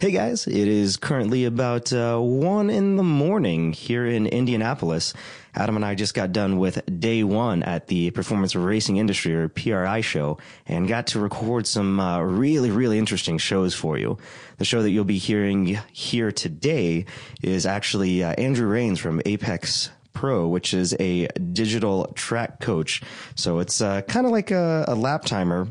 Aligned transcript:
Hey 0.00 0.12
guys, 0.12 0.46
it 0.46 0.54
is 0.54 0.96
currently 0.96 1.44
about 1.44 1.92
uh, 1.92 2.20
1 2.20 2.70
in 2.70 2.94
the 2.94 3.02
morning 3.02 3.72
here 3.72 4.06
in 4.06 4.28
Indianapolis. 4.28 5.12
Adam 5.56 5.74
and 5.74 5.84
I 5.84 5.96
just 5.96 6.14
got 6.14 6.30
done 6.30 6.58
with 6.58 6.80
day 7.00 7.24
one 7.24 7.64
at 7.64 7.88
the 7.88 8.12
Performance 8.12 8.54
Racing 8.54 8.98
Industry 8.98 9.34
or 9.34 9.48
PRI 9.48 10.00
show 10.02 10.38
and 10.68 10.86
got 10.86 11.08
to 11.08 11.18
record 11.18 11.66
some 11.66 11.98
uh, 11.98 12.20
really, 12.20 12.70
really 12.70 12.96
interesting 12.96 13.38
shows 13.38 13.74
for 13.74 13.98
you. 13.98 14.18
The 14.58 14.64
show 14.64 14.82
that 14.82 14.90
you'll 14.90 15.02
be 15.02 15.18
hearing 15.18 15.80
here 15.92 16.30
today 16.30 17.06
is 17.42 17.66
actually 17.66 18.22
uh, 18.22 18.34
Andrew 18.38 18.68
Rains 18.68 19.00
from 19.00 19.20
Apex 19.26 19.90
Pro, 20.12 20.46
which 20.46 20.74
is 20.74 20.94
a 21.00 21.26
digital 21.26 22.12
track 22.14 22.60
coach. 22.60 23.02
So 23.34 23.58
it's 23.58 23.80
uh, 23.80 24.02
kind 24.02 24.26
of 24.26 24.30
like 24.30 24.52
a, 24.52 24.84
a 24.86 24.94
lap 24.94 25.24
timer 25.24 25.66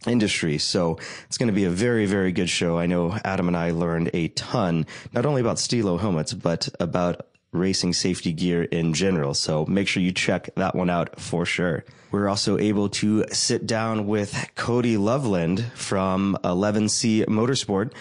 industry. 0.07 0.59
So 0.59 0.99
it's 1.27 1.39
going 1.39 1.49
to 1.49 1.53
be 1.53 1.65
a 1.65 1.71
very, 1.71 2.07
very 2.07 2.33
good 2.33 2.49
show. 2.49 2.79
I 2.79 2.87
know 2.87 3.19
Adam 3.25 3.49
and 3.49 3.57
I 3.57 3.73
learned 3.73 4.11
a 4.15 4.29
ton, 4.29 4.87
not 5.13 5.27
only 5.27 5.41
about 5.41 5.59
Stilo 5.59 5.97
helmets, 5.97 6.33
but 6.33 6.69
about 6.79 7.27
racing 7.53 7.95
safety 7.95 8.33
gear 8.33 8.65
in 8.65 8.93
general. 8.93 9.35
So 9.35 9.65
make 9.67 9.89
sure 9.89 10.03
you 10.03 10.13
check 10.13 10.51
that 10.57 10.75
one 10.75 10.91
out 10.91 11.19
for 11.19 11.47
sure. 11.47 11.85
We're 12.11 12.29
also 12.29 12.59
able 12.59 12.89
to 12.91 13.25
sit 13.33 13.67
down 13.67 14.07
with 14.07 14.51
Cody 14.55 14.97
Loveland 14.97 15.65
from 15.75 16.39
11C 16.45 17.27
Motorsport. 17.27 17.93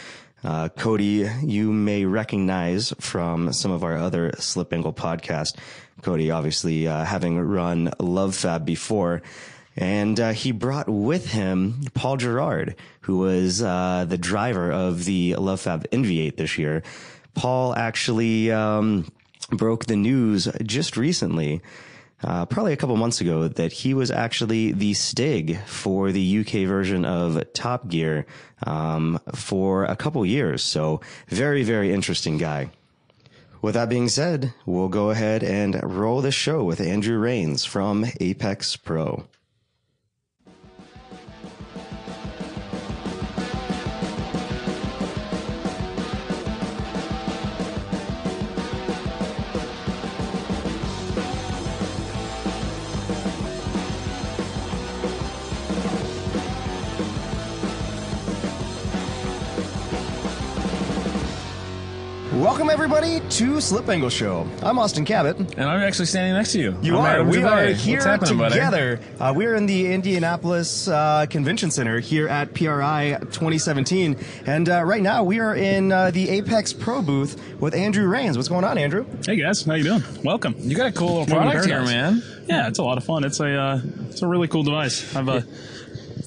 Uh, 0.43 0.69
Cody, 0.69 1.29
you 1.43 1.73
may 1.73 2.05
recognize 2.05 2.93
from 2.99 3.51
some 3.51 3.71
of 3.71 3.83
our 3.83 3.97
other 3.97 4.31
Slip 4.37 4.71
Angle 4.71 4.93
podcast. 4.93 5.55
Cody, 6.01 6.31
obviously, 6.31 6.87
uh, 6.87 7.03
having 7.03 7.39
run 7.39 7.91
Love 7.99 8.35
Fab 8.35 8.65
before. 8.65 9.21
And 9.75 10.19
uh, 10.19 10.31
he 10.31 10.51
brought 10.51 10.89
with 10.89 11.31
him 11.31 11.81
Paul 11.93 12.17
Gerard, 12.17 12.75
who 13.01 13.19
was 13.19 13.61
uh, 13.61 14.05
the 14.07 14.17
driver 14.17 14.71
of 14.71 15.05
the 15.05 15.35
Love 15.35 15.61
Fab 15.61 15.87
NV8 15.91 16.35
this 16.35 16.57
year. 16.57 16.81
Paul 17.35 17.75
actually 17.75 18.51
um, 18.51 19.05
broke 19.51 19.85
the 19.85 19.95
news 19.95 20.47
just 20.63 20.97
recently, 20.97 21.61
uh, 22.23 22.47
probably 22.47 22.73
a 22.73 22.77
couple 22.77 22.97
months 22.97 23.21
ago, 23.21 23.47
that 23.47 23.71
he 23.71 23.93
was 23.93 24.09
actually 24.09 24.71
the 24.71 24.95
Stig 24.95 25.59
for 25.67 26.11
the 26.11 26.39
UK 26.39 26.67
version 26.67 27.05
of 27.05 27.53
Top 27.53 27.87
Gear 27.87 28.25
um, 28.65 29.19
for 29.35 29.85
a 29.85 29.95
couple 29.95 30.25
years. 30.25 30.63
So 30.63 31.01
very, 31.27 31.61
very 31.61 31.93
interesting 31.93 32.39
guy. 32.39 32.71
With 33.67 33.73
that 33.73 33.89
being 33.89 34.07
said, 34.07 34.53
we'll 34.65 34.87
go 34.87 35.09
ahead 35.09 35.43
and 35.43 35.77
roll 35.83 36.21
the 36.21 36.31
show 36.31 36.63
with 36.63 36.79
Andrew 36.79 37.17
Rains 37.17 37.65
from 37.65 38.05
Apex 38.21 38.77
Pro. 38.77 39.27
Welcome 62.57 62.73
everybody 62.73 63.19
to 63.19 63.61
Slip 63.61 63.87
Angle 63.87 64.09
Show. 64.09 64.49
I'm 64.63 64.79
Austin 64.79 65.05
Cabot. 65.05 65.37
And 65.37 65.69
I'm 65.69 65.81
actually 65.81 66.07
standing 66.07 66.33
next 66.33 66.53
to 66.53 66.59
you. 66.59 66.75
You 66.81 66.97
I'm 66.97 67.21
are. 67.21 67.23
We 67.23 67.43
are 67.43 67.67
here 67.67 68.01
What's 68.03 68.29
together. 68.29 68.99
Uh, 69.19 69.31
we 69.35 69.45
are 69.45 69.53
in 69.53 69.67
the 69.67 69.93
Indianapolis 69.93 70.87
uh, 70.87 71.27
Convention 71.29 71.69
Center 71.69 71.99
here 71.99 72.27
at 72.27 72.55
PRI 72.55 73.19
2017, 73.19 74.17
and 74.47 74.69
uh, 74.69 74.83
right 74.83 75.03
now 75.03 75.23
we 75.23 75.39
are 75.39 75.55
in 75.55 75.91
uh, 75.91 76.09
the 76.09 76.29
Apex 76.29 76.73
Pro 76.73 77.03
booth 77.03 77.39
with 77.59 77.75
Andrew 77.75 78.07
Rains. 78.07 78.37
What's 78.37 78.49
going 78.49 78.65
on, 78.65 78.79
Andrew? 78.79 79.05
Hey 79.23 79.35
guys, 79.35 79.61
how 79.61 79.75
you 79.75 79.83
doing? 79.83 80.03
Welcome. 80.23 80.55
You 80.57 80.75
got 80.75 80.87
a 80.87 80.91
cool 80.91 81.19
little 81.19 81.25
product 81.27 81.67
here, 81.67 81.83
man. 81.83 82.23
Yeah, 82.47 82.69
it's 82.69 82.79
a 82.79 82.83
lot 82.83 82.97
of 82.97 83.03
fun. 83.03 83.23
It's 83.23 83.39
a 83.39 83.55
uh, 83.55 83.81
it's 84.09 84.23
a 84.23 84.27
really 84.27 84.47
cool 84.47 84.63
device. 84.63 85.15
I'm 85.15 85.29
uh, 85.29 85.41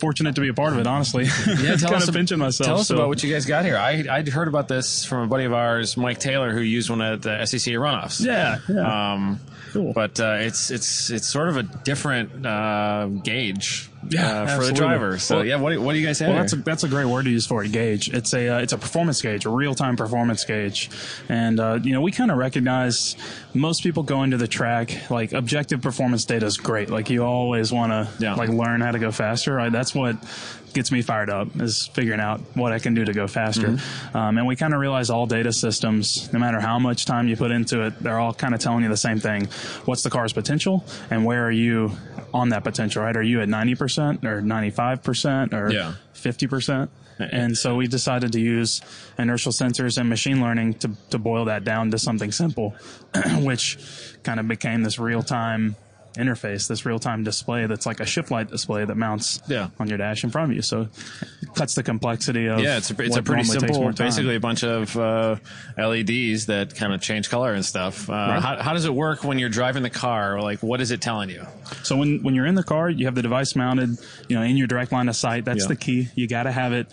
fortunate 0.01 0.35
to 0.37 0.41
be 0.41 0.49
a 0.49 0.55
part 0.55 0.73
of 0.73 0.79
it. 0.79 0.87
Honestly, 0.87 1.25
Yeah, 1.25 1.77
tell 1.77 1.91
kind 1.91 1.95
us 2.03 2.09
of 2.09 2.15
pinching 2.15 2.39
myself. 2.39 2.67
Tell 2.67 2.79
us 2.81 2.89
so- 2.89 2.95
about 2.97 3.09
what 3.09 3.23
you 3.23 3.33
guys 3.33 3.45
got 3.47 3.65
here. 3.65 3.77
I 3.77 4.07
I'd 4.11 4.29
heard 4.29 4.49
about 4.49 4.69
this 4.69 5.05
from 5.05 5.25
a 5.25 5.27
buddy 5.27 5.45
of 5.45 5.53
ours, 5.53 5.97
Mike 5.97 6.19
Taylor, 6.21 6.53
who 6.53 6.61
used 6.61 6.89
one 6.89 7.03
at 7.03 7.23
the 7.23 7.31
SCCA 7.31 7.75
runoffs. 7.79 8.25
Yeah, 8.25 8.59
yeah. 8.69 9.13
Um, 9.13 9.41
Cool. 9.73 9.93
But 9.93 10.19
uh, 10.19 10.39
it's 10.41 10.71
it's 10.73 11.11
it's 11.11 11.29
sort 11.29 11.49
of 11.49 11.57
a 11.57 11.63
different 11.63 12.45
uh, 12.45 13.07
gauge 13.23 13.90
Yeah, 14.09 14.43
uh, 14.43 14.57
for 14.59 14.65
the 14.65 14.73
driver. 14.73 15.19
So 15.19 15.37
Well- 15.37 15.45
yeah, 15.45 15.57
what 15.57 15.71
do, 15.73 15.81
what 15.83 15.93
do 15.93 15.99
you 15.99 16.07
guys 16.07 16.19
have? 16.21 16.29
well, 16.31 16.39
that's 16.39 16.53
a 16.55 16.57
that's 16.57 16.85
a 16.85 16.89
great 16.89 17.05
word 17.07 17.25
to 17.27 17.31
use 17.31 17.47
for 17.47 17.63
it. 17.63 17.71
Gauge. 17.73 18.09
It's 18.09 18.33
a 18.33 18.49
uh, 18.49 18.59
it's 18.61 18.73
a 18.73 18.79
performance 18.79 19.21
gauge, 19.21 19.45
a 19.45 19.51
real 19.51 19.75
time 19.75 19.97
performance 19.97 20.45
gauge, 20.45 20.91
and 21.29 21.61
uh, 21.61 21.79
you 21.83 21.93
know 21.93 22.01
we 22.01 22.11
kind 22.13 22.31
of 22.31 22.39
recognize 22.39 23.17
most 23.53 23.83
people 23.83 24.03
go 24.03 24.23
into 24.23 24.37
the 24.39 24.49
track 24.49 25.11
like 25.11 25.33
objective 25.33 25.83
performance 25.83 26.25
data 26.25 26.47
is 26.47 26.57
great. 26.57 26.89
Like 26.91 27.11
you 27.11 27.25
always 27.25 27.73
want 27.73 27.93
to 27.93 28.09
Yeah. 28.23 28.35
like 28.35 28.49
learn 28.49 28.81
how 28.81 28.91
to 28.93 28.99
go 28.99 29.11
faster. 29.11 29.55
Right? 29.55 29.71
That's 29.73 29.95
what 29.95 30.17
gets 30.73 30.93
me 30.93 31.03
fired 31.03 31.29
up 31.29 31.49
is 31.61 31.89
figuring 31.89 32.21
out 32.21 32.41
what 32.55 32.73
I 32.73 32.79
can 32.79 32.95
do 32.95 33.05
to 33.05 33.13
go 33.13 33.27
faster. 33.27 33.67
Mm-hmm. 33.71 34.17
Um, 34.17 34.39
and 34.39 34.47
we 34.47 34.55
kind 34.55 34.73
of 34.73 34.79
realize 34.79 35.11
all 35.11 35.27
data 35.27 35.53
systems, 35.53 36.33
no 36.33 36.39
matter 36.39 36.61
how 36.61 36.79
much 36.79 37.07
time 37.07 37.27
you 37.27 37.37
put 37.37 37.51
into 37.51 37.83
it, 37.87 37.99
they're 38.01 38.21
all 38.21 38.33
kind 38.33 38.55
of 38.55 38.61
telling 38.61 38.85
you 38.85 38.89
the 38.89 38.97
same 38.97 39.19
thing. 39.19 39.49
What's 39.85 40.05
the 40.05 40.11
car's 40.11 40.33
potential 40.33 40.85
and 41.11 41.25
where 41.25 41.45
are 41.45 41.51
you 41.51 41.91
on 42.33 42.51
that 42.51 42.65
potential, 42.65 43.03
right? 43.03 43.17
Are 43.17 43.23
you 43.23 43.41
at 43.41 43.49
90% 43.49 44.25
or 44.25 44.41
95% 44.43 45.53
or 45.53 45.73
Yeah. 45.73 45.95
50%? 46.15 46.89
And 47.19 47.57
so 47.59 47.77
we 47.77 47.87
decided 47.87 48.33
to 48.33 48.41
use 48.41 48.81
inertial 49.19 49.53
sensors 49.53 49.99
and 49.99 50.09
machine 50.09 50.41
learning 50.41 50.75
to, 50.75 50.91
to 51.11 51.19
boil 51.19 51.45
that 51.47 51.65
down 51.65 51.91
to 51.91 51.99
something 51.99 52.33
simple, 52.33 52.75
which 53.41 53.79
kind 54.23 54.41
of 54.41 54.49
became 54.49 54.83
this 54.83 54.99
real 54.99 55.23
time 55.23 55.77
interface, 56.21 56.69
this 56.69 56.85
real 56.87 56.99
time 56.99 57.25
display 57.25 57.67
that's 57.67 57.87
like 57.87 58.01
a 58.01 58.07
shift 58.07 58.31
light 58.31 58.51
display 58.51 58.85
that 58.85 58.97
mounts 58.97 59.41
Yeah. 59.49 59.69
on 59.79 59.89
your 59.89 59.99
dash 59.99 60.23
in 60.25 60.31
front 60.31 60.51
of 60.51 60.57
you. 60.57 60.63
So 60.63 60.83
it 61.43 61.55
cuts 61.55 61.75
the 61.75 61.83
complexity 61.83 62.47
of 62.47 62.61
yeah, 62.61 62.77
it's 62.77 62.91
a, 62.91 63.03
it's 63.03 63.17
a 63.17 63.23
pretty 63.23 63.45
simple, 63.45 63.91
basically 63.93 64.37
a 64.37 64.41
bunch 64.41 64.63
of 64.65 64.97
uh, 64.97 65.37
LEDs 65.79 66.47
that 66.47 66.75
kind 66.75 66.93
of 66.93 67.01
change 67.01 67.31
color 67.31 67.53
and 67.53 67.65
stuff. 67.65 68.09
Uh, 68.11 68.41
how, 68.41 68.63
how 68.63 68.73
does 68.73 68.85
it 68.85 68.95
work 68.95 69.25
when 69.25 69.39
you're 69.39 69.49
driving 69.49 69.83
the 69.83 69.91
car? 69.91 70.41
Like, 70.41 70.63
what 70.63 70.81
is 70.81 70.91
it 70.91 71.01
telling 71.01 71.31
you? 71.31 71.47
So 71.83 71.97
when 71.97 72.23
when 72.23 72.35
you're 72.35 72.47
in 72.47 72.55
the 72.55 72.63
car, 72.65 72.91
you 72.91 73.07
have 73.07 73.15
the 73.15 73.23
device 73.23 73.57
mounted, 73.57 73.91
you 74.29 74.37
know, 74.37 74.43
in 74.43 74.57
your 74.57 74.67
direct 74.67 74.93
line 74.93 75.09
of 75.09 75.17
sight. 75.17 75.45
That's 75.45 75.63
Yeah. 75.65 75.69
the 75.69 75.77
key. 75.77 76.09
You 76.15 76.27
got 76.29 76.45
to 76.45 76.53
have 76.53 76.73
it 76.73 76.89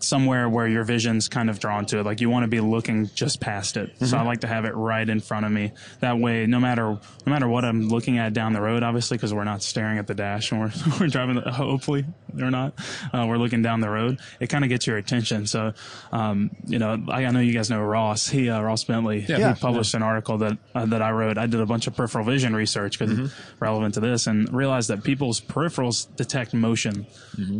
somewhere 0.00 0.48
where 0.48 0.66
your 0.68 0.84
vision's 0.84 1.28
kind 1.28 1.50
of 1.50 1.58
drawn 1.58 1.84
to 1.86 1.98
it. 1.98 2.04
Like 2.06 2.20
you 2.20 2.30
want 2.30 2.44
to 2.44 2.48
be 2.48 2.60
looking 2.60 3.08
just 3.14 3.40
past 3.40 3.76
it. 3.76 3.90
So 3.98 4.04
Mm-hmm. 4.06 4.14
I 4.16 4.22
like 4.22 4.40
to 4.40 4.46
have 4.46 4.64
it 4.64 4.74
right 4.74 5.08
in 5.08 5.20
front 5.20 5.44
of 5.44 5.52
me. 5.52 5.72
That 6.00 6.18
way, 6.18 6.46
no 6.46 6.60
matter 6.60 6.98
no 7.26 7.32
matter 7.32 7.48
what 7.48 7.64
I'm 7.64 7.88
looking 7.88 8.18
at 8.18 8.32
down 8.32 8.52
the 8.52 8.60
road, 8.60 8.82
obviously, 8.82 9.16
because 9.16 9.34
we're 9.34 9.44
not 9.44 9.62
staring 9.62 9.98
at 9.98 10.06
the 10.06 10.14
dash 10.14 10.50
and 10.52 10.60
we're 10.60 10.72
we're 11.00 11.08
driving. 11.08 11.36
Hopefully, 11.46 12.04
or 12.40 12.50
not. 12.50 12.74
Uh, 13.12 13.26
we're 13.28 13.36
looking 13.38 13.60
down 13.62 13.80
the 13.80 13.90
road. 13.90 14.18
It 14.40 14.46
kind 14.48 14.64
of 14.64 14.70
gets 14.70 14.86
your 14.86 14.96
attention. 14.96 15.46
So, 15.46 15.72
um, 16.12 16.50
you 16.66 16.78
know, 16.78 17.02
I, 17.08 17.24
I 17.24 17.30
know 17.30 17.40
you 17.40 17.52
guys 17.52 17.68
know 17.70 17.82
Ross. 17.82 18.28
He 18.28 18.48
uh, 18.48 18.60
Ross 18.60 18.84
Bentley. 18.84 19.24
Yeah. 19.28 19.54
He 19.54 19.60
published 19.60 19.94
an 19.94 20.02
article 20.02 20.38
that 20.38 20.56
uh, 20.74 20.86
that 20.86 21.02
I 21.02 21.10
wrote. 21.10 21.38
I 21.38 21.46
did 21.46 21.60
a 21.60 21.66
bunch 21.66 21.86
of 21.86 21.96
peripheral 21.96 22.24
vision 22.24 22.54
research 22.54 22.98
because 22.98 23.18
it's 23.18 23.34
relevant 23.60 23.94
to 23.94 24.00
this, 24.00 24.26
and 24.26 24.52
realized 24.52 24.88
that 24.90 25.02
people's 25.04 25.40
peripherals 25.40 26.06
detect 26.16 26.54
motion 26.54 27.06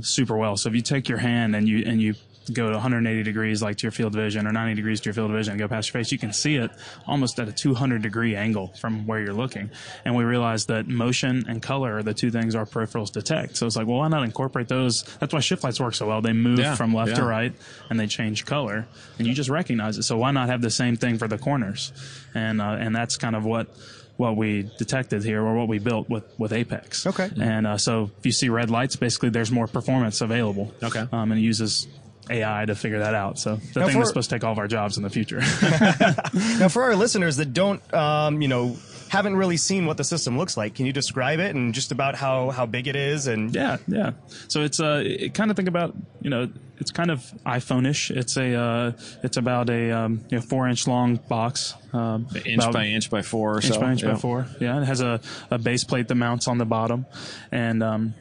super 0.02 0.36
well. 0.36 0.56
So 0.56 0.68
if 0.68 0.74
you 0.74 0.82
take 0.82 1.08
your 1.08 1.18
hand 1.18 1.54
and 1.54 1.68
you 1.68 1.84
and 1.86 2.00
you 2.00 2.14
go 2.52 2.66
to 2.68 2.72
180 2.74 3.22
degrees 3.22 3.62
like 3.62 3.76
to 3.76 3.82
your 3.82 3.92
field 3.92 4.14
of 4.14 4.20
vision 4.20 4.46
or 4.46 4.52
90 4.52 4.74
degrees 4.74 5.00
to 5.00 5.06
your 5.06 5.14
field 5.14 5.30
of 5.30 5.36
vision 5.36 5.52
and 5.52 5.58
go 5.60 5.68
past 5.68 5.88
your 5.88 6.00
face, 6.00 6.10
you 6.12 6.18
can 6.18 6.32
see 6.32 6.56
it 6.56 6.70
almost 7.06 7.38
at 7.38 7.48
a 7.48 7.52
200 7.52 8.02
degree 8.02 8.34
angle 8.36 8.68
from 8.80 9.06
where 9.06 9.20
you're 9.20 9.32
looking. 9.34 9.70
And 10.04 10.14
we 10.16 10.24
realized 10.24 10.68
that 10.68 10.86
motion 10.88 11.44
and 11.48 11.62
color 11.62 11.96
are 11.98 12.02
the 12.02 12.14
two 12.14 12.30
things 12.30 12.54
our 12.54 12.66
peripherals 12.66 13.12
detect. 13.12 13.56
So 13.56 13.66
it's 13.66 13.76
like, 13.76 13.86
well, 13.86 13.98
why 13.98 14.08
not 14.08 14.22
incorporate 14.24 14.68
those? 14.68 15.02
That's 15.20 15.32
why 15.32 15.40
shift 15.40 15.64
lights 15.64 15.80
work 15.80 15.94
so 15.94 16.06
well. 16.06 16.20
They 16.20 16.32
move 16.32 16.58
Yeah, 16.58 16.74
from 16.74 16.94
left 16.94 17.16
to 17.16 17.24
right 17.24 17.52
and 17.90 17.98
they 17.98 18.06
change 18.06 18.44
color 18.46 18.86
and 19.18 19.26
you 19.26 19.34
just 19.34 19.50
recognize 19.50 19.98
it. 19.98 20.02
So 20.02 20.16
why 20.18 20.30
not 20.30 20.48
have 20.48 20.62
the 20.62 20.70
same 20.70 20.96
thing 20.96 21.18
for 21.18 21.28
the 21.28 21.38
corners? 21.38 21.92
And, 22.34 22.60
uh, 22.60 22.76
and 22.78 22.94
that's 22.94 23.16
kind 23.16 23.34
of 23.36 23.44
what, 23.44 23.68
what 24.16 24.36
we 24.36 24.68
detected 24.78 25.22
here 25.22 25.42
or 25.42 25.54
what 25.54 25.68
we 25.68 25.78
built 25.78 26.08
with, 26.10 26.24
with 26.38 26.52
Apex. 26.52 27.06
Okay. 27.06 27.30
And, 27.40 27.66
uh, 27.66 27.78
so 27.78 28.10
if 28.18 28.26
you 28.26 28.32
see 28.32 28.48
red 28.48 28.68
lights, 28.70 28.96
basically 28.96 29.28
there's 29.30 29.50
more 29.52 29.66
performance 29.66 30.20
available. 30.20 30.72
Okay. 30.82 31.04
Um, 31.12 31.30
and 31.32 31.38
it 31.40 31.42
uses 31.44 31.86
AI 32.30 32.64
to 32.66 32.74
figure 32.74 32.98
that 33.00 33.14
out. 33.14 33.38
So 33.38 33.56
the 33.56 33.80
Now 33.80 33.86
thing 33.86 33.92
for- 33.94 33.98
that's 34.00 34.10
supposed 34.10 34.30
to 34.30 34.36
take 34.36 34.44
all 34.44 34.52
of 34.52 34.58
our 34.58 34.68
jobs 34.68 34.96
in 34.96 35.02
the 35.02 35.10
future. 35.10 35.40
Now, 36.58 36.68
for 36.68 36.82
our 36.84 36.96
listeners 36.96 37.36
that 37.36 37.52
don't, 37.52 37.82
um, 37.94 38.42
you 38.42 38.48
know, 38.48 38.76
haven't 39.08 39.36
really 39.36 39.56
seen 39.56 39.86
what 39.86 39.96
the 39.96 40.04
system 40.04 40.36
looks 40.36 40.56
like, 40.56 40.74
can 40.74 40.86
you 40.86 40.92
describe 40.92 41.40
it 41.40 41.54
and 41.54 41.72
just 41.74 41.92
about 41.92 42.14
how, 42.14 42.50
how 42.50 42.66
big 42.66 42.86
it 42.88 42.96
is? 42.96 43.26
And 43.26 43.54
yeah, 43.54 43.78
yeah. 43.86 44.12
So 44.48 44.62
it's 44.62 44.80
uh, 44.80 45.02
it, 45.04 45.34
kind 45.34 45.50
of 45.50 45.56
think 45.56 45.68
about 45.68 45.94
you 46.20 46.30
know, 46.30 46.48
it's 46.78 46.90
kind 46.90 47.10
of 47.10 47.20
iPhone-ish. 47.46 48.10
It's 48.10 48.36
a 48.36 48.54
uh, 48.54 48.92
it's 49.22 49.36
about 49.36 49.70
a 49.70 49.90
um, 49.92 50.24
you 50.30 50.38
know, 50.38 50.42
four 50.42 50.68
inch 50.68 50.86
long 50.86 51.16
box, 51.16 51.74
um, 51.92 52.26
Inch 52.44 52.62
about 52.62 52.74
by 52.74 52.86
inch 52.86 53.08
by 53.10 53.22
four 53.22 53.54
or 53.54 53.56
inch 53.56 53.68
so. 53.68 53.80
by 53.80 53.92
inch 53.92 54.02
Yeah. 54.02 54.12
by 54.12 54.18
four. 54.18 54.46
Yeah, 54.60 54.80
it 54.82 54.84
has 54.84 55.00
a, 55.00 55.20
a 55.50 55.58
base 55.58 55.84
plate 55.84 56.08
that 56.08 56.14
mounts 56.16 56.46
on 56.48 56.58
the 56.58 56.66
bottom, 56.66 57.06
and 57.50 57.82
um, 57.82 58.14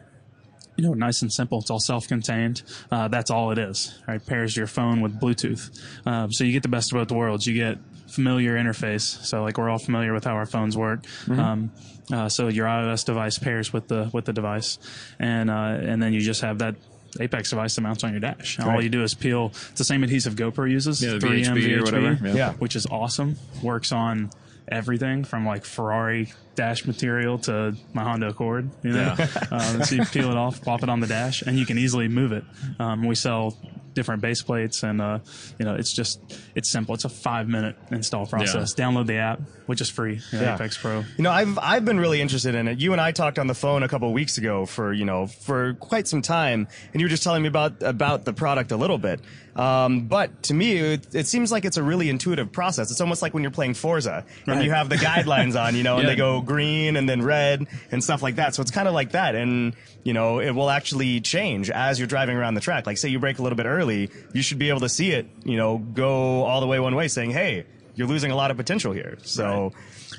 you 0.77 0.83
know, 0.85 0.93
nice 0.93 1.21
and 1.21 1.31
simple. 1.33 1.59
It's 1.59 1.69
all 1.69 1.79
self-contained. 1.79 2.61
Uh, 2.91 3.07
that's 3.09 3.29
all 3.31 3.51
it 3.51 3.57
is. 3.57 3.99
Right, 4.07 4.25
pairs 4.25 4.55
your 4.55 4.67
phone 4.67 5.01
with 5.01 5.19
Bluetooth, 5.19 5.69
um, 6.07 6.31
so 6.31 6.43
you 6.43 6.53
get 6.53 6.63
the 6.63 6.69
best 6.69 6.91
of 6.93 6.97
both 6.97 7.11
worlds. 7.11 7.45
You 7.45 7.53
get 7.55 7.77
familiar 8.07 8.55
interface. 8.55 9.01
So 9.25 9.43
like 9.43 9.57
we're 9.57 9.69
all 9.69 9.79
familiar 9.79 10.13
with 10.13 10.23
how 10.23 10.33
our 10.35 10.45
phones 10.45 10.77
work. 10.77 11.03
Um, 11.29 11.71
uh, 12.13 12.29
so 12.29 12.47
your 12.47 12.65
iOS 12.67 13.03
device 13.05 13.37
pairs 13.37 13.73
with 13.73 13.87
the 13.89 14.09
with 14.13 14.25
the 14.25 14.33
device, 14.33 14.79
and 15.19 15.49
uh, 15.49 15.77
and 15.81 16.01
then 16.01 16.13
you 16.13 16.21
just 16.21 16.41
have 16.41 16.59
that. 16.59 16.75
Apex 17.19 17.49
device 17.49 17.73
that 17.73 17.81
mounts 17.81 18.03
on 18.03 18.11
your 18.11 18.19
dash. 18.19 18.57
And 18.59 18.67
All 18.67 18.73
Right. 18.75 18.83
you 18.83 18.89
do 18.89 19.01
is 19.01 19.15
peel. 19.15 19.47
It's 19.71 19.71
the 19.79 19.83
same 19.85 20.03
adhesive 20.03 20.35
GoPro 20.35 20.69
uses, 20.69 21.01
Yeah, 21.01 21.13
the 21.13 21.19
3M 21.19 21.55
VHB 21.55 21.77
or 21.79 21.83
whatever. 21.83 22.27
Yeah. 22.27 22.33
Yeah. 22.35 22.53
which 22.55 22.75
is 22.75 22.85
awesome. 22.85 23.37
Works 23.63 23.91
on 23.91 24.29
everything 24.69 25.23
from 25.23 25.45
like 25.45 25.65
Ferrari 25.65 26.33
dash 26.55 26.85
material 26.85 27.37
to 27.39 27.75
my 27.93 28.03
Honda 28.03 28.29
Accord. 28.29 28.69
You 28.83 28.93
know, 28.93 29.15
um, 29.51 29.83
so 29.83 29.95
you 29.95 30.05
peel 30.05 30.29
it 30.31 30.37
off, 30.37 30.61
pop 30.61 30.83
it 30.83 30.89
on 30.89 30.99
the 30.99 31.07
dash, 31.07 31.41
and 31.41 31.57
you 31.57 31.65
can 31.65 31.77
easily 31.77 32.07
move 32.07 32.31
it. 32.31 32.43
Um, 32.79 33.05
we 33.05 33.15
sell 33.15 33.57
different 33.93 34.21
base 34.21 34.43
plates, 34.43 34.83
and 34.83 35.01
uh, 35.01 35.19
you 35.57 35.65
know, 35.65 35.73
it's 35.75 35.91
just 35.93 36.19
it's 36.55 36.69
simple. 36.69 36.93
It's 36.95 37.05
a 37.05 37.09
five 37.09 37.47
minute 37.47 37.75
install 37.91 38.25
process. 38.27 38.73
Download 38.75 39.07
the 39.07 39.15
app, 39.17 39.41
which 39.65 39.81
is 39.81 39.89
free. 39.89 40.21
you 40.31 40.37
know, 40.39 40.43
Yeah. 40.45 40.55
Apex 40.55 40.77
Pro. 40.77 40.99
You 41.17 41.23
know, 41.23 41.31
I've 41.31 41.57
I've 41.59 41.85
been 41.85 41.99
really 41.99 42.21
interested 42.21 42.53
in 42.55 42.67
it. 42.67 42.79
You 42.79 42.91
and 42.91 43.01
I 43.01 43.11
talked 43.11 43.39
on 43.39 43.47
the 43.47 43.55
phone 43.55 43.83
a 43.83 43.87
couple 43.87 44.07
of 44.07 44.13
weeks 44.13 44.37
ago 44.37 44.65
for 44.65 44.93
you 44.93 45.05
know 45.05 45.27
for 45.27 45.73
quite 45.75 46.07
some 46.07 46.21
time, 46.21 46.67
and 46.93 47.01
you 47.01 47.05
were 47.05 47.09
just 47.09 47.23
telling 47.23 47.41
me 47.41 47.47
about 47.47 47.81
about 47.81 48.25
the 48.25 48.33
product 48.33 48.71
a 48.71 48.77
little 48.77 48.97
bit. 48.99 49.19
Um, 49.57 50.01
but 50.01 50.43
to 50.43 50.53
me, 50.53 50.77
it, 50.77 51.15
it 51.15 51.27
seems 51.27 51.51
like 51.51 51.65
it's 51.65 51.77
a 51.77 51.83
really 51.83 52.09
intuitive 52.09 52.51
process. 52.51 52.91
It's 52.91 53.01
almost 53.01 53.21
like 53.23 53.33
when 53.33 53.41
you're 53.43 53.51
playing 53.51 53.73
Forza 53.73 54.23
and 54.45 54.47
Right. 54.57 54.63
you 54.63 54.71
have 54.71 54.87
the 54.87 54.95
guidelines 54.97 55.59
on, 55.59 55.75
you 55.75 55.81
know, 55.83 55.95
and 55.95 56.03
Yeah. 56.03 56.11
they 56.11 56.15
go 56.15 56.41
green 56.41 56.95
and 56.95 57.09
then 57.09 57.23
red 57.23 57.65
and 57.91 58.03
stuff 58.03 58.21
like 58.21 58.35
that. 58.35 58.53
So 58.53 58.61
it's 58.61 58.69
kind 58.71 58.87
of 58.87 58.93
like 58.93 59.11
that, 59.13 59.33
and 59.35 59.75
you 60.03 60.13
know, 60.13 60.39
it 60.39 60.51
will 60.51 60.69
actually 60.69 61.19
change 61.21 61.69
as 61.71 61.99
you're 61.99 62.07
driving 62.07 62.37
around 62.37 62.53
the 62.53 62.61
track. 62.61 62.85
Like, 62.85 62.97
say 62.97 63.09
you 63.09 63.19
brake 63.19 63.39
a 63.39 63.41
little 63.43 63.57
bit 63.57 63.65
early, 63.65 64.09
you 64.31 64.41
should 64.43 64.59
be 64.59 64.69
able 64.69 64.79
to 64.81 64.89
see 64.89 65.11
it, 65.11 65.25
you 65.43 65.57
know, 65.57 65.79
go 65.79 66.43
all 66.43 66.61
the 66.61 66.67
way 66.67 66.79
one 66.79 66.95
way, 66.95 67.07
saying, 67.07 67.31
"Hey, 67.31 67.65
you're 67.95 68.07
losing 68.07 68.31
a 68.31 68.35
lot 68.35 68.51
of 68.51 68.57
potential 68.57 68.93
here." 68.93 69.17
So. 69.23 69.73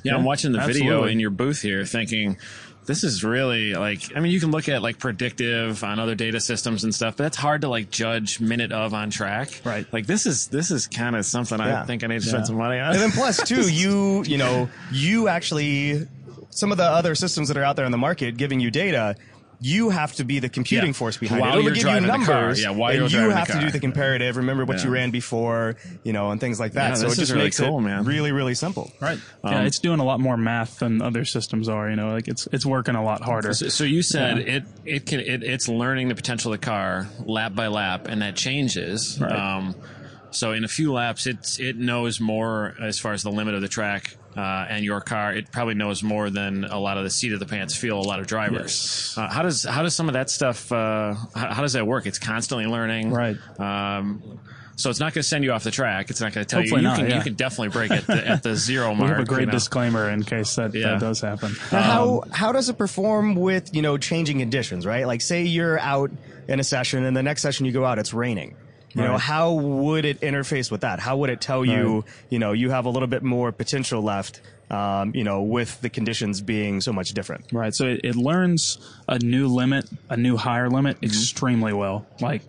Yeah, 0.05 0.15
I'm 0.15 0.23
watching 0.25 0.53
the 0.53 0.61
video 0.61 1.05
in 1.07 1.19
your 1.19 1.31
booth 1.31 1.61
here 1.63 1.85
thinking 1.85 2.37
this 2.89 3.05
is 3.05 3.23
really 3.23 3.75
like 3.75 4.01
I 4.17 4.21
mean 4.21 4.33
you 4.33 4.41
can 4.41 4.51
look 4.51 4.69
at 4.69 4.83
like 4.83 4.99
predictive 4.99 5.85
on 5.85 6.01
other 6.01 6.17
data 6.17 6.41
systems 6.41 6.83
and 6.83 6.93
stuff, 6.93 7.17
but 7.17 7.23
that's 7.25 7.37
hard 7.37 7.61
to 7.61 7.69
like 7.69 7.91
judge 7.91 8.41
minute 8.41 8.73
of 8.73 8.93
on 8.95 9.11
track. 9.11 9.61
Right. 9.65 9.87
Like 9.93 10.07
this 10.07 10.27
is 10.27 10.49
this 10.49 10.73
is 10.73 10.87
kind 10.89 11.15
of 11.15 11.25
something 11.25 11.59
Yeah. 11.61 11.83
I 11.83 11.87
think 11.87 12.03
I 12.03 12.09
need 12.09 12.21
to 12.23 12.27
Yeah. 12.27 12.31
spend 12.33 12.47
some 12.49 12.57
money 12.57 12.81
on. 12.81 12.93
And 12.95 13.01
then 13.01 13.11
plus 13.13 13.37
too, 13.47 13.71
you 13.73 14.25
you 14.25 14.39
know 14.39 14.69
you 14.91 15.29
actually 15.29 16.09
some 16.51 16.73
of 16.73 16.79
the 16.79 16.85
other 16.85 17.15
systems 17.15 17.47
that 17.49 17.57
are 17.57 17.63
out 17.63 17.77
there 17.77 17.85
in 17.87 17.93
the 17.93 17.99
market 17.99 18.37
giving 18.37 18.59
you 18.59 18.71
data. 18.71 19.15
You 19.61 19.91
have 19.91 20.15
to 20.15 20.25
be 20.25 20.39
the 20.39 20.49
computing 20.49 20.91
Yeah. 20.91 20.93
force 20.93 21.17
behind 21.17 21.41
While 21.41 21.51
it. 21.51 21.59
It'll 21.59 21.65
you're 21.65 21.75
give 21.75 21.83
driving 21.83 22.05
you 22.05 22.13
the 22.19 22.25
car. 22.25 22.35
numbers, 22.43 22.63
Yeah, 22.63 22.71
while 22.71 22.91
and 22.91 22.99
you're 22.99 23.05
you 23.07 23.11
driving 23.11 23.29
the 23.31 23.35
have 23.37 23.49
to 23.49 23.61
do 23.67 23.71
the 23.73 23.81
comparative. 23.81 24.37
Remember 24.37 24.65
what 24.65 24.85
you 24.85 24.91
ran 24.91 25.11
before, 25.11 25.75
you 26.05 26.13
know, 26.13 26.31
and 26.31 26.41
things 26.41 26.61
like 26.61 26.75
that. 26.75 26.91
Yeah, 26.91 26.95
so 26.95 27.07
it 27.09 27.17
just 27.17 27.33
really 27.33 27.47
makes 27.47 27.59
cool, 27.59 27.79
it 27.79 27.83
man. 27.83 28.05
really, 28.05 28.31
really 28.31 28.55
simple. 28.55 28.93
Right. 29.01 29.19
yeah, 29.45 29.63
it's 29.63 29.81
doing 29.81 29.99
a 29.99 30.05
lot 30.05 30.21
more 30.21 30.37
math 30.37 30.79
than 30.79 31.03
other 31.03 31.25
systems 31.25 31.69
are. 31.69 31.91
You 31.91 31.97
know, 31.97 32.11
like 32.11 32.29
it's 32.29 32.47
it's 32.53 32.65
working 32.65 32.95
a 32.95 33.03
lot 33.03 33.23
harder. 33.23 33.53
So, 33.53 33.69
so 33.69 33.83
you 33.83 34.03
said 34.03 34.39
it 34.39 34.65
it 34.85 35.07
can 35.07 35.19
it, 35.21 35.43
it's 35.43 35.69
learning 35.69 36.07
the 36.09 36.15
potential 36.15 36.53
of 36.53 36.61
the 36.61 36.65
car 36.65 37.09
lap 37.27 37.55
by 37.57 37.67
lap, 37.67 38.07
and 38.09 38.23
that 38.23 38.37
changes. 38.37 39.19
Right. 39.21 39.33
Um, 39.33 39.75
so 40.31 40.53
in 40.53 40.63
a 40.63 40.69
few 40.69 40.93
laps, 40.93 41.27
it's 41.27 41.59
it 41.59 41.77
knows 41.77 42.21
more 42.21 42.75
as 42.81 42.99
far 43.01 43.13
as 43.13 43.23
the 43.25 43.31
limit 43.33 43.55
of 43.55 43.61
the 43.63 43.69
track. 43.69 44.17
Uh, 44.39 44.67
and 44.71 44.85
your 44.85 45.01
car, 45.01 45.35
it 45.35 45.51
probably 45.51 45.75
knows 45.75 46.01
more 46.01 46.31
than 46.31 46.63
a 46.63 46.79
lot 46.79 46.97
of 46.97 47.03
the 47.03 47.11
seat 47.11 47.33
of 47.33 47.41
the 47.41 47.47
pants 47.47 47.75
feel. 47.75 47.99
A 47.99 48.07
lot 48.07 48.21
of 48.21 48.29
drivers. 48.29 49.15
Yes. 49.17 49.19
Uh, 49.19 49.29
how 49.29 49.43
does 49.43 49.65
how 49.65 49.83
does 49.83 49.97
some 49.97 50.07
of 50.09 50.13
that 50.13 50.31
stuff? 50.31 50.71
Uh, 50.71 51.15
how, 51.35 51.55
how 51.55 51.63
does 51.63 51.73
that 51.73 51.89
work? 51.89 52.07
It's 52.07 52.21
constantly 52.21 52.67
learning. 52.67 53.11
Right. 53.11 53.37
Um, 53.59 54.39
so 54.77 54.91
it's 54.91 55.01
not 55.01 55.13
going 55.13 55.23
to 55.23 55.29
send 55.29 55.43
you 55.43 55.51
off 55.51 55.65
the 55.65 55.73
track. 55.73 56.09
It's 56.09 56.21
not 56.21 56.33
going 56.33 56.47
to 56.47 56.49
tell 56.49 56.61
Hopefully 56.61 56.83
you. 56.83 56.87
You 56.87 56.91
not, 56.93 56.99
can 57.01 57.11
yeah. 57.11 57.17
you 57.17 57.23
can 57.25 57.35
definitely 57.35 57.71
break 57.71 57.91
at 57.91 58.09
at 58.33 58.43
the 58.45 58.55
zero 58.55 58.93
we 58.93 58.99
mark. 58.99 59.11
have 59.11 59.19
a 59.19 59.25
great 59.25 59.41
you 59.41 59.47
know? 59.47 59.53
disclaimer 59.53 60.09
in 60.09 60.23
case 60.23 60.55
that, 60.55 60.73
Yeah. 60.73 60.91
that 60.91 61.01
does 61.01 61.21
happen. 61.21 61.49
Um, 61.73 61.83
how 61.83 62.23
how 62.31 62.53
does 62.53 62.69
it 62.69 62.79
perform 62.79 63.35
with 63.35 63.75
you 63.75 63.83
know 63.83 63.99
changing 63.99 64.39
conditions? 64.39 64.87
Right, 64.87 65.05
like 65.05 65.21
say 65.21 65.43
you're 65.43 65.81
out 65.81 66.13
in 66.47 66.61
a 66.61 66.65
session, 66.65 67.05
and 67.05 67.17
the 67.17 67.25
next 67.25 67.43
session 67.43 67.67
you 67.67 67.73
go 67.73 67.85
out, 67.85 67.99
it's 67.99 68.15
raining. 68.15 68.55
You 68.95 69.03
know, 69.03 69.11
Right. 69.13 69.21
how 69.21 69.53
would 69.53 70.05
it 70.05 70.21
interface 70.23 70.71
with 70.71 70.81
that? 70.81 70.99
How 71.01 71.17
would 71.19 71.31
it 71.31 71.41
tell 71.41 71.65
you, 71.65 71.97
Right. 71.97 72.05
you 72.31 72.39
know, 72.39 72.53
you 72.53 72.71
have 72.71 72.87
a 72.87 72.91
little 72.91 73.07
bit 73.09 73.23
more 73.23 73.53
potential 73.53 74.03
left, 74.03 74.41
um, 74.71 75.13
you 75.15 75.25
know, 75.25 75.43
with 75.43 75.81
the 75.83 75.91
conditions 75.91 76.41
being 76.41 76.81
so 76.81 76.93
much 76.93 77.11
different? 77.11 77.45
Right. 77.53 77.75
So 77.75 77.85
it, 77.87 78.01
it 78.03 78.17
learns 78.17 78.79
a 79.07 79.19
new 79.19 79.47
limit, 79.47 79.87
a 80.09 80.17
new 80.17 80.37
higher 80.37 80.71
limit 80.71 80.97
Mm-hmm. 80.97 81.05
extremely 81.07 81.73
well. 81.75 82.07
Like 82.21 82.43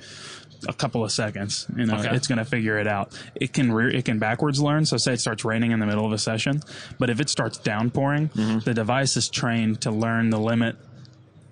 a 0.67 0.74
couple 0.74 1.03
of 1.05 1.12
seconds, 1.12 1.67
you 1.75 1.86
know, 1.86 1.96
Okay. 2.00 2.15
it's 2.15 2.27
going 2.27 2.38
to 2.39 2.46
figure 2.46 2.77
it 2.77 2.88
out. 2.88 3.17
It 3.36 3.53
can 3.53 3.72
rear, 3.72 3.89
it 3.89 4.05
can 4.05 4.17
backwards 4.19 4.62
learn. 4.62 4.86
So 4.86 4.98
say 4.98 5.13
it 5.13 5.19
starts 5.22 5.43
raining 5.46 5.72
in 5.72 5.79
the 5.79 5.86
middle 5.86 6.05
of 6.05 6.12
a 6.13 6.17
session, 6.17 6.62
but 7.00 7.10
if 7.10 7.19
it 7.19 7.29
starts 7.29 7.58
downpouring, 7.58 8.29
Mm-hmm. 8.29 8.60
the 8.60 8.74
device 8.74 9.15
is 9.17 9.29
trained 9.29 9.81
to 9.81 9.91
learn 9.91 10.29
the 10.31 10.39
limit 10.39 10.75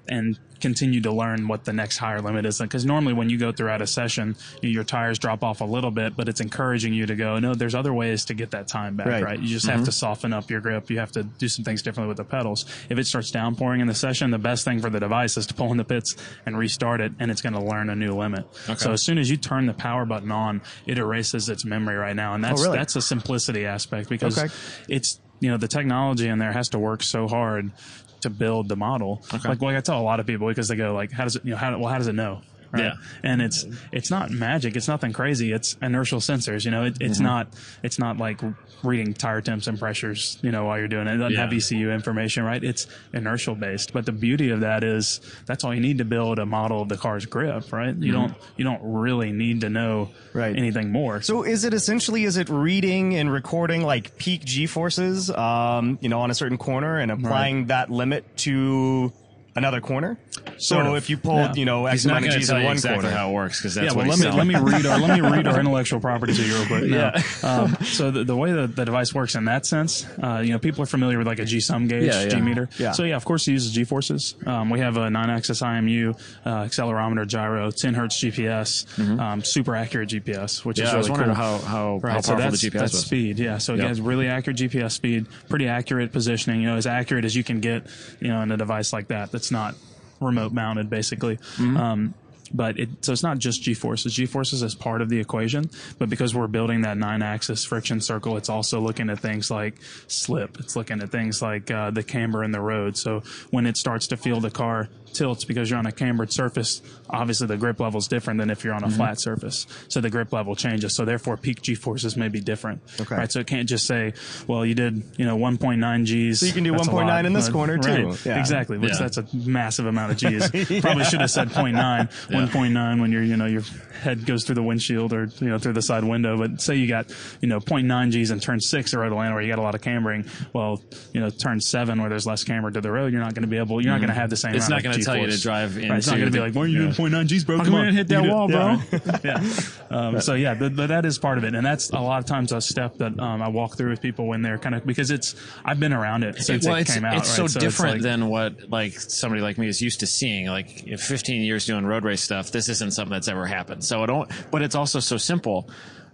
and 0.09 0.39
continue 0.59 1.01
to 1.01 1.11
learn 1.11 1.47
what 1.47 1.65
the 1.65 1.73
next 1.73 1.97
higher 1.97 2.21
limit 2.21 2.45
is. 2.45 2.59
Because 2.59 2.85
normally 2.85 3.13
when 3.13 3.29
you 3.29 3.37
go 3.37 3.51
throughout 3.51 3.81
a 3.81 3.87
session, 3.87 4.35
you- 4.61 4.69
your 4.69 4.83
tires 4.83 5.19
drop 5.19 5.43
off 5.43 5.61
a 5.61 5.65
little 5.65 5.91
bit, 5.91 6.15
but 6.15 6.29
it's 6.29 6.39
encouraging 6.39 6.93
you 6.93 7.05
to 7.05 7.15
go, 7.15 7.39
no, 7.39 7.55
there's 7.55 7.75
other 7.75 7.93
ways 7.93 8.25
to 8.25 8.33
get 8.33 8.51
that 8.51 8.67
time 8.67 8.95
back, 8.95 9.07
Right. 9.07 9.23
right? 9.23 9.39
You 9.39 9.47
just 9.47 9.65
have 9.67 9.77
mm-hmm. 9.77 9.85
to 9.85 9.91
soften 9.91 10.33
up 10.33 10.49
your 10.49 10.61
grip. 10.61 10.89
You 10.89 10.99
have 10.99 11.11
to 11.13 11.23
do 11.23 11.47
some 11.47 11.63
things 11.65 11.81
differently 11.81 12.07
with 12.07 12.17
the 12.17 12.23
pedals. 12.23 12.65
If 12.89 12.97
it 12.97 13.07
starts 13.07 13.31
downpouring 13.31 13.81
in 13.81 13.87
the 13.87 13.95
session, 13.95 14.31
the 14.31 14.37
best 14.37 14.65
thing 14.65 14.79
for 14.79 14.89
the 14.89 14.99
device 14.99 15.37
is 15.37 15.45
to 15.47 15.53
pull 15.53 15.71
in 15.71 15.77
the 15.77 15.83
pits 15.85 16.15
and 16.45 16.57
restart 16.57 17.01
it, 17.01 17.11
and 17.19 17.31
it's 17.31 17.41
going 17.41 17.53
to 17.53 17.61
learn 17.61 17.89
a 17.89 17.95
new 17.95 18.13
limit. 18.13 18.45
Okay. 18.69 18.77
So 18.77 18.91
as 18.91 19.03
soon 19.03 19.17
as 19.17 19.29
you 19.29 19.37
turn 19.37 19.65
the 19.65 19.73
power 19.73 20.05
button 20.05 20.31
on, 20.31 20.61
it 20.85 20.97
erases 20.97 21.49
its 21.49 21.65
memory 21.65 21.95
right 21.95 22.15
now, 22.15 22.33
and 22.33 22.45
oh, 22.45 22.49
that's 22.49 22.63
really? 22.63 22.77
that's 22.77 22.95
a 22.95 23.01
simplicity 23.01 23.65
aspect 23.65 24.09
because 24.09 24.37
Okay. 24.37 24.53
it's 24.87 25.19
you 25.39 25.49
know 25.49 25.57
the 25.57 25.67
technology 25.67 26.27
in 26.27 26.39
there 26.39 26.51
has 26.51 26.69
to 26.69 26.79
work 26.79 27.03
so 27.03 27.27
hard 27.27 27.71
to 28.21 28.29
build 28.29 28.69
the 28.69 28.75
model. 28.75 29.23
Like, 29.31 29.61
like 29.61 29.75
I 29.75 29.81
tell 29.81 29.99
a 29.99 30.01
lot 30.01 30.19
of 30.19 30.25
people 30.25 30.47
because 30.47 30.67
they 30.67 30.75
go 30.75 30.93
like, 30.93 31.11
how 31.11 31.23
does 31.23 31.35
it, 31.35 31.45
you 31.45 31.51
know, 31.51 31.57
how, 31.57 31.77
well, 31.77 31.89
how 31.89 31.97
does 31.97 32.07
it 32.07 32.13
know? 32.13 32.41
Right? 32.71 32.83
Yeah. 32.83 32.93
And 33.23 33.41
it's, 33.41 33.65
it's 33.91 34.11
not 34.11 34.29
magic. 34.31 34.75
It's 34.75 34.87
nothing 34.87 35.13
crazy. 35.13 35.51
It's 35.51 35.77
inertial 35.81 36.19
sensors. 36.19 36.65
You 36.65 36.71
know, 36.71 36.83
it, 36.85 36.97
it's 36.99 37.19
not, 37.19 37.47
it's 37.83 37.97
not 37.99 38.17
like 38.17 38.41
reading 38.83 39.13
tire 39.13 39.41
temps 39.41 39.67
and 39.67 39.79
pressures, 39.79 40.37
you 40.41 40.51
know, 40.51 40.65
while 40.65 40.77
you're 40.77 40.87
doing 40.87 41.07
it. 41.07 41.15
It 41.15 41.17
doesn't 41.17 41.33
Yeah. 41.33 41.41
have 41.41 41.53
ECU 41.53 41.91
information, 41.91 42.43
right? 42.43 42.63
It's 42.63 42.87
inertial 43.13 43.55
based. 43.55 43.93
But 43.93 44.05
the 44.05 44.11
beauty 44.11 44.49
of 44.51 44.59
that 44.61 44.83
is 44.83 45.21
that's 45.45 45.63
all 45.63 45.73
you 45.73 45.81
need 45.81 45.97
to 45.99 46.05
build 46.05 46.39
a 46.39 46.45
model 46.45 46.81
of 46.81 46.89
the 46.89 46.97
car's 46.97 47.25
grip, 47.25 47.71
right? 47.73 47.95
You 47.95 48.11
don't, 48.11 48.33
you 48.57 48.63
don't 48.63 48.81
really 48.83 49.31
need 49.31 49.61
to 49.61 49.69
know 49.69 50.09
Right. 50.33 50.55
anything 50.55 50.91
more. 50.91 51.21
So 51.21 51.43
is 51.43 51.63
it 51.63 51.73
essentially 51.73 52.23
is 52.23 52.37
it 52.37 52.49
reading 52.49 53.15
and 53.15 53.31
recording 53.31 53.81
like 53.81 54.17
peak 54.17 54.45
G 54.45 54.67
forces, 54.67 55.31
um, 55.31 55.97
you 56.01 56.09
know, 56.09 56.19
on 56.21 56.29
a 56.29 56.35
certain 56.35 56.57
corner 56.59 56.97
and 56.99 57.11
applying 57.11 57.67
that 57.67 57.89
limit 57.89 58.37
to 58.37 59.11
another 59.55 59.81
corner. 59.81 60.19
So 60.57 60.75
Sort 60.75 60.87
of, 60.87 60.95
if 60.95 61.09
you 61.09 61.17
pulled, 61.17 61.37
yeah. 61.37 61.53
you 61.55 61.65
know, 61.65 61.85
He's 61.85 62.05
X 62.05 62.05
not 62.05 62.11
amount 62.17 62.25
of 62.25 62.29
going 62.29 62.33
to 62.33 62.39
G's 62.39 62.47
tell 62.47 62.55
in 62.57 62.61
you 62.61 62.67
one 62.67 62.75
exactly 62.77 63.01
corner. 63.03 63.15
how 63.17 63.29
it 63.29 63.33
works 63.33 63.59
because 63.59 63.75
that's 63.75 63.85
yeah, 63.85 63.97
what 63.97 64.07
well, 64.07 64.15
he's 64.17 64.25
let 64.25 64.47
me 64.47 64.53
let 64.53 64.63
me 64.63 64.71
read 64.71 64.85
our 64.85 64.99
let 64.99 65.19
me 65.21 65.21
read 65.29 65.47
our 65.47 65.59
intellectual 65.59 65.99
property 65.99 66.33
to 66.33 66.41
you 66.43 66.55
real 66.55 66.65
quick. 66.65 66.83
No. 66.89 67.11
Um, 67.43 67.75
so 67.83 68.09
the, 68.11 68.23
the 68.23 68.35
way 68.35 68.51
that 68.53 68.75
the 68.75 68.85
device 68.85 69.13
works 69.13 69.35
in 69.35 69.45
that 69.45 69.65
sense, 69.65 70.05
uh, 70.23 70.41
you 70.43 70.51
know, 70.53 70.59
people 70.59 70.81
are 70.83 70.87
familiar 70.87 71.17
with 71.17 71.27
like 71.27 71.39
a 71.39 71.45
G 71.45 71.59
sum 71.59 71.87
gauge, 71.87 72.03
Yeah, 72.05 72.23
yeah. 72.23 72.27
G 72.29 72.41
meter. 72.41 72.69
Yeah. 72.79 72.91
So 72.93 73.03
yeah, 73.03 73.15
of 73.15 73.25
course, 73.25 73.47
it 73.47 73.51
uses 73.51 73.71
G 73.71 73.83
forces. 73.83 74.35
Um, 74.45 74.69
we 74.69 74.79
have 74.79 74.97
a 74.97 75.09
nine 75.09 75.29
axis 75.29 75.61
IMU, 75.61 76.15
uh, 76.45 76.49
accelerometer, 76.63 77.27
gyro, 77.27 77.69
10 77.71 77.93
hertz 77.93 78.17
GPS, 78.19 79.19
um, 79.19 79.43
super 79.43 79.75
accurate 79.75 80.09
GPS, 80.09 80.65
which 80.65 80.77
Mm-hmm. 80.77 80.83
Yeah, 80.83 80.89
is 80.89 80.93
I 80.93 80.97
was 80.97 81.09
wondering 81.09 81.35
cool. 81.35 81.43
how 81.43 81.57
how, 81.59 81.97
Right, 82.01 82.13
how 82.13 82.21
so 82.21 82.33
powerful 82.33 82.51
that's, 82.51 82.61
the 82.61 82.69
GPS 82.69 82.73
that's 82.79 82.93
was. 82.93 83.05
speed. 83.05 83.39
Yeah, 83.39 83.57
so 83.59 83.73
it 83.73 83.77
Yep. 83.79 83.87
has 83.87 84.01
really 84.01 84.27
accurate 84.27 84.57
GPS 84.57 84.91
speed, 84.93 85.25
pretty 85.49 85.67
accurate 85.67 86.11
positioning. 86.11 86.61
You 86.61 86.69
know, 86.69 86.77
as 86.77 86.87
accurate 86.87 87.25
as 87.25 87.35
you 87.35 87.43
can 87.43 87.59
get, 87.59 87.85
you 88.19 88.29
know, 88.29 88.41
in 88.41 88.51
a 88.51 88.57
device 88.57 88.93
like 88.93 89.07
that. 89.09 89.31
That's 89.31 89.51
not 89.51 89.75
remote 90.19 90.51
mounted, 90.51 90.89
basically. 90.89 91.37
Mm-hmm. 91.37 91.77
Um, 91.77 92.13
but 92.53 92.79
it, 92.79 92.89
so 93.01 93.11
it's 93.11 93.23
not 93.23 93.37
just 93.37 93.61
G 93.63 93.73
forces. 93.73 94.13
G 94.13 94.25
forces 94.25 94.63
is 94.63 94.75
part 94.75 95.01
of 95.01 95.09
the 95.09 95.19
equation, 95.19 95.69
but 95.99 96.09
because 96.09 96.33
we're 96.35 96.47
building 96.47 96.81
that 96.81 96.97
nine 96.97 97.21
axis 97.21 97.65
friction 97.65 98.01
circle, 98.01 98.37
it's 98.37 98.49
also 98.49 98.79
looking 98.79 99.09
at 99.09 99.19
things 99.19 99.49
like 99.51 99.75
slip. 100.07 100.59
It's 100.59 100.75
looking 100.75 101.01
at 101.01 101.09
things 101.11 101.41
like 101.41 101.69
uh, 101.71 101.91
the 101.91 102.03
camber 102.03 102.43
in 102.43 102.51
the 102.51 102.61
road. 102.61 102.97
So 102.97 103.23
when 103.51 103.65
it 103.65 103.77
starts 103.77 104.07
to 104.07 104.17
feel 104.17 104.39
the 104.39 104.51
car 104.51 104.89
tilts 105.13 105.45
because 105.45 105.69
you're 105.69 105.79
on 105.79 105.85
a 105.87 105.91
cambered 105.91 106.31
surface, 106.31 106.81
obviously 107.09 107.47
the 107.47 107.57
grip 107.57 107.79
level 107.79 107.97
is 107.97 108.07
different 108.07 108.39
than 108.39 108.49
if 108.49 108.63
you're 108.63 108.73
on 108.73 108.77
Mm-hmm. 108.81 108.93
a 108.93 108.95
flat 108.95 109.19
surface. 109.19 109.65
So 109.89 109.99
the 110.01 110.09
grip 110.09 110.31
level 110.31 110.55
changes. 110.55 110.95
So 110.95 111.03
therefore 111.03 111.35
peak 111.37 111.61
G 111.61 111.73
forces 111.75 112.15
may 112.15 112.27
be 112.29 112.39
different. 112.39 112.81
Okay. 113.01 113.15
Right. 113.15 113.31
So 113.31 113.39
it 113.39 113.47
can't 113.47 113.67
just 113.67 113.85
say, 113.87 114.13
well, 114.47 114.65
you 114.65 114.75
did, 114.75 115.01
you 115.17 115.25
know, 115.25 115.35
1.9 115.37 116.05
G's. 116.05 116.39
So 116.41 116.45
you 116.45 116.53
can 116.53 116.63
do 116.63 116.73
1.9 116.73 117.25
in 117.25 117.33
this 117.33 117.49
corner, 117.49 117.77
too. 117.77 118.09
Right. 118.09 118.25
Yeah. 118.25 118.39
Exactly. 118.39 118.77
Which 118.77 118.91
Yeah. 118.91 118.97
that's 118.99 119.17
a 119.17 119.25
massive 119.33 119.87
amount 119.87 120.11
of 120.11 120.17
G's. 120.19 120.49
Probably 120.81 121.03
should 121.05 121.21
have 121.21 121.31
said 121.31 121.49
0.9, 121.49 122.29
1.9 122.37 123.01
when 123.01 123.11
you're, 123.11 123.23
you 123.23 123.37
know, 123.37 123.45
your 123.45 123.63
head 124.01 124.25
goes 124.25 124.43
through 124.43 124.55
the 124.55 124.63
windshield 124.63 125.13
or, 125.13 125.29
you 125.39 125.47
know, 125.47 125.57
through 125.57 125.73
the 125.73 125.81
side 125.81 126.03
window. 126.03 126.37
But 126.37 126.61
say 126.61 126.75
you 126.75 126.87
got, 126.87 127.11
you 127.41 127.47
know, 127.47 127.59
0.9 127.59 128.11
G's 128.11 128.31
in 128.31 128.39
turn 128.39 128.59
six 128.59 128.93
at 128.93 128.99
Road 128.99 129.11
Atlanta 129.11 129.33
where 129.33 129.43
you 129.43 129.49
got 129.49 129.59
a 129.59 129.63
lot 129.63 129.75
of 129.75 129.81
cambering. 129.81 130.27
Well, 130.53 130.81
you 131.13 131.21
know, 131.21 131.29
turn 131.29 131.59
seven 131.59 131.99
where 131.99 132.09
there's 132.09 132.25
less 132.25 132.43
camber 132.43 132.71
to 132.71 132.81
the 132.81 132.91
road, 132.91 133.11
you're 133.11 133.21
not 133.21 133.33
going 133.33 133.43
to 133.43 133.47
be 133.47 133.57
able, 133.57 133.81
you're 133.81 133.91
not 133.91 133.99
going 133.99 134.09
to 134.09 134.15
have 134.15 134.29
the 134.29 134.37
same 134.37 134.55
It's 134.55 134.69
not 134.69 134.83
gonna 134.83 134.97
tell 134.97 135.17
you 135.17 135.27
to 135.27 135.39
drive 135.39 135.77
Right, 135.77 135.97
It's 135.97 136.07
not 136.07 136.17
going 136.17 136.31
to 136.31 136.31
be 136.31 136.39
like, 136.39 136.53
why 136.53 136.63
are 136.63 136.67
you 136.67 136.85
yeah. 136.85 136.91
doing 136.91 137.11
0.9 137.11 137.27
G's, 137.27 137.43
bro? 137.43 137.57
How 137.57 137.63
Come 137.65 137.75
on. 137.75 137.85
you 137.87 137.91
hit 137.93 138.07
that 138.09 138.23
wall, 138.23 138.49
yeah, 138.49 138.81
bro? 138.89 138.99
yeah. 139.23 139.43
Um, 139.89 140.21
so 140.21 140.33
yeah, 140.33 140.53
but, 140.53 140.75
but 140.75 140.87
that 140.87 141.05
is 141.05 141.17
part 141.17 141.37
of 141.37 141.43
it, 141.43 141.55
and 141.55 141.65
that's 141.65 141.89
a 141.91 141.99
lot 141.99 142.19
of 142.19 142.25
times 142.25 142.51
a 142.51 142.61
step 142.61 142.97
that 142.97 143.19
um, 143.19 143.41
I 143.41 143.47
walk 143.47 143.77
through 143.77 143.89
with 143.89 144.01
people 144.01 144.27
when 144.27 144.41
they're 144.41 144.57
kind 144.57 144.75
of 144.75 144.85
because 144.85 145.11
it's 145.11 145.35
I've 145.63 145.79
been 145.79 145.93
around 145.93 146.23
it 146.23 146.37
since 146.37 146.65
well, 146.65 146.75
it 146.75 146.81
it's, 146.81 146.93
came 146.93 147.05
out. 147.05 147.17
it's 147.17 147.39
right? 147.39 147.49
so 147.49 147.59
different 147.59 147.95
like- 147.95 148.01
than 148.03 148.27
what 148.27 148.69
like 148.69 148.93
somebody 148.93 149.41
like 149.41 149.57
me 149.57 149.67
is 149.67 149.81
used 149.81 149.99
to 150.01 150.07
seeing. 150.07 150.47
Like 150.47 150.87
if 150.87 151.01
15 151.01 151.41
years 151.41 151.65
doing 151.65 151.85
road 151.85 152.03
race 152.03 152.26
stuff, 152.27 152.51
this 152.51 152.69
isn't 152.69 152.91
something 152.91 153.13
that's 153.13 153.27
ever 153.27 153.45
happened. 153.47 153.83
So 153.83 154.03
it 154.03 154.07
don't. 154.07 154.29
But 154.51 154.61
it's 154.61 154.75
also 154.75 154.99
so 154.99 155.17
simple 155.17 155.69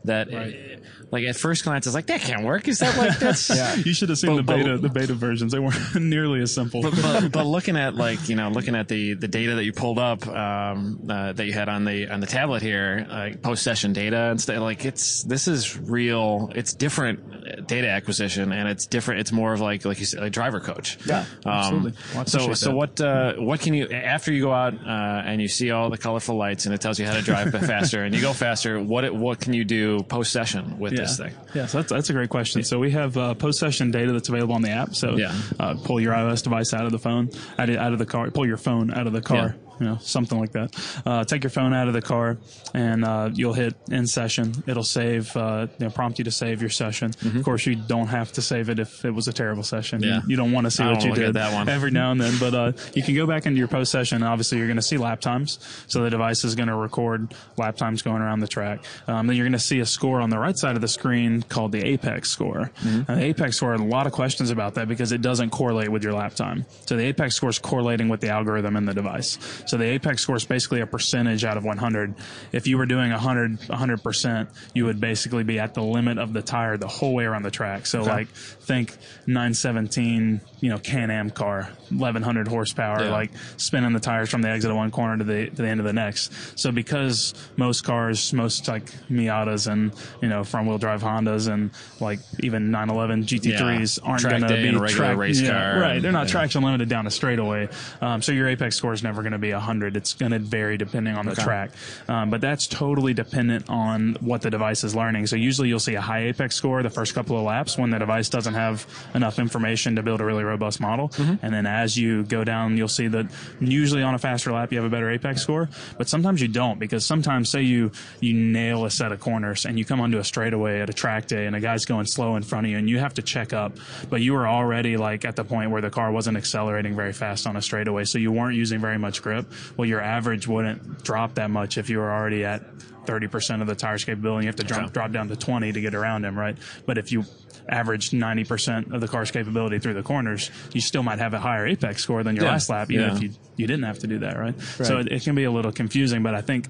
that, 0.05 0.31
Right. 0.31 0.79
Like 1.13 1.23
at 1.23 1.37
first 1.37 1.63
glance, 1.63 1.85
it's 1.87 1.95
like 1.95 2.07
that 2.07 2.19
can't 2.21 2.43
work. 2.43 2.67
Is 2.67 2.79
that 2.79 2.97
like 2.97 3.17
that's? 3.19 3.49
you 3.85 3.93
should 3.93 4.09
have 4.09 4.17
seen 4.17 4.31
But- 4.31 4.35
the 4.37 4.43
beta 4.57 4.69
but- 4.77 4.81
the 4.81 4.89
beta 4.99 5.13
versions. 5.13 5.51
They 5.53 5.59
weren't 5.59 5.95
nearly 6.01 6.41
as 6.41 6.53
simple. 6.53 6.81
But, 6.81 6.95
but, 7.01 7.31
but 7.31 7.45
looking 7.45 7.77
at 7.77 7.95
like 7.95 8.27
you 8.27 8.35
know 8.35 8.49
looking 8.49 8.75
at 8.75 8.87
the 8.89 9.13
the 9.13 9.27
data 9.29 9.55
that 9.55 9.63
you 9.63 9.71
pulled 9.71 9.99
up 9.99 10.27
um, 10.27 10.99
uh, 11.09 11.31
that 11.33 11.45
you 11.45 11.53
had 11.53 11.69
on 11.69 11.85
the 11.85 12.07
on 12.09 12.19
the 12.19 12.27
tablet 12.27 12.61
here 12.61 13.05
like 13.09 13.41
post 13.41 13.63
session 13.63 13.93
data 13.93 14.17
and 14.31 14.41
stuff 14.41 14.57
like 14.59 14.83
it's 14.85 15.23
this 15.23 15.47
is 15.47 15.77
real 15.79 16.51
it's 16.55 16.73
different 16.73 17.67
data 17.67 17.87
acquisition 17.89 18.51
and 18.51 18.67
it's 18.67 18.87
different 18.87 19.19
it's 19.21 19.31
more 19.31 19.53
of 19.53 19.61
like 19.61 19.85
like 19.85 19.99
you 19.99 20.05
said 20.05 20.23
a 20.23 20.29
driver 20.29 20.59
coach 20.59 20.97
Yeah, 21.05 21.25
um, 21.45 21.93
Well, 22.15 22.25
so 22.25 22.53
so 22.53 22.69
that. 22.69 22.75
what 22.75 23.01
uh, 23.01 23.33
what 23.35 23.59
can 23.59 23.73
you 23.75 23.87
after 23.89 24.33
you 24.33 24.41
go 24.41 24.51
out 24.51 24.73
uh, 24.73 25.21
and 25.25 25.41
you 25.41 25.47
see 25.47 25.69
all 25.71 25.89
the 25.89 25.97
colorful 25.97 26.35
lights 26.35 26.65
and 26.65 26.73
it 26.73 26.81
tells 26.81 26.99
you 26.99 27.05
how 27.05 27.13
to 27.13 27.21
drive 27.21 27.51
faster 27.51 28.03
and 28.03 28.15
you 28.15 28.21
go 28.21 28.33
faster 28.33 28.81
what 28.81 29.03
it, 29.03 29.13
what 29.13 29.39
can 29.39 29.53
you 29.53 29.63
do 29.63 30.01
post 30.03 30.31
session 30.31 30.79
with 30.79 30.93
this 31.03 31.17
thing 31.17 31.33
Yeah, 31.53 31.65
so 31.67 31.77
that's, 31.79 31.91
that's 31.91 32.09
a 32.09 32.13
great 32.13 32.29
question. 32.29 32.63
So 32.63 32.79
we 32.79 32.91
have 32.91 33.15
uh, 33.17 33.33
post 33.35 33.59
session 33.59 33.91
data 33.91 34.11
that's 34.11 34.29
available 34.29 34.55
on 34.55 34.61
the 34.61 34.71
app. 34.71 34.95
So 34.95 35.15
Yeah. 35.17 35.33
uh, 35.59 35.75
pull 35.75 35.99
your 35.99 36.13
iOS 36.13 36.43
device 36.43 36.73
out 36.73 36.85
of 36.85 36.91
the 36.91 36.99
phone, 36.99 37.29
out 37.59 37.69
of, 37.69 37.75
out 37.77 37.93
of 37.93 37.99
the 37.99 38.05
car, 38.05 38.29
pull 38.31 38.45
your 38.47 38.57
phone 38.57 38.91
out 38.93 39.07
of 39.07 39.13
the 39.13 39.21
car. 39.21 39.55
You 39.79 39.85
know, 39.87 39.97
something 40.01 40.39
like 40.39 40.51
that. 40.51 41.01
Uh, 41.05 41.23
take 41.23 41.43
your 41.43 41.49
phone 41.49 41.73
out 41.73 41.87
of 41.87 41.93
the 41.93 42.01
car, 42.01 42.37
and 42.73 43.03
uh, 43.03 43.29
you'll 43.33 43.53
hit 43.53 43.75
in 43.89 44.07
session. 44.07 44.53
It'll 44.67 44.83
save, 44.83 45.35
uh, 45.35 45.67
you 45.79 45.85
know, 45.85 45.91
prompt 45.91 46.19
you 46.19 46.25
to 46.25 46.31
save 46.31 46.61
your 46.61 46.69
session. 46.69 47.11
Of 47.23 47.43
course, 47.43 47.65
you 47.65 47.75
don't 47.75 48.07
have 48.07 48.31
to 48.33 48.41
save 48.41 48.69
it 48.69 48.79
if 48.79 49.05
it 49.05 49.11
was 49.11 49.27
a 49.27 49.33
terrible 49.33 49.63
session. 49.63 50.01
Mm-hmm. 50.01 50.09
Yeah. 50.09 50.21
You, 50.23 50.33
you 50.33 50.37
don't 50.37 50.51
want 50.51 50.65
to 50.65 50.71
see 50.71 50.83
I 50.83 50.91
what 50.91 51.03
you 51.03 51.13
did 51.13 51.33
that 51.35 51.53
one. 51.53 51.69
every 51.69 51.91
now 51.91 52.11
and 52.11 52.19
then, 52.19 52.33
but 52.39 52.53
uh, 52.53 52.71
you 52.93 53.03
can 53.03 53.15
go 53.15 53.25
back 53.25 53.45
into 53.45 53.57
your 53.57 53.67
post 53.67 53.91
session. 53.91 54.17
and 54.17 54.25
Obviously, 54.25 54.57
you're 54.57 54.67
going 54.67 54.77
to 54.77 54.81
see 54.81 54.97
lap 54.97 55.21
times. 55.21 55.59
So 55.87 56.03
the 56.03 56.09
device 56.09 56.43
is 56.43 56.55
going 56.55 56.67
to 56.67 56.75
record 56.75 57.33
lap 57.57 57.77
times 57.77 58.01
going 58.01 58.21
around 58.21 58.39
the 58.39 58.47
track. 58.47 58.83
Um, 59.07 59.27
then 59.27 59.35
you're 59.35 59.45
going 59.45 59.53
to 59.53 59.59
see 59.59 59.79
a 59.79 59.85
score 59.85 60.21
on 60.21 60.29
the 60.29 60.39
right 60.39 60.57
side 60.57 60.75
of 60.75 60.81
the 60.81 60.87
screen 60.87 61.43
called 61.43 61.71
the 61.71 61.83
Apex 61.85 62.29
score. 62.29 62.71
Mm-hmm. 62.81 63.13
The 63.13 63.23
Apex 63.23 63.57
score, 63.57 63.73
a 63.73 63.77
lot 63.77 64.07
of 64.07 64.13
questions 64.13 64.49
about 64.49 64.75
that 64.75 64.87
because 64.87 65.11
it 65.11 65.21
doesn't 65.21 65.49
correlate 65.51 65.89
with 65.89 66.03
your 66.03 66.13
lap 66.13 66.33
time. 66.35 66.65
So 66.85 66.95
the 66.95 67.05
Apex 67.05 67.35
score 67.35 67.49
is 67.49 67.59
correlating 67.59 68.09
with 68.09 68.21
the 68.21 68.29
algorithm 68.29 68.75
in 68.75 68.85
the 68.85 68.93
device. 68.93 69.37
So 69.65 69.77
the 69.77 69.85
Apex 69.85 70.21
score 70.21 70.35
is 70.35 70.45
basically 70.45 70.81
a 70.81 70.87
percentage 70.87 71.43
out 71.45 71.57
of 71.57 71.63
100. 71.65 72.15
If 72.51 72.67
you 72.67 72.77
were 72.77 72.85
doing 72.85 73.11
100, 73.11 73.59
100%, 73.61 74.47
you 74.73 74.85
would 74.85 74.99
basically 74.99 75.43
be 75.43 75.59
at 75.59 75.73
the 75.73 75.81
limit 75.83 76.17
of 76.17 76.33
the 76.33 76.41
tire 76.41 76.77
the 76.77 76.87
whole 76.87 77.13
way 77.13 77.25
around 77.25 77.43
the 77.43 77.51
track. 77.51 77.85
So 77.85 78.01
like 78.03 78.27
think 78.29 78.95
917, 79.27 80.41
you 80.61 80.69
know, 80.69 80.77
Can-Am 80.77 81.29
car, 81.29 81.69
1100 81.89 82.47
horsepower, 82.47 83.03
Yeah. 83.03 83.11
like 83.11 83.31
spinning 83.57 83.93
the 83.93 83.99
tires 83.99 84.29
from 84.29 84.41
the 84.41 84.49
exit 84.49 84.71
of 84.71 84.77
one 84.77 84.91
corner 84.91 85.17
to 85.17 85.23
the 85.23 85.49
to 85.49 85.61
the 85.61 85.67
end 85.67 85.79
of 85.79 85.85
the 85.85 85.93
next. 85.93 86.31
So 86.59 86.71
because 86.71 87.33
most 87.57 87.81
cars, 87.83 88.31
most 88.33 88.67
like 88.67 88.85
Miatas 89.09 89.71
and 89.71 89.91
you 90.21 90.29
know 90.29 90.43
front 90.43 90.67
wheel 90.67 90.77
drive 90.77 91.01
Hondas 91.01 91.51
and 91.51 91.71
like 91.99 92.19
even 92.39 92.71
911 92.71 93.23
GT3s 93.25 93.99
Yeah. 94.01 94.09
aren't 94.09 94.23
going 94.23 94.41
to 94.41 94.47
be 94.47 94.53
regular 94.71 94.87
track- 94.89 95.17
race 95.17 95.41
yeah, 95.41 95.49
car 95.73 95.79
right? 95.81 96.01
They're 96.01 96.11
not 96.11 96.27
traction 96.27 96.63
limited 96.63 96.89
down 96.89 97.07
a 97.07 97.11
straightaway. 97.11 97.69
Um, 98.01 98.21
so 98.21 98.31
your 98.31 98.47
apex 98.47 98.75
score 98.75 98.93
is 98.93 99.03
never 99.03 99.21
going 99.21 99.33
to 99.33 99.37
be 99.37 99.52
100. 99.53 99.97
It's 99.97 100.13
going 100.13 100.31
to 100.31 100.39
vary 100.39 100.77
depending 100.77 101.15
on 101.15 101.25
the 101.25 101.35
track. 101.35 101.71
Um, 102.07 102.29
but 102.29 102.41
that's 102.41 102.67
totally 102.67 103.13
dependent 103.13 103.69
on 103.69 104.15
what 104.19 104.41
the 104.41 104.49
device 104.49 104.83
is 104.83 104.95
learning. 104.95 105.27
So 105.27 105.35
usually 105.35 105.69
you'll 105.69 105.79
see 105.79 105.95
a 105.95 106.01
high 106.01 106.25
apex 106.25 106.55
score 106.55 106.83
the 106.83 106.89
first 106.89 107.13
couple 107.13 107.37
of 107.37 107.43
laps 107.43 107.77
when 107.77 107.89
the 107.89 107.99
device 107.99 108.29
doesn't 108.29 108.53
have 108.53 108.85
enough 109.15 109.39
information 109.39 109.95
to 109.95 110.03
build 110.03 110.21
a 110.21 110.25
really 110.25 110.43
robust 110.43 110.79
model. 110.79 111.09
Mm-hmm. 111.09 111.45
And 111.45 111.53
then 111.53 111.65
as 111.65 111.97
you 111.97 112.23
go 112.23 112.43
down, 112.43 112.77
you'll 112.77 112.87
see 112.87 113.07
that 113.07 113.27
usually 113.59 114.03
on 114.03 114.13
a 114.13 114.19
faster 114.19 114.51
lap 114.51 114.71
you 114.71 114.77
have 114.77 114.85
a 114.85 114.89
better 114.89 115.09
apex 115.09 115.41
score, 115.41 115.69
but 115.97 116.07
sometimes 116.07 116.41
you 116.41 116.47
don't 116.47 116.79
because 116.79 117.05
sometimes 117.05 117.49
say 117.49 117.61
you 117.61 117.91
you 118.19 118.33
nail 118.33 118.85
a 118.85 118.91
set 118.91 119.11
of 119.11 119.19
corners 119.19 119.65
and 119.65 119.77
you 119.77 119.85
come 119.85 120.01
onto 120.01 120.17
a 120.17 120.23
straightaway 120.23 120.81
at 120.81 120.89
a 120.89 120.93
track 120.93 121.27
day 121.27 121.45
and 121.45 121.55
a 121.55 121.59
guy's 121.59 121.85
going 121.85 122.05
slow 122.05 122.35
in 122.35 122.43
front 122.43 122.65
of 122.65 122.71
you 122.71 122.77
and 122.77 122.89
you 122.89 122.99
have 122.99 123.13
to 123.13 123.21
check 123.21 123.53
up, 123.53 123.73
but 124.09 124.21
you 124.21 124.33
were 124.33 124.47
already 124.47 124.97
like 124.97 125.25
at 125.25 125.35
the 125.35 125.43
point 125.43 125.71
where 125.71 125.81
the 125.81 125.89
car 125.89 126.11
wasn't 126.11 126.37
accelerating 126.37 126.95
very 126.95 127.13
fast 127.13 127.47
on 127.47 127.55
a 127.55 127.61
straightaway, 127.61 128.03
so 128.03 128.17
you 128.17 128.31
weren't 128.31 128.55
using 128.55 128.79
very 128.79 128.97
much 128.97 129.21
grip. 129.21 129.42
Well, 129.77 129.87
your 129.87 130.01
average 130.01 130.47
wouldn't 130.47 131.03
drop 131.03 131.35
that 131.35 131.49
much 131.49 131.77
if 131.77 131.89
you 131.89 131.97
were 131.99 132.11
already 132.11 132.45
at 132.45 132.61
30% 133.05 133.61
of 133.61 133.67
the 133.67 133.75
tire's 133.75 134.03
capability. 134.05 134.45
You 134.45 134.47
have 134.49 134.55
to 134.57 134.63
drop, 134.63 134.93
drop 134.93 135.11
down 135.11 135.27
to 135.29 135.35
20 135.35 135.73
to 135.73 135.81
get 135.81 135.93
around 135.93 136.23
him, 136.25 136.37
right? 136.39 136.57
But 136.85 136.97
if 136.97 137.11
you 137.11 137.25
average 137.69 138.11
90% 138.11 138.93
of 138.93 139.01
the 139.01 139.07
car's 139.07 139.31
capability 139.31 139.79
through 139.79 139.93
the 139.95 140.03
corners, 140.03 140.49
you 140.73 140.81
still 140.81 141.03
might 141.03 141.19
have 141.19 141.33
a 141.33 141.39
higher 141.39 141.65
apex 141.67 142.01
score 142.03 142.23
than 142.23 142.35
your 142.35 142.45
Yeah. 142.45 142.51
last 142.51 142.69
lap, 142.69 142.89
even 142.91 143.05
Yeah. 143.05 143.15
if 143.15 143.21
you, 143.21 143.29
you 143.57 143.67
didn't 143.67 143.83
have 143.83 143.99
to 143.99 144.07
do 144.07 144.19
that, 144.19 144.37
right? 144.37 144.59
So 144.61 144.99
it, 144.99 145.11
it 145.11 145.23
can 145.23 145.35
be 145.35 145.43
a 145.43 145.51
little 145.51 145.71
confusing, 145.71 146.23
but 146.23 146.33
I 146.35 146.41
think 146.41 146.67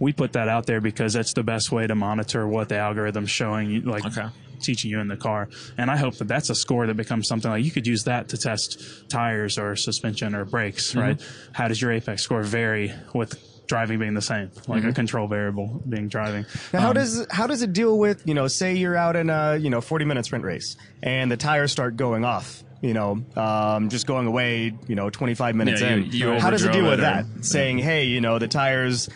we 0.00 0.12
put 0.12 0.32
that 0.34 0.48
out 0.48 0.66
there 0.66 0.80
because 0.80 1.12
that's 1.12 1.32
the 1.34 1.42
best 1.42 1.72
way 1.72 1.86
to 1.86 1.94
monitor 1.94 2.46
what 2.46 2.68
the 2.68 2.76
algorithm's 2.78 3.30
showing 3.30 3.70
you, 3.70 3.80
like 3.82 4.04
Okay. 4.06 4.26
Teaching 4.60 4.90
you 4.90 5.00
in 5.00 5.08
the 5.08 5.16
car. 5.16 5.48
And 5.76 5.90
I 5.90 5.96
hope 5.96 6.16
that 6.18 6.28
that's 6.28 6.50
a 6.50 6.54
score 6.54 6.86
that 6.86 6.96
becomes 6.96 7.28
something 7.28 7.50
like 7.50 7.64
you 7.64 7.70
could 7.70 7.86
use 7.86 8.04
that 8.04 8.28
to 8.30 8.36
test 8.36 9.08
tires 9.08 9.58
or 9.58 9.76
suspension 9.76 10.34
or 10.34 10.44
brakes, 10.44 10.90
Mm-hmm. 10.90 10.98
right? 11.00 11.22
How 11.52 11.68
does 11.68 11.80
your 11.80 11.92
apex 11.92 12.22
score 12.22 12.42
vary 12.42 12.92
with 13.14 13.38
driving 13.66 13.98
being 13.98 14.14
the 14.14 14.22
same, 14.22 14.50
like 14.66 14.80
Mm-hmm. 14.80 14.88
a 14.88 14.92
control 14.94 15.28
variable 15.28 15.82
being 15.88 16.08
driving? 16.08 16.46
Now, 16.72 16.80
how 16.80 16.88
Um, 16.88 16.94
does 16.94 17.26
how 17.30 17.46
does 17.46 17.62
it 17.62 17.72
deal 17.72 17.98
with 17.98 18.26
you 18.26 18.34
know 18.34 18.48
say 18.48 18.74
you're 18.76 18.96
out 18.96 19.16
in 19.16 19.28
a 19.30 19.56
you 19.56 19.70
know 19.70 19.80
40 19.80 20.04
minute 20.06 20.24
sprint 20.24 20.44
race 20.44 20.76
and 21.02 21.30
the 21.30 21.36
tires 21.36 21.70
start 21.72 21.96
going 21.96 22.24
off 22.24 22.62
you 22.80 22.94
know 22.94 23.22
um, 23.36 23.88
just 23.90 24.06
going 24.06 24.26
away 24.26 24.72
you 24.86 24.94
know 24.94 25.10
25 25.10 25.54
minutes 25.56 25.80
Yeah, 25.82 25.96
you- 25.96 26.02
in 26.04 26.12
you 26.12 26.38
how 26.40 26.48
does 26.50 26.64
it 26.64 26.70
overdrove 26.70 26.72
deal 26.72 26.84
with 26.84 26.98
or- 27.00 27.02
that 27.02 27.24
saying 27.42 27.78
hey 27.78 28.04
you 28.04 28.20
know 28.20 28.38
the 28.38 28.48
tires 28.48 29.08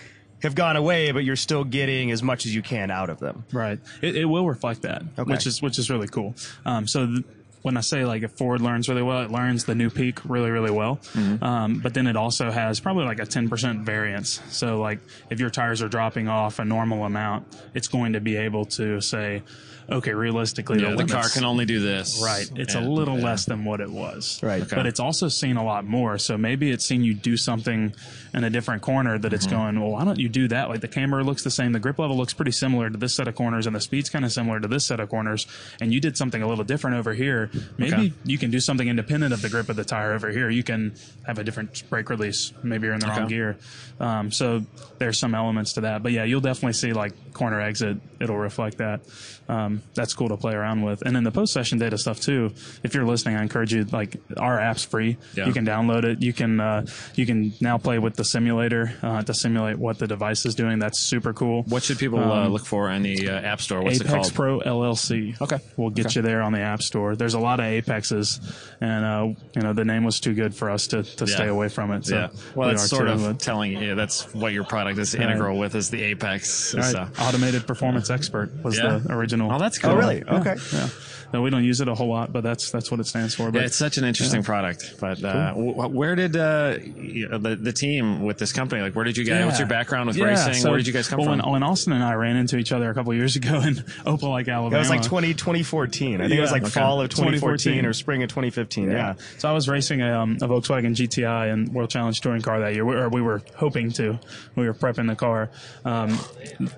have 0.42 0.54
gone 0.54 0.76
away 0.76 1.10
but 1.12 1.24
you're 1.24 1.36
still 1.36 1.64
getting 1.64 2.10
as 2.10 2.22
much 2.22 2.46
as 2.46 2.54
you 2.54 2.62
can 2.62 2.90
out 2.90 3.10
of 3.10 3.18
them 3.20 3.44
Right. 3.52 3.78
It, 4.00 4.16
it 4.16 4.24
will 4.24 4.46
reflect 4.46 4.82
that, 4.82 5.02
Okay. 5.18 5.30
which 5.30 5.46
is 5.46 5.60
which 5.62 5.78
is 5.78 5.88
really 5.90 6.08
cool. 6.08 6.34
Um, 6.64 6.86
so 6.86 7.06
th- 7.06 7.24
when 7.62 7.76
I 7.76 7.80
say 7.80 8.04
like 8.04 8.22
if 8.22 8.32
Ford 8.32 8.60
learns 8.60 8.88
really 8.88 9.02
well, 9.02 9.22
it 9.22 9.30
learns 9.30 9.64
the 9.64 9.74
new 9.74 9.88
peak 9.90 10.24
really, 10.24 10.50
really 10.50 10.70
well. 10.70 11.00
Um, 11.40 11.78
but 11.80 11.94
then 11.94 12.06
it 12.06 12.16
also 12.16 12.50
has 12.50 12.80
probably 12.80 13.04
like 13.04 13.18
a 13.20 13.26
10% 13.26 13.82
variance. 13.84 14.40
So 14.50 14.78
like 14.80 14.98
if 15.30 15.40
your 15.40 15.50
tires 15.50 15.80
are 15.82 15.88
dropping 15.88 16.28
off 16.28 16.58
a 16.58 16.64
normal 16.64 17.04
amount, 17.04 17.46
it's 17.74 17.88
going 17.88 18.14
to 18.14 18.20
be 18.20 18.36
able 18.36 18.64
to 18.66 19.00
say, 19.00 19.42
okay, 19.90 20.14
realistically, 20.14 20.80
Yeah, 20.80 20.94
the 20.94 21.04
car 21.04 21.28
can 21.28 21.44
only 21.44 21.64
do 21.66 21.80
this. 21.80 22.20
Right. 22.22 22.48
It's 22.56 22.74
And- 22.74 22.86
a 22.86 22.88
little 22.88 23.18
yeah. 23.18 23.24
less 23.24 23.44
than 23.46 23.64
what 23.64 23.80
it 23.80 23.90
was. 23.90 24.38
Right. 24.42 24.62
Okay. 24.62 24.76
But 24.76 24.86
it's 24.86 25.00
also 25.00 25.28
seen 25.28 25.56
a 25.56 25.64
lot 25.64 25.84
more. 25.84 26.18
So 26.18 26.38
maybe 26.38 26.70
it's 26.70 26.84
seen 26.84 27.02
you 27.04 27.14
do 27.14 27.36
something 27.36 27.92
in 28.32 28.44
a 28.44 28.48
different 28.50 28.80
corner 28.82 29.18
that 29.18 29.28
Mm-hmm. 29.28 29.34
it's 29.34 29.46
going, 29.46 29.80
well, 29.80 29.90
why 29.90 30.04
don't 30.04 30.18
you 30.20 30.28
do 30.28 30.48
that? 30.48 30.68
Like 30.68 30.80
the 30.80 30.88
camber 30.88 31.22
looks 31.24 31.42
the 31.42 31.50
same. 31.50 31.72
The 31.72 31.80
grip 31.80 31.98
level 31.98 32.16
looks 32.16 32.32
pretty 32.32 32.52
similar 32.52 32.90
to 32.90 32.96
this 32.96 33.12
set 33.14 33.28
of 33.28 33.34
corners 33.34 33.66
and 33.66 33.74
the 33.76 33.80
speed's 33.80 34.08
kind 34.08 34.24
of 34.24 34.32
similar 34.32 34.60
to 34.60 34.68
this 34.68 34.86
set 34.86 35.00
of 35.00 35.08
corners. 35.10 35.46
And 35.80 35.92
you 35.92 36.00
did 36.00 36.16
something 36.16 36.42
a 36.42 36.48
little 36.48 36.64
different 36.64 36.96
over 36.96 37.12
here. 37.12 37.50
Maybe 37.78 37.92
Okay. 37.92 38.12
you 38.24 38.38
can 38.38 38.50
do 38.50 38.60
something 38.60 38.86
independent 38.88 39.32
of 39.32 39.42
the 39.42 39.48
grip 39.48 39.68
of 39.68 39.76
the 39.76 39.84
tire 39.84 40.12
over 40.12 40.30
here. 40.30 40.48
You 40.50 40.62
can 40.62 40.94
have 41.26 41.38
a 41.38 41.44
different 41.44 41.88
brake 41.90 42.10
release. 42.10 42.52
Maybe 42.62 42.86
you're 42.86 42.94
in 42.94 43.00
the 43.00 43.06
wrong 43.08 43.28
gear. 43.28 43.56
Um, 44.00 44.30
so 44.32 44.64
there's 44.98 45.18
some 45.18 45.34
elements 45.34 45.74
to 45.74 45.82
that. 45.82 46.02
But 46.02 46.12
yeah, 46.12 46.24
you'll 46.24 46.40
definitely 46.40 46.72
see 46.74 46.92
like 46.92 47.32
corner 47.32 47.60
exit. 47.60 47.98
It'll 48.20 48.38
reflect 48.38 48.78
that. 48.78 49.00
Um, 49.48 49.82
that's 49.94 50.14
cool 50.14 50.28
to 50.28 50.36
play 50.36 50.54
around 50.54 50.82
with. 50.82 51.02
And 51.02 51.14
then 51.14 51.24
the 51.24 51.30
post 51.30 51.52
session 51.52 51.78
data 51.78 51.98
stuff 51.98 52.20
too. 52.20 52.52
If 52.82 52.94
you're 52.94 53.04
listening, 53.04 53.36
I 53.36 53.42
encourage 53.42 53.72
you. 53.74 53.84
Like 53.84 54.16
our 54.36 54.58
app's 54.58 54.84
free. 54.84 55.18
Yeah. 55.34 55.46
You 55.46 55.52
can 55.52 55.66
download 55.66 56.04
it. 56.04 56.22
You 56.22 56.32
can 56.32 56.58
uh, 56.60 56.86
you 57.14 57.26
can 57.26 57.52
now 57.60 57.78
play 57.78 57.98
with 57.98 58.14
the 58.16 58.24
simulator 58.24 58.94
uh, 59.02 59.22
to 59.22 59.34
simulate 59.34 59.78
what 59.78 59.98
the 59.98 60.06
device 60.06 60.46
is 60.46 60.54
doing. 60.54 60.78
That's 60.78 60.98
super 60.98 61.32
cool. 61.32 61.64
What 61.64 61.82
should 61.82 61.98
people 61.98 62.18
uh, 62.20 62.48
look 62.48 62.64
for 62.66 62.90
in 62.90 63.02
the 63.02 63.28
uh, 63.28 63.40
App 63.40 63.60
Store? 63.60 63.82
What's 63.82 64.00
Apex 64.00 64.10
it 64.10 64.16
called? 64.16 64.34
Pro 64.34 64.60
LLC. 64.60 65.40
Okay. 65.40 65.58
we'll 65.76 65.90
get 65.90 66.06
Okay. 66.06 66.20
you 66.20 66.22
there 66.22 66.42
on 66.42 66.52
the 66.52 66.60
App 66.60 66.82
Store. 66.82 67.14
There's 67.16 67.34
a 67.34 67.40
lot 67.42 67.60
of 67.60 67.66
Apexes, 67.66 68.40
and 68.80 69.04
uh, 69.04 69.40
you 69.54 69.62
know 69.62 69.72
the 69.72 69.84
name 69.84 70.04
was 70.04 70.20
too 70.20 70.34
good 70.34 70.54
for 70.54 70.70
us 70.70 70.86
to, 70.88 71.02
to 71.02 71.26
stay 71.26 71.48
away 71.48 71.68
from 71.68 71.90
it. 71.92 72.06
So 72.06 72.14
yeah. 72.16 72.28
Well, 72.54 72.68
we 72.68 72.74
that's 72.74 72.84
are 72.84 72.88
sort 72.96 73.06
too, 73.08 73.12
of 73.14 73.22
but- 73.22 73.40
telling 73.40 73.72
you 73.72 73.94
that's 73.94 74.32
what 74.34 74.52
your 74.52 74.64
product 74.64 74.98
is 74.98 75.14
integral 75.14 75.58
with 75.58 75.74
is 75.74 75.90
the 75.90 76.02
Apex. 76.02 76.74
Right. 76.74 76.84
So. 76.84 77.08
Automated 77.20 77.66
Performance 77.66 78.10
Expert 78.10 78.50
was 78.62 78.78
Yeah. 78.78 78.98
the 78.98 79.12
original. 79.12 79.52
Oh, 79.52 79.58
that's 79.58 79.78
cool. 79.78 79.90
Oh, 79.90 79.96
really? 79.96 80.22
Yeah. 80.26 80.40
Okay. 80.40 80.54
Yeah. 80.72 80.88
No, 81.32 81.42
we 81.42 81.50
don't 81.50 81.64
use 81.64 81.80
it 81.80 81.88
a 81.88 81.94
whole 81.94 82.08
lot, 82.08 82.32
but 82.32 82.42
that's 82.42 82.70
that's 82.70 82.90
what 82.90 83.00
it 83.00 83.06
stands 83.06 83.34
for. 83.34 83.50
But 83.50 83.60
Yeah, 83.60 83.66
it's 83.66 83.76
such 83.76 83.96
an 83.98 84.04
interesting 84.04 84.42
product. 84.42 84.94
But 85.00 85.22
uh, 85.24 85.52
wh- 85.54 85.92
where 85.94 86.14
did 86.14 86.36
uh, 86.36 86.78
you 86.96 87.28
know, 87.28 87.38
the 87.38 87.56
the 87.56 87.72
team 87.72 88.22
with 88.22 88.38
this 88.38 88.52
company? 88.52 88.82
Like, 88.82 88.94
where 88.94 89.04
did 89.04 89.16
you 89.16 89.24
guys? 89.24 89.44
What's 89.46 89.58
your 89.58 89.68
background 89.68 90.08
with 90.08 90.16
Yeah, 90.16 90.26
racing? 90.26 90.54
so- 90.54 90.70
where 90.70 90.78
did 90.78 90.86
you 90.86 90.92
guys 90.92 91.08
come 91.08 91.18
well, 91.20 91.28
from? 91.28 91.38
When, 91.40 91.52
when 91.52 91.62
Austin 91.62 91.92
and 91.92 92.02
I 92.04 92.14
ran 92.14 92.36
into 92.36 92.56
each 92.58 92.72
other 92.72 92.90
a 92.90 92.94
couple 92.94 93.14
years 93.14 93.36
ago 93.36 93.60
in 93.60 93.74
Opelika, 94.04 94.48
Alabama. 94.52 94.70
That 94.70 94.78
was 94.78 94.90
like 94.90 95.02
20, 95.02 95.34
2014. 95.34 96.20
I 96.20 96.28
think 96.28 96.38
it 96.38 96.40
was 96.40 96.52
like 96.52 96.62
Okay. 96.62 96.70
fall 96.70 97.00
of 97.00 97.08
2014, 97.10 97.40
2014. 97.40 97.86
or 97.86 97.92
spring 97.92 98.22
of 98.22 98.28
2015. 98.28 98.90
Yeah. 98.90 99.14
So 99.38 99.48
I 99.48 99.52
was 99.52 99.68
racing 99.68 100.02
a, 100.02 100.18
um, 100.20 100.36
a 100.42 100.46
Volkswagen 100.48 100.94
GTI 100.94 101.52
and 101.52 101.68
World 101.72 101.90
Challenge 101.90 102.20
Touring 102.20 102.42
car 102.42 102.60
that 102.60 102.74
year, 102.74 102.84
or 102.86 103.08
we 103.08 103.20
were 103.22 103.42
hoping 103.56 103.90
to. 103.92 104.18
We 104.56 104.66
were 104.66 104.74
prepping 104.74 105.08
the 105.08 105.16
car. 105.16 105.50
Um, 105.84 106.18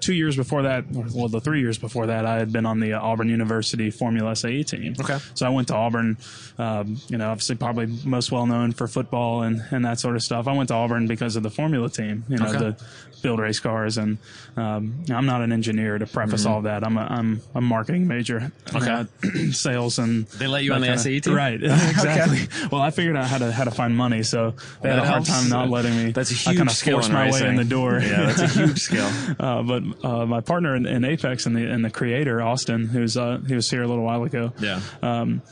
two 0.00 0.14
years 0.14 0.36
before 0.36 0.62
that, 0.62 0.84
well, 0.90 1.28
the 1.28 1.40
three 1.40 1.60
years 1.60 1.78
before 1.78 2.06
that, 2.06 2.24
I 2.26 2.36
had 2.38 2.52
been 2.52 2.66
on 2.66 2.80
the 2.80 2.92
Auburn 2.94 3.28
University 3.28 3.90
Formula 3.90 4.36
SAE 4.44 4.62
team. 4.64 4.94
Okay. 5.00 5.18
So 5.34 5.46
I 5.46 5.48
went 5.50 5.68
to 5.68 5.74
Auburn. 5.74 6.16
Um, 6.58 6.98
you 7.08 7.18
know, 7.18 7.30
obviously 7.30 7.56
probably 7.56 7.86
most 8.04 8.30
well 8.30 8.46
known 8.46 8.72
for 8.72 8.86
football 8.86 9.42
and, 9.42 9.62
and 9.70 9.84
that 9.84 9.98
sort 10.00 10.14
of 10.16 10.22
stuff. 10.22 10.46
I 10.46 10.52
went 10.52 10.68
to 10.68 10.74
Auburn 10.74 11.06
because 11.08 11.34
of 11.36 11.42
the 11.42 11.50
Formula 11.50 11.88
team. 11.90 12.24
You 12.28 12.36
know, 12.38 12.46
Okay. 12.46 12.58
to 12.58 12.76
build 13.22 13.40
race 13.40 13.58
cars, 13.58 13.96
and 13.96 14.18
um, 14.56 15.02
I'm 15.10 15.24
not 15.24 15.40
an 15.40 15.50
engineer. 15.50 15.96
To 15.98 16.06
preface 16.06 16.44
all 16.44 16.60
that, 16.62 16.84
I'm 16.84 16.96
a 16.98 17.06
I'm 17.10 17.40
a 17.54 17.60
marketing 17.60 18.06
major. 18.06 18.52
Mm-hmm. 18.66 18.76
Okay. 18.76 18.90
Uh, 18.90 19.50
sales 19.52 19.98
and 19.98 20.26
They 20.26 20.46
let 20.46 20.62
you 20.62 20.74
on 20.74 20.80
the 20.82 20.88
kinda- 20.88 21.02
SAE 21.02 21.20
team? 21.20 21.34
right? 21.34 21.60
Exactly. 21.94 22.40
Well, 22.70 22.82
I 22.82 22.90
figured 22.90 23.16
out 23.16 23.26
how 23.26 23.38
to 23.38 23.50
how 23.50 23.64
to 23.64 23.70
find 23.70 23.96
money, 23.96 24.22
so 24.22 24.54
they 24.82 24.90
had 24.90 24.98
a 24.98 25.06
hard 25.06 25.26
helps. 25.26 25.30
time 25.30 25.48
not 25.48 25.70
letting 25.70 25.96
me. 25.96 26.12
That's 26.12 26.30
a 26.30 26.34
I 26.34 26.52
huge 26.52 26.58
kind 26.58 26.70
of 26.70 26.76
forced 26.78 27.10
my 27.10 27.30
way 27.30 27.48
in 27.48 27.56
the 27.56 27.64
door. 27.64 27.98
Yeah, 28.00 28.26
that's 28.32 28.42
a 28.56 28.66
huge 28.66 28.80
skill. 28.90 29.08
Uh, 29.40 29.62
but 29.62 29.82
uh, 30.04 30.26
my 30.26 30.40
partner 30.42 30.76
in, 30.76 30.84
in 30.86 31.04
Apex 31.04 31.46
and 31.46 31.56
the 31.56 31.64
and 31.70 31.82
the 31.84 31.90
creator 31.90 32.42
Austin, 32.42 32.86
who's 32.88 33.16
uh, 33.16 33.40
he 33.48 33.54
was 33.54 33.70
here 33.70 33.82
a 33.82 33.88
little 33.88 34.04
while 34.04 34.22
ago. 34.24 34.33
Yeah. 34.60 34.80
Um, 35.02 35.42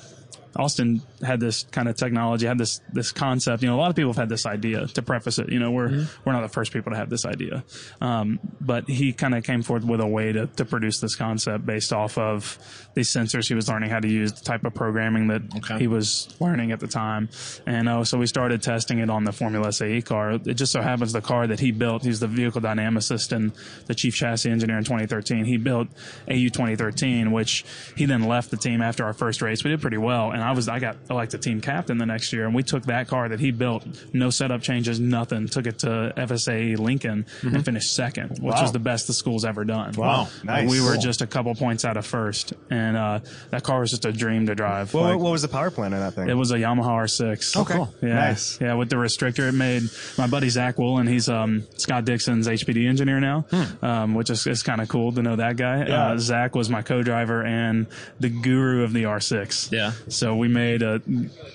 Austin 0.55 1.03
had 1.23 1.41
this 1.41 1.63
kind 1.65 1.89
of 1.89 1.97
technology, 1.97 2.47
had 2.47 2.59
this 2.59 2.81
this 2.93 3.13
concept. 3.13 3.63
You 3.63 3.69
know, 3.69 3.77
a 3.77 3.81
lot 3.81 3.91
of 3.91 3.97
people 3.97 4.11
have 4.13 4.19
had 4.19 4.29
this 4.29 4.47
idea. 4.47 4.87
To 4.89 5.03
preface 5.03 5.39
it, 5.39 5.51
you 5.51 5.59
know, 5.59 5.71
we're 5.71 5.89
Mm-hmm. 5.89 6.23
we're 6.25 6.33
not 6.33 6.43
the 6.43 6.49
first 6.49 6.73
people 6.73 6.93
to 6.93 6.97
have 6.99 7.11
this 7.11 7.25
idea, 7.27 7.65
um, 8.01 8.39
but 8.61 8.89
he 8.89 9.13
kind 9.13 9.35
of 9.35 9.45
came 9.45 9.63
forth 9.63 9.85
with 9.85 10.01
a 10.01 10.07
way 10.07 10.33
to 10.33 10.47
to 10.47 10.65
produce 10.65 11.01
this 11.01 11.15
concept 11.17 11.67
based 11.67 11.93
off 11.93 12.17
of 12.19 12.59
these 12.95 13.11
sensors 13.11 13.49
he 13.49 13.55
was 13.55 13.69
learning 13.69 13.91
how 13.91 14.01
to 14.01 14.09
use, 14.09 14.33
the 14.33 14.45
type 14.45 14.65
of 14.65 14.75
programming 14.75 15.29
that 15.29 15.43
Okay. 15.59 15.79
he 15.79 15.87
was 15.87 16.29
learning 16.41 16.73
at 16.73 16.81
the 16.81 16.87
time, 16.87 17.29
and 17.67 17.89
uh, 17.89 18.05
so 18.05 18.19
we 18.19 18.27
started 18.27 18.63
testing 18.63 18.99
it 19.01 19.11
on 19.11 19.25
the 19.25 19.33
Formula 19.33 19.73
SAE 19.73 20.03
car. 20.03 20.33
It 20.33 20.55
just 20.55 20.73
so 20.73 20.81
happens 20.83 21.13
the 21.13 21.21
car 21.21 21.47
that 21.47 21.61
he 21.61 21.73
built, 21.73 22.05
he's 22.05 22.21
the 22.21 22.27
vehicle 22.29 22.61
dynamicist 22.61 23.33
and 23.33 23.53
the 23.87 23.95
chief 23.95 24.15
chassis 24.15 24.51
engineer 24.51 24.79
in 24.79 24.85
2013. 24.85 25.45
He 25.45 25.57
built 25.57 25.89
AU 26.29 26.49
2013, 26.49 27.33
which 27.33 27.65
he 27.97 28.05
then 28.07 28.23
left 28.25 28.51
the 28.51 28.57
team 28.57 28.81
after 28.83 29.05
our 29.05 29.13
first 29.13 29.43
race. 29.43 29.65
We 29.65 29.71
did 29.71 29.81
pretty 29.81 29.99
well, 29.99 30.31
and 30.33 30.43
I 30.43 30.53
was 30.53 30.69
I 30.69 30.79
got 30.79 30.97
elected 31.13 31.41
team 31.43 31.61
captain 31.61 31.99
the 31.99 32.07
next 32.07 32.33
year, 32.33 32.47
and 32.47 32.55
we 32.55 32.63
took 32.63 32.83
that 32.85 33.07
car 33.09 33.29
that 33.29 33.39
he 33.41 33.51
built, 33.53 33.87
no 34.13 34.31
setup 34.31 34.63
changes, 34.63 34.99
nothing, 34.99 35.47
took 35.47 35.67
it 35.67 35.79
to 35.81 36.13
FSAE 36.17 36.77
Lincoln 36.79 37.25
and 37.43 37.65
finished 37.65 37.95
second, 37.95 38.31
which 38.41 38.55
Wow. 38.55 38.63
was 38.63 38.73
the 38.73 38.79
best 38.81 39.07
the 39.07 39.13
school's 39.13 39.45
ever 39.45 39.65
done. 39.65 39.93
Wow. 39.97 40.29
Nice. 40.43 40.69
we 40.69 40.81
were 40.81 40.93
Cool. 40.95 41.03
just 41.03 41.23
a 41.23 41.27
couple 41.27 41.55
points 41.55 41.85
out 41.85 41.97
of 41.97 42.05
first, 42.07 42.53
and 42.71 42.97
uh, 42.97 43.21
that 43.51 43.63
car 43.63 43.81
was 43.81 43.91
just 43.91 44.05
a 44.05 44.13
dream 44.13 44.47
to 44.47 44.55
drive. 44.55 44.93
What, 44.93 45.05
Like, 45.05 45.19
what 45.21 45.31
was 45.33 45.43
the 45.43 45.49
power 45.49 45.71
plant 45.71 45.95
on 45.95 46.01
that 46.01 46.15
thing? 46.15 46.29
it 46.29 46.35
was 46.37 46.51
a 46.51 46.57
Yamaha 46.57 47.03
R6. 47.05 47.57
Oh, 47.57 47.65
cool. 47.65 47.95
Yeah. 48.03 48.15
Nice. 48.15 48.59
Yeah, 48.61 48.75
with 48.75 48.91
the 48.91 48.97
restrictor, 48.97 49.49
it 49.49 49.53
made 49.53 49.83
my 50.19 50.27
buddy 50.27 50.49
Zach 50.49 50.79
Woolen. 50.79 51.07
He's 51.07 51.29
um, 51.29 51.65
Scott 51.77 52.05
Dixon's 52.05 52.49
HPD 52.49 52.89
engineer 52.89 53.21
now, 53.21 53.45
um, 53.83 54.15
which 54.15 54.31
is, 54.31 54.47
is 54.47 54.63
kind 54.63 54.81
of 54.81 54.89
cool 54.89 55.13
to 55.13 55.23
know 55.23 55.37
that 55.37 55.57
guy. 55.57 55.83
Hmm. 55.85 55.89
Yeah. 55.91 56.07
Uh, 56.13 56.19
Zach 56.19 56.55
was 56.55 56.71
my 56.71 56.83
co-driver 56.83 57.45
and 57.45 57.87
the 58.21 58.29
guru 58.31 58.83
of 58.85 58.93
the 58.93 59.05
R6. 59.05 59.71
Yeah. 59.73 59.93
So 60.09 60.37
we 60.37 60.49
made 60.49 60.83
a 60.83 61.02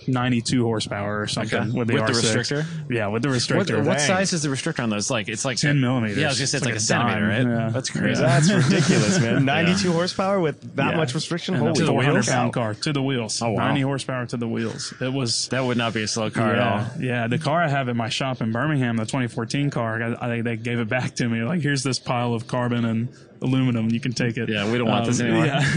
92 0.07 0.63
horsepower 0.63 1.21
or 1.21 1.27
something 1.27 1.60
Okay. 1.60 1.71
with 1.71 1.88
the 1.88 1.95
With 1.95 2.07
the 2.07 2.13
restrictor? 2.13 2.65
Yeah, 2.89 3.07
with 3.07 3.21
the 3.23 3.29
restrictor. 3.29 3.77
what 3.86 3.97
Dang. 3.97 4.07
size 4.07 4.33
is 4.33 4.43
the 4.43 4.49
restrictor 4.49 4.83
on 4.83 4.89
those? 4.89 5.10
Like 5.10 5.27
it's 5.29 5.45
like 5.45 5.57
10 5.57 5.79
millimeters. 5.79 6.17
Yeah, 6.17 6.25
I 6.25 6.29
was 6.29 6.39
gonna 6.39 6.47
say 6.47 6.57
it's, 6.57 6.65
It's 6.65 6.65
like, 6.65 6.73
like 6.73 6.73
a 6.73 6.77
a 6.77 6.79
centimeter, 6.79 7.43
dime, 7.43 7.47
right? 7.47 7.63
yeah. 7.63 7.69
That's 7.69 7.89
crazy. 7.89 8.21
That's 8.21 8.51
ridiculous, 8.51 9.19
man. 9.19 9.45
92 9.45 9.91
horsepower 9.91 10.39
with 10.39 10.75
that 10.75 10.91
Yeah. 10.91 10.97
much 10.97 11.13
restriction. 11.15 11.55
And 11.55 11.63
a 11.63 11.67
Holy 11.67 11.86
400 11.86 12.13
wheels. 12.13 12.29
pound 12.29 12.53
car 12.53 12.73
to 12.73 12.93
the 12.93 13.01
wheels. 13.01 13.41
Oh, 13.41 13.51
wow. 13.51 13.67
90 13.67 13.81
horsepower 13.81 14.25
to 14.27 14.38
the 14.38 14.47
wheels. 14.47 14.93
It 15.01 15.12
was 15.13 15.47
That 15.49 15.65
would 15.65 15.77
not 15.77 15.93
be 15.93 16.03
a 16.03 16.07
slow 16.07 16.29
car 16.29 16.53
yeah, 16.55 16.62
at 16.62 16.67
all. 16.95 17.01
Yeah, 17.01 17.27
the 17.27 17.38
car 17.38 17.62
I 17.62 17.67
have 17.69 17.88
in 17.89 17.97
my 17.97 18.10
shop 18.10 18.41
in 18.41 18.51
Birmingham, 18.51 18.97
the 18.97 19.05
2014 19.05 19.69
car, 19.69 20.01
I, 20.21 20.33
I, 20.38 20.41
they 20.41 20.57
gave 20.57 20.79
it 20.79 20.89
back 20.89 21.15
to 21.15 21.27
me. 21.27 21.41
Like, 21.43 21.62
here's 21.62 21.83
this 21.83 21.99
pile 21.99 22.33
of 22.33 22.47
carbon 22.47 22.86
and 22.86 23.07
aluminum. 23.41 23.89
You 23.89 24.00
can 24.00 24.13
take 24.13 24.38
it. 24.38 24.43
Um, 24.43 24.50
Yeah, 24.50 24.71
we 24.71 24.78
don't 24.78 24.88
want 24.88 25.06
this 25.06 25.19
anymore. 25.19 25.45
Yeah. 25.45 25.62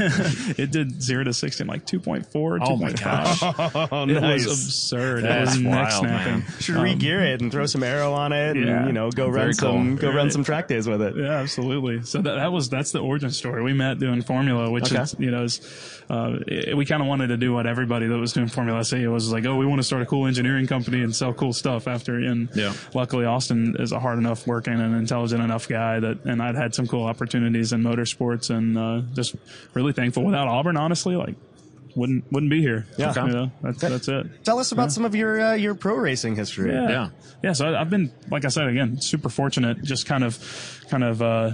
it 0.59 0.71
did 0.71 1.01
zero 1.03 1.25
to 1.25 1.33
60 1.33 1.63
in 1.63 1.69
like 1.69 1.87
2.4, 1.87 2.59
Oh 2.63 2.77
my 2.77 2.91
2.5. 2.91 3.89
Oh, 3.93 4.03
It 4.05 4.21
nice. 4.21 4.47
was 4.47 4.65
absurd. 4.65 5.25
That's 5.25 5.51
it 5.55 5.59
was 5.59 5.61
neck 5.63 5.89
wild, 5.91 5.93
snapping. 6.05 6.33
man. 6.41 6.45
Should 6.61 6.77
re-gear 6.77 7.21
it 7.25 7.41
and 7.41 7.51
throw 7.53 7.67
some 7.67 7.83
aero 7.83 8.13
on 8.13 8.33
it, 8.33 8.57
and 8.57 8.87
you 8.87 8.93
know, 8.93 9.11
go 9.11 9.31
Very 9.31 9.47
run 9.47 9.53
some, 9.55 9.99
cool. 9.99 10.11
go 10.11 10.17
run 10.17 10.31
some 10.31 10.45
track 10.45 10.69
days 10.69 10.87
with 10.89 11.03
it. 11.03 11.15
Yeah, 11.17 11.31
absolutely. 11.41 12.03
So 12.03 12.21
that, 12.23 12.35
that 12.37 12.53
was 12.53 12.69
that's 12.69 12.93
the 12.93 13.01
origin 13.01 13.31
story. 13.31 13.63
We 13.63 13.73
met 13.73 13.99
doing 13.99 14.23
Formula, 14.23 14.71
which 14.71 14.93
Okay. 14.93 15.03
is 15.03 15.15
you 15.19 15.31
know 15.31 15.45
is 15.45 15.61
uh, 16.09 16.39
it- 16.47 16.77
we 16.77 16.85
kind 16.87 17.03
of 17.03 17.09
wanted 17.09 17.29
to 17.29 17.37
do 17.37 17.53
what 17.53 17.67
everybody 17.67 18.07
that 18.07 18.19
was 18.19 18.33
doing 18.33 18.49
Formula 18.49 18.85
SAE 18.85 19.07
was 19.09 19.31
like. 19.33 19.45
Oh, 19.47 19.57
we 19.57 19.67
want 19.67 19.79
to 19.81 19.85
start 19.85 20.03
a 20.03 20.07
cool 20.07 20.27
engineering 20.27 20.67
company 20.67 21.03
and 21.03 21.15
sell 21.15 21.33
cool 21.33 21.53
stuff 21.53 21.89
after. 21.89 22.17
And 22.17 22.49
Yeah. 22.55 22.73
luckily, 22.95 23.25
Austin 23.25 23.77
is 23.79 23.93
a 23.93 23.99
hard 24.01 24.19
enough 24.19 24.47
working 24.47 24.75
and 24.75 24.95
intelligent 24.95 25.43
enough 25.43 25.67
guy 25.69 25.99
that, 26.01 26.25
and 26.25 26.43
I'd 26.43 26.55
had 26.57 26.75
some 26.75 26.87
cool 26.87 27.05
opportunities 27.07 27.50
in 27.55 27.83
motorsports 27.83 28.51
and 28.51 28.79
uh, 28.79 29.03
just 29.15 29.37
really 29.75 29.93
thankful. 29.93 30.25
Without 30.25 30.49
Auburn, 30.49 30.77
honestly, 30.77 31.17
like 31.17 31.35
wouldn't 31.97 32.31
wouldn't 32.33 32.51
be 32.51 32.61
here. 32.61 32.87
Yeah. 32.97 33.27
you 33.27 33.33
know, 33.33 33.53
that's 33.63 33.81
that's 33.81 34.09
it. 34.09 34.45
Tell 34.45 34.59
us 34.59 34.73
about 34.73 34.93
some 34.93 35.05
of 35.05 35.15
your 35.15 35.41
uh, 35.41 35.55
your 35.55 35.75
pro 35.75 35.95
racing 35.95 36.37
history. 36.37 36.73
Yeah. 36.73 36.89
Yeah. 36.89 37.09
Yeah. 37.43 37.53
So 37.53 37.67
I, 37.67 37.81
I've 37.81 37.91
been, 37.91 38.13
like 38.31 38.45
I 38.45 38.49
said, 38.49 38.69
again, 38.69 39.01
super 39.01 39.29
fortunate, 39.29 39.83
just 39.83 40.07
kind 40.07 40.25
of, 40.25 40.39
kind 40.91 41.05
of, 41.05 41.23
uh, 41.23 41.53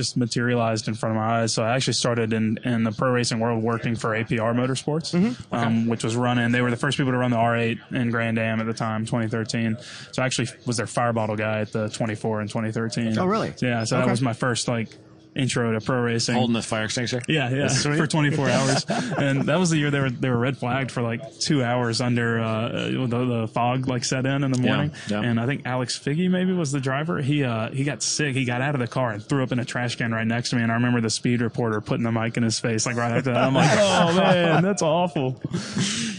just 0.00 0.16
materialized 0.16 0.88
in 0.88 0.94
front 0.94 1.14
of 1.14 1.22
my 1.22 1.42
eyes. 1.42 1.52
So 1.52 1.62
I 1.62 1.74
actually 1.76 1.92
started 1.92 2.32
in, 2.32 2.58
in 2.64 2.84
the 2.84 2.92
pro 2.92 3.10
racing 3.10 3.38
world 3.38 3.62
working 3.62 3.94
for 3.94 4.10
APR 4.10 4.54
Motorsports, 4.54 5.36
um, 5.52 5.86
which 5.88 6.02
was 6.02 6.16
running. 6.16 6.52
They 6.52 6.62
were 6.62 6.70
the 6.70 6.76
first 6.78 6.96
people 6.96 7.12
to 7.12 7.18
run 7.18 7.30
the 7.30 7.36
R8 7.36 7.92
in 7.92 8.10
Grand 8.10 8.38
Am 8.38 8.60
at 8.60 8.66
the 8.66 8.72
time, 8.72 9.04
2013. 9.04 9.76
So 10.12 10.22
I 10.22 10.26
actually 10.26 10.48
was 10.66 10.78
their 10.78 10.86
fire 10.86 11.12
bottle 11.12 11.36
guy 11.36 11.60
at 11.60 11.72
the 11.72 11.90
24 11.90 12.40
in 12.40 12.48
2013. 12.48 13.18
Oh, 13.18 13.26
really? 13.26 13.52
Yeah. 13.60 13.84
So 13.84 13.98
that 13.98 14.08
was 14.08 14.22
my 14.22 14.32
first 14.32 14.68
like 14.68 14.88
intro 15.34 15.72
to 15.72 15.80
pro 15.80 16.00
racing. 16.00 16.34
Holding 16.34 16.54
the 16.54 16.62
fire 16.62 16.84
extinguisher. 16.84 17.22
Yeah, 17.28 17.50
yeah, 17.50 17.68
for 17.68 18.06
24 18.06 18.48
hours, 18.48 18.84
and 18.88 19.42
that 19.44 19.58
was 19.58 19.70
the 19.70 19.76
year 19.78 19.90
they 19.90 20.00
were 20.00 20.10
they 20.10 20.28
were 20.28 20.38
red 20.38 20.56
flagged 20.56 20.90
for 20.90 21.02
like 21.02 21.38
two 21.38 21.62
hours 21.62 22.00
under 22.00 22.40
uh, 22.40 22.68
the, 22.70 23.06
the 23.06 23.48
fog 23.52 23.88
like 23.88 24.04
set 24.04 24.26
in 24.26 24.44
in 24.44 24.52
the 24.52 24.60
morning. 24.60 24.92
yeah. 25.08 25.20
And 25.22 25.40
I 25.40 25.46
think 25.46 25.62
Alex 25.66 25.98
Figge 25.98 26.30
maybe 26.30 26.52
was 26.52 26.72
the 26.72 26.80
driver. 26.80 27.20
He 27.20 27.44
uh, 27.44 27.70
he 27.70 27.84
got 27.84 28.02
sick. 28.02 28.34
He 28.34 28.44
got 28.44 28.60
out 28.60 28.74
of 28.74 28.80
the 28.80 28.86
car 28.88 29.10
and 29.10 29.22
threw 29.24 29.42
up 29.42 29.52
in 29.52 29.58
a 29.58 29.64
trash 29.64 29.96
can 29.96 30.12
right 30.12 30.26
next 30.26 30.50
to 30.50 30.56
me. 30.56 30.62
And 30.62 30.70
I 30.72 30.74
remember 30.74 31.00
the 31.00 31.10
speed 31.10 31.40
reporter 31.40 31.80
putting 31.80 32.04
the 32.04 32.12
mic 32.12 32.36
in 32.36 32.42
his 32.42 32.58
face 32.58 32.86
like 32.86 32.96
right 32.96 33.12
after 33.12 33.32
that. 33.32 33.42
I'm 33.44 33.54
like, 33.54 33.70
oh 33.74 34.14
man, 34.16 34.62
that's 34.62 34.82
awful. 34.82 35.40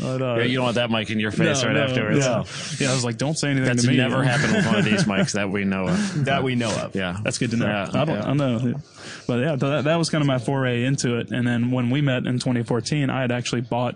But, 0.02 0.22
uh, 0.22 0.36
Yeah, 0.38 0.44
you 0.44 0.56
don't 0.56 0.64
want 0.66 0.76
that 0.76 0.90
mic 0.90 1.10
in 1.10 1.20
your 1.20 1.32
face 1.32 1.62
no, 1.62 1.68
right 1.70 1.76
no, 1.76 1.84
afterwards. 1.84 2.26
Yeah. 2.26 2.44
yeah, 2.80 2.92
I 2.92 2.96
was 2.96 3.04
like, 3.06 3.18
don't 3.18 3.38
say 3.38 3.50
anything 3.50 3.66
That's 3.68 3.84
to 3.84 3.90
me. 3.90 3.98
never 3.98 4.24
happened 4.24 4.54
with 4.54 4.66
one 4.66 4.76
of 4.78 4.86
these 4.86 5.04
mics 5.04 5.34
that 5.34 5.50
we 5.50 5.64
know 5.64 5.88
of. 5.88 6.26
that 6.26 6.44
we 6.44 6.56
know 6.56 6.72
of. 6.72 6.96
Yeah, 6.96 7.18
That's 7.24 7.38
good 7.38 7.52
to 7.52 7.58
know. 7.58 7.68
Yeah, 7.68 7.90
I 7.94 8.06
don't, 8.06 8.16
yeah. 8.18 8.30
I 8.30 8.34
know. 8.34 8.74
But 9.28 9.40
yeah, 9.40 9.56
that, 9.56 9.84
that 9.86 9.96
was 9.96 10.10
kind 10.10 10.22
of 10.22 10.28
my 10.28 10.38
foray 10.40 10.84
into 10.84 11.18
it. 11.18 11.32
And 11.32 11.48
then 11.48 11.72
when 11.72 11.90
we 11.90 12.02
met 12.02 12.26
in 12.26 12.40
2014, 12.40 13.10
I 13.10 13.22
had 13.22 13.32
actually 13.32 13.62
bought 13.62 13.96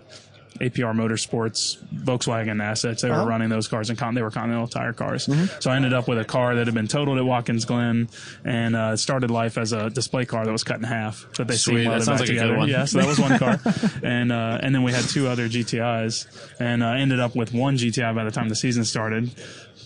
APR 0.60 0.94
Motorsports 0.94 1.76
Volkswagen 1.94 2.62
assets. 2.64 3.02
They 3.02 3.10
were 3.10 3.16
Uh-huh. 3.16 3.26
running 3.26 3.50
those 3.50 3.68
cars 3.68 3.90
and 3.90 3.98
con- 3.98 4.14
they 4.14 4.22
were 4.22 4.30
Continental 4.30 4.66
Tire 4.66 4.94
cars. 4.94 5.26
Mm-hmm. 5.26 5.60
So 5.60 5.70
I 5.70 5.76
ended 5.76 5.92
up 5.92 6.08
with 6.08 6.18
a 6.18 6.24
car 6.24 6.54
that 6.54 6.66
had 6.66 6.72
been 6.74 6.88
totaled 6.88 7.18
at 7.18 7.26
Watkins 7.26 7.66
Glen 7.66 8.08
and 8.42 8.74
uh, 8.74 8.96
started 8.96 9.30
life 9.30 9.58
as 9.58 9.74
a 9.74 9.90
display 9.90 10.24
car 10.24 10.46
that 10.46 10.52
was 10.52 10.64
cut 10.64 10.78
in 10.78 10.84
half. 10.84 11.26
That 11.36 11.48
they 11.48 11.56
Sweet. 11.56 11.82
seam 11.82 11.90
That 11.90 12.04
sounds 12.04 12.20
back 12.22 12.28
like 12.28 12.28
a 12.30 12.32
good 12.32 12.40
together. 12.40 12.56
one. 12.58 12.68
Yeah, 12.70 12.86
so 12.86 12.98
that 13.00 13.06
was 13.06 13.18
one 13.20 13.38
car. 13.44 13.60
and 14.02 14.32
uh, 14.32 14.58
and 14.62 14.74
then 14.74 14.82
we 14.82 14.92
had 14.92 15.04
two 15.04 15.28
other 15.28 15.46
GTIs 15.46 16.26
and 16.58 16.82
uh, 16.82 16.88
ended 16.92 17.20
up 17.20 17.36
with 17.36 17.52
one 17.52 17.76
GTI 17.76 18.14
by 18.14 18.24
the 18.24 18.30
time 18.30 18.48
the 18.48 18.56
season 18.56 18.84
started. 18.84 19.30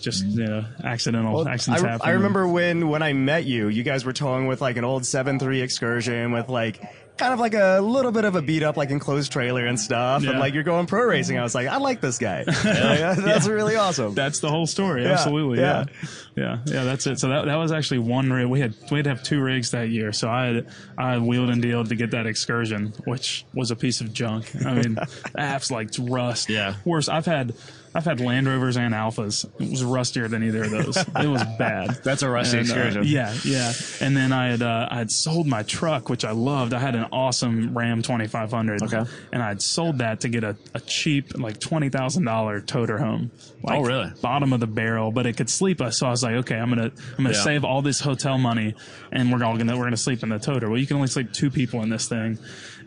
Just 0.00 0.24
mm-hmm. 0.26 0.40
you 0.40 0.46
know, 0.46 0.64
accidental 0.82 1.34
Well, 1.34 1.48
accidents 1.48 1.82
I, 1.82 1.88
happen. 1.88 2.08
I 2.08 2.12
remember 2.12 2.46
when 2.48 2.88
when 2.88 3.02
I 3.02 3.12
met 3.12 3.44
you, 3.44 3.68
you 3.68 3.82
guys 3.82 4.04
were 4.04 4.12
towing 4.12 4.46
with 4.46 4.60
like 4.60 4.76
an 4.76 4.84
old 4.84 5.04
seven 5.06 5.38
three 5.38 5.60
excursion 5.60 6.32
with 6.32 6.48
like 6.48 6.82
kind 7.16 7.34
of 7.34 7.38
like 7.40 7.54
a 7.54 7.80
little 7.80 8.12
bit 8.12 8.24
of 8.24 8.34
a 8.34 8.40
beat 8.42 8.62
up 8.62 8.76
like 8.78 8.90
enclosed 8.90 9.30
trailer 9.30 9.66
and 9.66 9.78
stuff 9.78 10.24
and 10.24 10.38
like 10.38 10.54
you're 10.54 10.62
going 10.62 10.86
pro 10.86 11.04
racing. 11.04 11.36
I 11.38 11.42
was 11.42 11.54
like, 11.54 11.68
I 11.68 11.76
like 11.76 12.00
this 12.00 12.18
guy. 12.18 12.44
Like, 12.80 13.16
that's 13.18 13.46
really 13.46 13.76
awesome. 13.76 14.14
That's 14.14 14.40
the 14.40 14.48
whole 14.48 14.66
story. 14.66 15.04
Absolutely. 15.06 15.58
yeah. 15.60 15.84
Yeah. 16.02 16.06
yeah. 16.36 16.58
Yeah. 16.66 16.84
That's 16.84 17.06
it. 17.06 17.18
So 17.18 17.28
that, 17.28 17.44
that 17.46 17.56
was 17.56 17.72
actually 17.72 17.98
one 18.00 18.32
rig. 18.32 18.46
We 18.46 18.60
had, 18.60 18.74
we'd 18.90 19.06
have 19.06 19.22
two 19.22 19.40
rigs 19.42 19.72
that 19.72 19.90
year. 19.90 20.12
So 20.12 20.28
I 20.30 20.46
had, 20.46 20.66
I 20.96 21.18
wheeled 21.18 21.50
and 21.50 21.60
dealed 21.60 21.88
to 21.90 21.94
get 21.94 22.12
that 22.12 22.26
excursion, 22.26 22.92
which 23.04 23.44
was 23.54 23.70
a 23.70 23.76
piece 23.76 24.00
of 24.00 24.12
junk. 24.12 24.50
I 24.64 24.74
mean, 24.74 24.94
apps 25.36 25.70
like 25.70 25.90
rust. 25.98 26.48
Yeah. 26.48 26.74
Worse. 26.84 27.08
I've 27.08 27.26
had, 27.26 27.54
I've 27.92 28.04
had 28.04 28.20
Land 28.20 28.46
Rovers 28.46 28.76
and 28.76 28.94
Alfas. 28.94 29.44
It 29.60 29.68
was 29.68 29.82
rustier 29.82 30.28
than 30.28 30.44
either 30.44 30.62
of 30.62 30.70
those. 30.70 30.96
It 30.96 31.26
was 31.28 31.42
bad. 31.58 31.98
That's 32.04 32.22
a 32.22 32.30
rusty 32.30 32.58
And, 32.58 32.70
uh, 32.70 32.74
excursion. 32.74 33.02
yeah, 33.04 33.34
yeah. 33.44 33.72
And 34.00 34.16
then 34.16 34.32
I 34.32 34.46
had 34.50 34.62
uh, 34.62 34.86
I 34.88 34.98
had 34.98 35.10
sold 35.10 35.48
my 35.48 35.64
truck, 35.64 36.08
which 36.08 36.24
I 36.24 36.30
loved. 36.30 36.72
I 36.72 36.78
had 36.78 36.94
an 36.94 37.06
awesome 37.12 37.76
Ram 37.76 38.02
2500. 38.02 38.82
Okay. 38.82 39.02
And 39.32 39.42
I'd 39.42 39.60
sold 39.62 39.98
that 39.98 40.20
to 40.20 40.28
get 40.28 40.44
a, 40.44 40.56
a 40.74 40.80
cheap 40.80 41.38
like 41.38 41.58
twenty 41.60 41.88
thousand 41.88 42.24
dollar 42.24 42.60
toter 42.60 42.98
home. 42.98 43.30
Oh, 43.34 43.66
like, 43.66 43.78
Oh, 43.78 43.82
really? 43.82 44.12
Bottom 44.22 44.52
of 44.52 44.60
the 44.60 44.66
barrel, 44.66 45.10
but 45.12 45.26
it 45.26 45.36
could 45.36 45.50
sleep 45.50 45.80
us. 45.80 45.98
So 45.98 46.06
I 46.06 46.10
was 46.10 46.22
like, 46.22 46.34
okay, 46.36 46.56
I'm 46.56 46.68
gonna 46.68 46.90
I'm 47.18 47.24
gonna 47.24 47.30
Yeah. 47.30 47.42
save 47.44 47.64
all 47.64 47.82
this 47.82 48.00
hotel 48.00 48.38
money, 48.38 48.74
and 49.12 49.32
we're 49.32 49.44
all 49.44 49.56
gonna 49.56 49.76
we're 49.76 49.84
gonna 49.84 49.96
sleep 49.96 50.22
in 50.22 50.28
the 50.28 50.38
toter. 50.38 50.68
Well, 50.68 50.78
you 50.78 50.86
can 50.86 50.96
only 50.96 51.08
sleep 51.08 51.32
two 51.32 51.50
people 51.50 51.82
in 51.82 51.90
this 51.90 52.08
thing. 52.08 52.38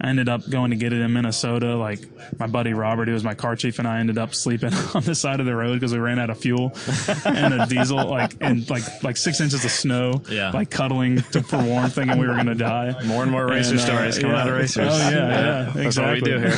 I 0.02 0.10
ended 0.10 0.28
up 0.30 0.50
going 0.50 0.72
to 0.72 0.78
get 0.78 0.92
it 0.94 1.02
in 1.02 1.14
Minnesota. 1.14 1.76
Like 1.76 2.00
my 2.40 2.48
buddy 2.48 2.74
Robert, 2.74 3.08
who 3.08 3.14
was 3.14 3.24
my 3.24 3.34
car 3.36 3.56
chief, 3.56 3.80
and 3.80 3.88
I 3.88 4.00
ended 4.00 4.18
up 4.18 4.34
sleeping 4.36 4.74
on 4.96 5.04
the 5.04 5.16
side 5.16 5.40
of 5.40 5.46
the 5.46 5.56
road 5.56 5.74
because 5.76 5.94
we 5.94 6.00
ran 6.00 6.20
out 6.20 6.30
of 6.30 6.38
fuel 6.40 6.74
and 7.26 7.54
a 7.54 7.66
diesel, 7.66 8.06
like 8.06 8.36
and 8.42 8.70
like 8.70 8.84
like 9.04 9.18
six 9.18 9.40
inches 9.42 9.64
of 9.66 9.72
snow, 9.72 10.22
Yeah. 10.30 10.52
like 10.52 10.70
cuddling 10.70 11.22
to, 11.32 11.42
for 11.44 11.62
warmth, 11.62 11.96
thinking 11.96 12.18
we 12.18 12.28
were 12.28 12.36
gonna 12.36 12.56
die. 12.56 12.96
More 13.06 13.24
and 13.24 13.32
more 13.32 13.48
racer 13.48 13.72
And, 13.72 13.80
uh, 13.80 13.86
stories 13.86 14.20
coming 14.20 14.36
yeah. 14.36 14.42
out 14.42 14.50
of 14.50 14.56
racers. 14.58 14.88
Oh 14.92 14.98
yeah, 14.98 15.10
yeah, 15.10 15.72
That's 15.74 15.76
what 15.76 15.76
we 15.76 15.86
exactly. 15.86 16.32
do 16.32 16.38
here. 16.40 16.50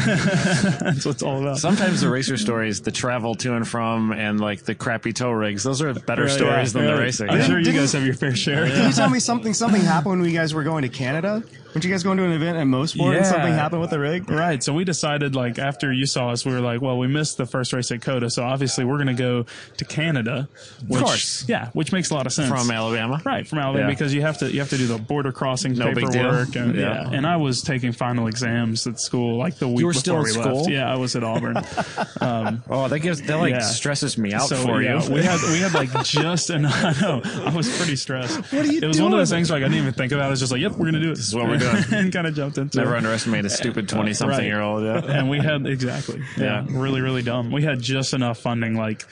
That's 0.91 1.05
what 1.05 1.15
it's 1.15 1.23
all 1.23 1.41
about. 1.41 1.57
Sometimes 1.57 2.01
the 2.01 2.09
racer 2.09 2.37
stories, 2.37 2.81
the 2.81 2.91
travel 2.91 3.35
to 3.35 3.55
and 3.55 3.67
from, 3.67 4.11
and 4.13 4.39
like 4.39 4.63
the 4.63 4.75
crappy 4.75 5.13
tow 5.13 5.31
rigs, 5.31 5.63
those 5.63 5.81
are 5.81 5.93
better 5.93 6.27
Yeah, 6.27 6.33
stories 6.35 6.73
yeah, 6.73 6.81
than 6.81 6.89
yeah. 6.89 6.95
the 6.95 7.01
racing. 7.01 7.29
I'm 7.29 7.41
sure 7.43 7.59
you 7.59 7.71
guys 7.73 7.91
have 7.93 8.05
your 8.05 8.15
fair 8.15 8.35
share. 8.35 8.67
Can 8.67 8.87
you 8.87 8.93
tell 8.93 9.09
me 9.15 9.19
something? 9.19 9.53
Something 9.53 9.81
happened 9.81 10.21
when 10.21 10.29
you 10.29 10.35
guys 10.37 10.53
were 10.53 10.63
going 10.63 10.81
to 10.83 10.89
Canada. 10.89 11.43
Weren't 11.75 11.83
you 11.83 11.91
guys 11.91 12.03
going 12.03 12.17
to 12.19 12.23
an 12.23 12.31
event 12.31 12.57
at 12.57 12.65
Mosport 12.67 13.17
and 13.17 13.25
something 13.25 13.51
happened 13.51 13.81
with 13.81 13.89
the 13.89 13.99
rig? 13.99 14.29
Right. 14.29 14.63
So 14.63 14.73
we 14.73 14.85
decided, 14.85 15.35
like, 15.35 15.59
after 15.59 15.91
you 15.91 16.05
saw 16.05 16.29
us, 16.29 16.45
we 16.45 16.53
were 16.53 16.61
like, 16.61 16.81
well, 16.81 16.97
we 16.97 17.07
missed 17.07 17.35
the 17.35 17.45
first 17.45 17.73
race 17.73 17.91
at 17.91 18.01
COTA, 18.01 18.29
so 18.29 18.43
obviously 18.45 18.85
we're 18.85 18.95
going 18.95 19.07
to 19.07 19.13
go 19.13 19.45
to 19.75 19.83
Canada. 19.83 20.47
Which, 20.87 21.03
course. 21.03 21.43
Yeah, 21.49 21.71
which 21.73 21.91
makes 21.91 22.11
a 22.11 22.13
lot 22.13 22.27
of 22.27 22.31
sense. 22.33 22.47
From 22.47 22.71
Alabama. 22.71 23.21
Right, 23.25 23.45
from 23.45 23.59
Alabama, 23.59 23.87
Yeah. 23.87 23.93
because 23.93 24.13
you 24.13 24.21
have 24.21 24.37
to 24.37 24.49
you 24.53 24.59
have 24.61 24.69
to 24.69 24.77
do 24.77 24.87
the 24.87 24.97
border 24.97 25.33
crossing 25.33 25.73
No 25.73 25.87
big 25.93 26.09
deal. 26.11 26.23
paperwork, 26.23 26.55
and 26.55 26.75
Yeah. 26.75 26.81
yeah. 26.81 27.09
And 27.11 27.27
I 27.27 27.35
was 27.35 27.61
taking 27.61 27.91
final 27.91 28.27
exams 28.27 28.87
at 28.87 28.97
school, 29.01 29.37
like 29.37 29.57
the 29.57 29.67
week 29.67 29.83
were 29.85 29.91
before 29.91 29.99
still 29.99 30.23
we 30.23 30.49
at 30.49 30.55
left. 30.55 30.69
Yeah, 30.69 30.89
I 30.89 30.95
was 30.95 31.17
at 31.17 31.25
Auburn. 31.25 31.57
um, 32.21 32.63
Oh, 32.69 32.87
that 32.87 32.99
gives 32.99 33.21
that 33.23 33.35
like 33.35 33.51
Yeah. 33.55 33.59
stresses 33.59 34.17
me 34.17 34.31
out 34.33 34.47
so 34.47 34.55
for 34.55 34.81
yeah, 34.81 35.03
you. 35.03 35.11
we 35.13 35.21
had 35.23 35.41
we 35.51 35.59
had 35.59 35.73
like 35.73 35.91
just 36.05 36.49
enough. 36.51 36.73
I 36.85 37.01
know 37.01 37.21
I 37.45 37.53
was 37.53 37.75
pretty 37.77 37.97
stressed. 37.97 38.37
What 38.53 38.65
are 38.65 38.71
you 38.71 38.79
It 38.81 38.87
was 38.87 39.01
one 39.01 39.11
of 39.11 39.19
those 39.19 39.29
things 39.29 39.51
like, 39.51 39.61
I 39.61 39.65
didn't 39.65 39.79
even 39.81 39.93
think 39.93 40.13
about. 40.13 40.23
it. 40.23 40.27
I 40.27 40.29
was 40.29 40.39
just 40.39 40.53
like, 40.53 40.61
"Yep, 40.61 40.73
we're 40.73 40.85
gonna 40.85 41.01
do 41.01 41.11
it." 41.11 41.15
This 41.15 41.27
is 41.27 41.35
what 41.35 41.45
we're 41.49 41.57
doing. 41.57 41.64
and 41.91 42.11
kind 42.13 42.27
of 42.27 42.35
jumped 42.35 42.57
into 42.57 42.77
Never 42.77 42.93
it. 42.95 42.97
underestimate 42.97 43.45
a 43.45 43.49
stupid 43.49 43.87
twenty-something 43.89 44.37
Right. 44.37 44.45
year 44.45 44.61
old. 44.61 44.83
Yeah. 44.83 45.01
and 45.17 45.29
we 45.29 45.39
had 45.39 45.65
exactly 45.65 46.21
yeah, 46.37 46.63
Yeah. 46.63 46.65
really 46.69 47.01
really 47.01 47.21
dumb 47.21 47.51
we 47.51 47.63
had 47.63 47.79
just 47.81 48.13
enough 48.13 48.39
funding 48.39 48.75
like 48.75 49.05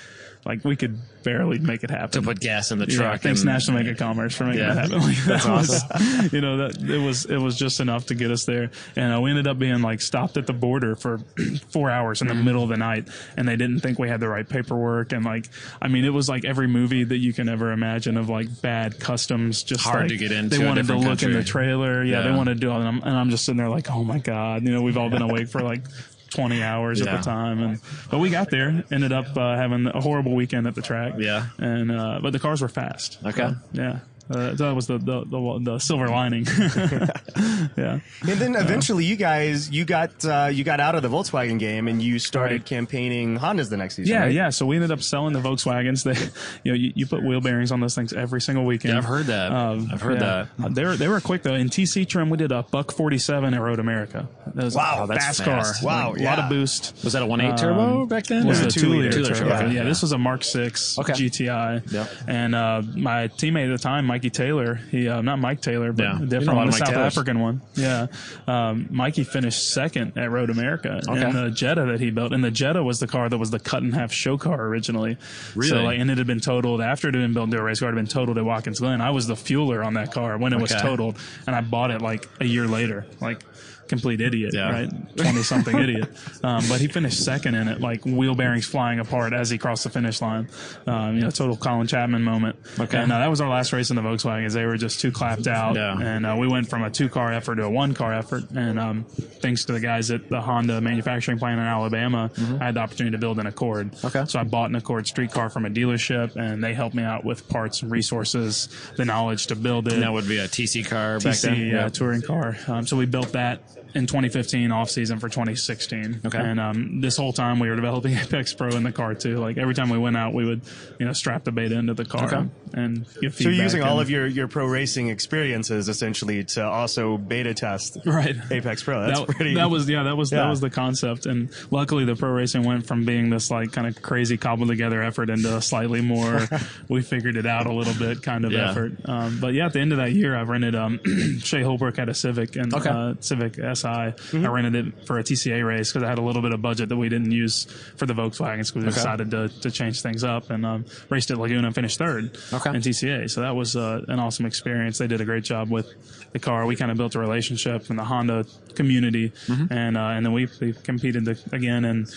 like 0.45 0.63
we 0.65 0.75
could 0.75 0.99
barely 1.23 1.57
make 1.57 1.83
it 1.85 1.89
happen 1.89 2.09
To 2.11 2.21
put 2.21 2.39
gas 2.41 2.71
in 2.71 2.79
the 2.79 2.85
yeah, 2.89 2.97
truck. 2.97 3.21
thanks 3.21 3.41
and, 3.41 3.49
National 3.49 3.77
Mega 3.77 3.95
Commerce 3.95 4.35
for 4.35 4.43
making 4.43 4.59
Yeah. 4.59 4.73
that 4.73 4.89
happen. 4.91 4.99
Like, 5.01 5.17
That's 5.25 5.45
that 5.45 5.51
was, 5.53 6.33
you 6.33 6.41
know, 6.41 6.57
that 6.57 6.77
it 6.81 6.97
was 6.99 7.25
it 7.25 7.37
was 7.37 7.57
just 7.57 7.79
enough 7.79 8.07
to 8.07 8.15
get 8.15 8.29
us 8.31 8.43
there, 8.45 8.69
and 8.97 9.15
uh, 9.15 9.21
we 9.21 9.29
ended 9.29 9.47
up 9.47 9.57
being 9.57 9.81
like 9.81 10.01
stopped 10.01 10.35
at 10.37 10.45
the 10.47 10.53
border 10.53 10.95
for 10.97 11.19
four 11.69 11.89
hours 11.89 12.21
in 12.21 12.27
the 12.27 12.33
Mm-hmm. 12.33 12.45
middle 12.45 12.63
of 12.63 12.69
the 12.69 12.77
night, 12.77 13.07
and 13.37 13.47
they 13.47 13.55
didn't 13.55 13.79
think 13.79 13.99
we 13.99 14.09
had 14.09 14.19
the 14.19 14.27
right 14.27 14.47
paperwork, 14.47 15.13
and 15.13 15.23
like, 15.23 15.47
I 15.81 15.87
mean, 15.87 16.03
it 16.03 16.09
was 16.13 16.27
like 16.27 16.43
every 16.45 16.67
movie 16.67 17.03
that 17.05 17.17
you 17.19 17.31
can 17.31 17.47
ever 17.47 17.71
imagine 17.71 18.17
of 18.17 18.27
like 18.27 18.61
bad 18.61 18.99
customs, 18.99 19.63
just 19.63 19.81
Hard 19.83 20.01
like, 20.03 20.09
to 20.09 20.17
get 20.17 20.31
into 20.31 20.57
They 20.57 20.65
wanted 20.65 20.87
to 20.87 20.97
look 20.97 21.23
in 21.23 21.31
the 21.31 21.43
trailer, 21.43 22.03
yeah, 22.03 22.21
they 22.21 22.31
wanted 22.31 22.55
to 22.55 22.59
do, 22.59 22.71
it, 22.71 22.75
and 22.75 22.87
I'm, 22.87 22.97
and 23.03 23.15
I'm 23.15 23.29
just 23.29 23.45
sitting 23.45 23.57
there 23.57 23.69
like, 23.69 23.89
oh 23.89 24.03
my 24.03 24.17
god, 24.19 24.63
you 24.63 24.71
know, 24.71 24.81
we've 24.81 24.97
all 24.97 25.09
been 25.09 25.21
awake 25.29 25.47
for 25.47 25.61
like. 25.61 25.83
20 26.33 26.63
hours 26.63 26.99
Yeah. 26.99 27.05
at 27.13 27.17
the 27.17 27.23
time 27.23 27.61
and 27.61 27.79
but 28.09 28.19
we 28.19 28.29
got 28.29 28.49
there 28.49 28.83
ended 28.91 29.11
up 29.11 29.37
uh, 29.37 29.55
having 29.55 29.85
a 29.87 30.01
horrible 30.01 30.33
weekend 30.35 30.67
at 30.67 30.75
the 30.75 30.81
track 30.81 31.13
Yeah. 31.17 31.47
and 31.59 31.91
uh, 31.91 32.19
but 32.21 32.33
the 32.33 32.39
cars 32.39 32.61
were 32.61 32.67
fast 32.69 33.19
Okay. 33.25 33.49
So, 33.49 33.55
yeah 33.73 33.99
uh, 34.29 34.53
that 34.53 34.73
was 34.73 34.87
the, 34.87 34.97
the 34.97 35.25
the 35.25 35.59
the 35.63 35.79
silver 35.79 36.07
lining 36.07 36.45
yeah 37.77 37.99
And 38.21 38.39
then 38.39 38.55
eventually, 38.55 39.05
you 39.05 39.15
guys, 39.15 39.69
you 39.69 39.85
got 39.85 40.23
uh, 40.25 40.49
you 40.51 40.63
got 40.63 40.79
out 40.79 40.95
of 40.95 41.01
the 41.01 41.09
Volkswagen 41.09 41.59
game 41.59 41.87
and 41.87 42.01
you 42.01 42.19
started 42.19 42.43
Right. 42.53 42.65
campaigning 42.65 43.37
Hondas 43.39 43.69
the 43.69 43.77
next 43.77 43.95
season. 43.95 44.13
yeah 44.13 44.21
right? 44.23 44.31
yeah 44.33 44.49
so 44.49 44.65
we 44.65 44.75
ended 44.75 44.91
up 44.91 45.01
selling 45.01 45.33
the 45.33 45.39
volkswagens 45.39 46.03
they 46.03 46.13
you 46.63 46.71
know 46.71 46.77
you, 46.77 46.91
you 46.95 47.05
put 47.07 47.23
wheel 47.23 47.41
bearings 47.41 47.71
on 47.71 47.79
those 47.79 47.95
things 47.95 48.11
every 48.13 48.41
single 48.41 48.65
weekend 48.65 48.93
Yeah, 48.93 48.97
I've 48.99 49.05
heard 49.05 49.25
that. 49.27 49.51
I've 49.51 50.01
heard 50.01 50.19
yeah. 50.21 50.45
they 50.69 50.83
were 50.85 50.95
they 50.95 51.07
were 51.07 51.19
quick 51.21 51.41
though 51.43 51.53
in 51.55 51.69
tc 51.69 52.07
trim 52.07 52.29
we 52.29 52.37
did 52.37 52.51
a 52.51 52.63
buck 52.63 52.91
47 52.91 53.53
at 53.53 53.61
road 53.61 53.79
america 53.79 54.27
that 54.53 54.63
was 54.65 54.75
Wow, 54.75 55.03
a 55.03 55.07
that's 55.07 55.25
fast, 55.25 55.43
fast. 55.43 55.81
car 55.81 55.87
Wow, 55.89 56.11
Like, 56.11 56.21
a 56.21 56.23
lot 56.23 56.39
of 56.39 56.49
boost 56.49 56.93
Was 57.03 57.13
that 57.13 57.23
a 57.23 57.25
one 57.25 57.41
eight 57.41 57.57
turbo 57.57 58.05
back 58.05 58.25
then? 58.27 58.45
was 58.45 58.61
or- 58.61 58.65
the 58.65 58.71
two 58.71 58.79
two 58.81 58.89
liter 58.89 59.19
liter, 59.21 59.33
turbo, 59.35 59.49
turbo. 59.49 59.65
okay. 59.65 59.75
Yeah, 59.75 59.83
this 59.83 60.01
was 60.01 60.11
a 60.11 60.17
Mark 60.17 60.43
Six 60.43 60.97
Okay. 60.99 61.13
GTI. 61.13 61.91
Yep. 61.91 62.09
And 62.27 62.53
uh, 62.55 62.81
my 62.95 63.27
teammate 63.29 63.65
at 63.71 63.77
the 63.77 63.81
time, 63.81 64.05
Mikey 64.13 64.29
Taylor, 64.29 64.75
he 64.91 65.07
uh, 65.09 65.23
not 65.23 65.39
Mike 65.39 65.59
Taylor, 65.59 65.91
but 65.91 66.03
Yeah. 66.03 66.11
a 66.11 66.13
You 66.13 66.19
know 66.19 66.25
different 66.27 66.55
one, 66.57 66.67
the 66.67 66.71
Mike 66.73 66.79
South 66.79 66.89
Taylors. 66.89 67.17
African 67.17 67.39
one. 67.39 67.61
Yeah. 67.73 68.07
Um, 68.47 68.87
Mikey 68.91 69.23
finished 69.23 69.73
second 69.73 70.15
at 70.19 70.29
Road 70.29 70.51
America 70.51 71.01
Okay. 71.07 71.21
in 71.29 71.33
the 71.35 71.49
Jetta 71.49 71.85
that 71.87 71.99
he 71.99 72.11
built, 72.11 72.31
and 72.31 72.43
the 72.43 72.51
Jetta 72.51 72.83
was 72.83 72.99
the 72.99 73.07
car 73.07 73.27
that 73.27 73.39
was 73.39 73.49
the 73.49 73.57
cut 73.59 73.81
in 73.81 73.91
half 73.91 74.11
show 74.13 74.37
car 74.37 74.61
originally. 74.67 75.17
Really? 75.55 75.69
So 75.69 75.81
like, 75.83 75.97
and 75.99 76.11
it 76.11 76.19
had 76.19 76.27
been 76.27 76.39
totaled 76.39 76.79
after 76.79 77.07
it 77.09 77.15
had 77.15 77.21
been 77.21 77.33
built 77.33 77.45
into 77.45 77.57
a 77.57 77.63
race 77.63 77.79
car. 77.79 77.89
It 77.89 77.93
had 77.93 77.95
been 77.95 78.05
totaled 78.05 78.37
at 78.37 78.45
Watkins 78.45 78.79
Glen. 78.79 79.01
I 79.01 79.09
was 79.09 79.25
the 79.25 79.33
fueler 79.35 79.83
on 79.83 79.95
that 79.95 80.11
car 80.11 80.37
when 80.37 80.53
it 80.53 80.61
was 80.61 80.69
totaled, 80.75 81.17
and 81.47 81.55
I 81.55 81.61
bought 81.61 81.89
it 81.89 82.03
like 82.03 82.29
a 82.39 82.45
year 82.45 82.67
later. 82.67 83.07
Like 83.19 83.39
complete 83.87 84.21
idiot, 84.21 84.51
Yeah. 84.53 84.71
right? 84.71 85.17
20 85.17 85.43
something 85.43 85.77
idiot. 85.79 86.09
Um, 86.43 86.63
but 86.69 86.79
he 86.81 86.87
finished 86.87 87.23
second 87.23 87.55
in 87.55 87.67
it, 87.67 87.81
like 87.81 88.05
wheel 88.05 88.35
bearings 88.35 88.65
flying 88.65 88.99
apart 88.99 89.33
as 89.33 89.49
he 89.49 89.57
crossed 89.57 89.83
the 89.83 89.89
finish 89.89 90.21
line. 90.21 90.47
Um, 90.87 91.15
you 91.15 91.21
know, 91.21 91.29
total 91.29 91.55
Colin 91.57 91.87
Chapman 91.87 92.23
moment. 92.23 92.55
Okay. 92.79 92.97
And 92.97 93.11
uh, 93.11 93.19
that 93.19 93.29
was 93.29 93.41
our 93.41 93.49
last 93.49 93.73
race 93.73 93.89
in 93.89 93.95
the 93.95 94.01
Volkswagens. 94.01 94.53
They 94.53 94.65
were 94.65 94.77
just 94.77 94.99
too 95.01 95.11
clapped 95.11 95.47
out. 95.47 95.75
Yeah. 95.75 95.97
And 95.99 96.25
uh, 96.25 96.35
we 96.39 96.47
went 96.47 96.69
from 96.69 96.83
a 96.83 96.89
two 96.89 97.09
car 97.09 97.31
effort 97.31 97.55
to 97.55 97.63
a 97.63 97.69
one 97.69 97.93
car 97.93 98.13
effort. 98.13 98.49
And 98.51 98.79
um, 98.79 99.03
thanks 99.05 99.65
to 99.65 99.73
the 99.73 99.79
guys 99.79 100.11
at 100.11 100.29
the 100.29 100.41
Honda 100.41 100.81
manufacturing 100.81 101.37
plant 101.39 101.59
in 101.59 101.65
Alabama, 101.65 102.31
I 102.59 102.65
had 102.65 102.75
the 102.75 102.79
opportunity 102.79 103.11
to 103.15 103.19
build 103.19 103.39
an 103.39 103.47
Accord. 103.47 103.91
Mm-hmm. 103.91 104.07
Okay. 104.07 104.25
So 104.27 104.39
I 104.39 104.43
bought 104.43 104.69
an 104.69 104.75
Accord 104.75 105.07
street 105.07 105.31
car 105.31 105.49
from 105.49 105.65
a 105.65 105.69
dealership 105.69 106.35
and 106.35 106.63
they 106.63 106.73
helped 106.73 106.95
me 106.95 107.03
out 107.03 107.23
with 107.25 107.47
parts 107.49 107.81
and 107.81 107.91
resources, 107.91 108.69
the 108.97 109.05
knowledge 109.05 109.47
to 109.47 109.55
build 109.55 109.87
it. 109.87 109.93
And 109.93 110.03
that 110.03 110.13
would 110.13 110.27
be 110.27 110.37
a 110.39 110.47
TC 110.47 110.87
car 110.87 111.19
back 111.19 111.33
TC, 111.33 111.41
then. 111.41 111.67
yeah, 111.67 111.89
touring 111.89 112.21
car. 112.21 112.57
Um, 112.67 112.85
so 112.87 112.97
we 112.97 113.05
built 113.05 113.33
that 113.33 113.61
in 113.95 114.07
2015 114.07 114.71
off 114.71 114.89
season 114.89 115.19
for 115.19 115.29
2016. 115.29 116.21
Okay. 116.25 116.37
And 116.37 116.59
um, 116.59 117.01
this 117.01 117.17
whole 117.17 117.33
time 117.33 117.59
we 117.59 117.69
were 117.69 117.75
developing 117.75 118.13
Apex 118.17 118.53
Pro 118.53 118.69
in 118.69 118.83
the 118.83 118.91
car 118.91 119.13
too. 119.15 119.37
Like 119.37 119.57
every 119.57 119.73
time 119.75 119.89
we 119.89 119.97
went 119.97 120.17
out, 120.17 120.33
we 120.33 120.45
would 120.45 120.61
you 120.99 121.05
know 121.05 121.13
strap 121.13 121.43
the 121.43 121.51
beta 121.51 121.77
into 121.77 121.93
the 121.93 122.05
car 122.05 122.25
Okay. 122.25 122.49
and 122.73 123.05
give 123.21 123.35
So 123.35 123.43
you're 123.43 123.51
feedback 123.51 123.63
using 123.63 123.83
all 123.83 123.99
of 123.99 124.09
your, 124.09 124.25
your 124.27 124.47
pro 124.47 124.65
racing 124.65 125.09
experiences 125.09 125.89
essentially 125.89 126.43
to 126.45 126.63
also 126.63 127.17
beta 127.17 127.53
test 127.53 127.97
right 128.05 128.35
Apex 128.51 128.83
Pro. 128.83 129.01
That's 129.05 129.19
that, 129.21 129.29
pretty. 129.29 129.55
that 129.55 129.69
was 129.69 129.89
yeah 129.89 130.03
that 130.03 130.17
was 130.17 130.31
Yeah. 130.31 130.43
that 130.43 130.49
was 130.49 130.61
the 130.61 130.69
concept 130.69 131.25
and 131.25 131.49
luckily 131.71 132.05
the 132.05 132.15
pro 132.15 132.29
racing 132.31 132.63
went 132.63 132.85
from 132.87 133.05
being 133.05 133.29
this 133.29 133.49
like 133.51 133.71
kind 133.71 133.87
of 133.87 134.01
crazy 134.01 134.37
cobbled 134.37 134.69
together 134.69 135.01
effort 135.03 135.29
into 135.29 135.55
a 135.55 135.61
slightly 135.61 136.01
more 136.01 136.47
we 136.89 137.01
figured 137.01 137.37
it 137.37 137.45
out 137.45 137.65
a 137.67 137.73
little 137.73 137.93
bit 137.93 138.21
kind 138.23 138.45
of 138.45 138.51
Yeah. 138.51 138.71
effort 138.71 138.93
um, 139.05 139.39
but 139.39 139.53
yeah 139.53 139.65
at 139.67 139.73
the 139.73 139.79
end 139.79 139.91
of 139.91 139.97
that 139.99 140.11
year 140.13 140.35
i've 140.35 140.49
rented 140.49 140.75
um 140.75 140.99
Shea 141.39 141.61
Holbrook 141.61 141.97
had 141.97 142.09
a 142.09 142.13
civic 142.13 142.55
and 142.55 142.73
Okay. 142.73 142.89
uh, 142.89 143.13
civic 143.19 143.59
Mm-hmm. 143.89 144.45
i 144.45 144.49
rented 144.49 144.75
it 144.87 145.05
for 145.07 145.19
a 145.19 145.23
tca 145.23 145.65
race 145.65 145.91
because 145.91 146.03
i 146.05 146.09
had 146.09 146.17
a 146.17 146.21
little 146.21 146.41
bit 146.41 146.53
of 146.53 146.61
budget 146.61 146.89
that 146.89 146.97
we 146.97 147.09
didn't 147.09 147.31
use 147.31 147.65
for 147.97 148.05
the 148.05 148.13
Volkswagen. 148.13 148.57
because 148.57 148.75
we 148.75 148.81
decided 148.83 149.31
to, 149.31 149.49
to 149.61 149.71
change 149.71 150.01
things 150.01 150.23
up 150.23 150.49
and 150.49 150.65
um, 150.65 150.85
raced 151.09 151.31
at 151.31 151.37
laguna 151.37 151.67
and 151.67 151.75
finished 151.75 151.97
third 151.97 152.37
Okay. 152.53 152.69
in 152.71 152.77
tca 152.81 153.29
so 153.29 153.41
that 153.41 153.55
was 153.55 153.75
uh, 153.75 154.01
an 154.07 154.19
awesome 154.19 154.45
experience 154.45 154.97
they 154.97 155.07
did 155.07 155.21
a 155.21 155.25
great 155.25 155.43
job 155.43 155.69
with 155.69 155.93
the 156.33 156.39
car 156.39 156.65
we 156.65 156.75
kind 156.75 156.91
of 156.91 156.97
built 156.97 157.15
a 157.15 157.19
relationship 157.19 157.89
in 157.89 157.95
the 157.95 158.03
honda 158.03 158.45
community 158.75 159.31
and 159.69 159.97
uh, 159.97 160.01
and 160.15 160.25
then 160.25 160.33
we, 160.33 160.47
we 160.59 160.73
competed 160.73 161.25
the, 161.25 161.37
again 161.51 161.85
in 161.85 162.07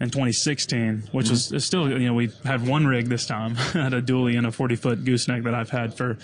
in 0.00 0.10
2016 0.10 1.04
which 1.12 1.30
is 1.30 1.52
is 1.52 1.64
still 1.64 1.88
you 1.88 2.06
know 2.08 2.14
we 2.14 2.30
had 2.44 2.66
one 2.66 2.86
rig 2.86 3.08
this 3.08 3.26
time. 3.26 3.54
Had 3.74 3.94
a 3.94 4.02
dually 4.02 4.36
and 4.36 4.46
a 4.46 4.52
40 4.52 4.76
foot 4.76 5.04
gooseneck 5.04 5.44
that 5.44 5.54
i've 5.54 5.70
had 5.70 5.96
for 5.96 6.14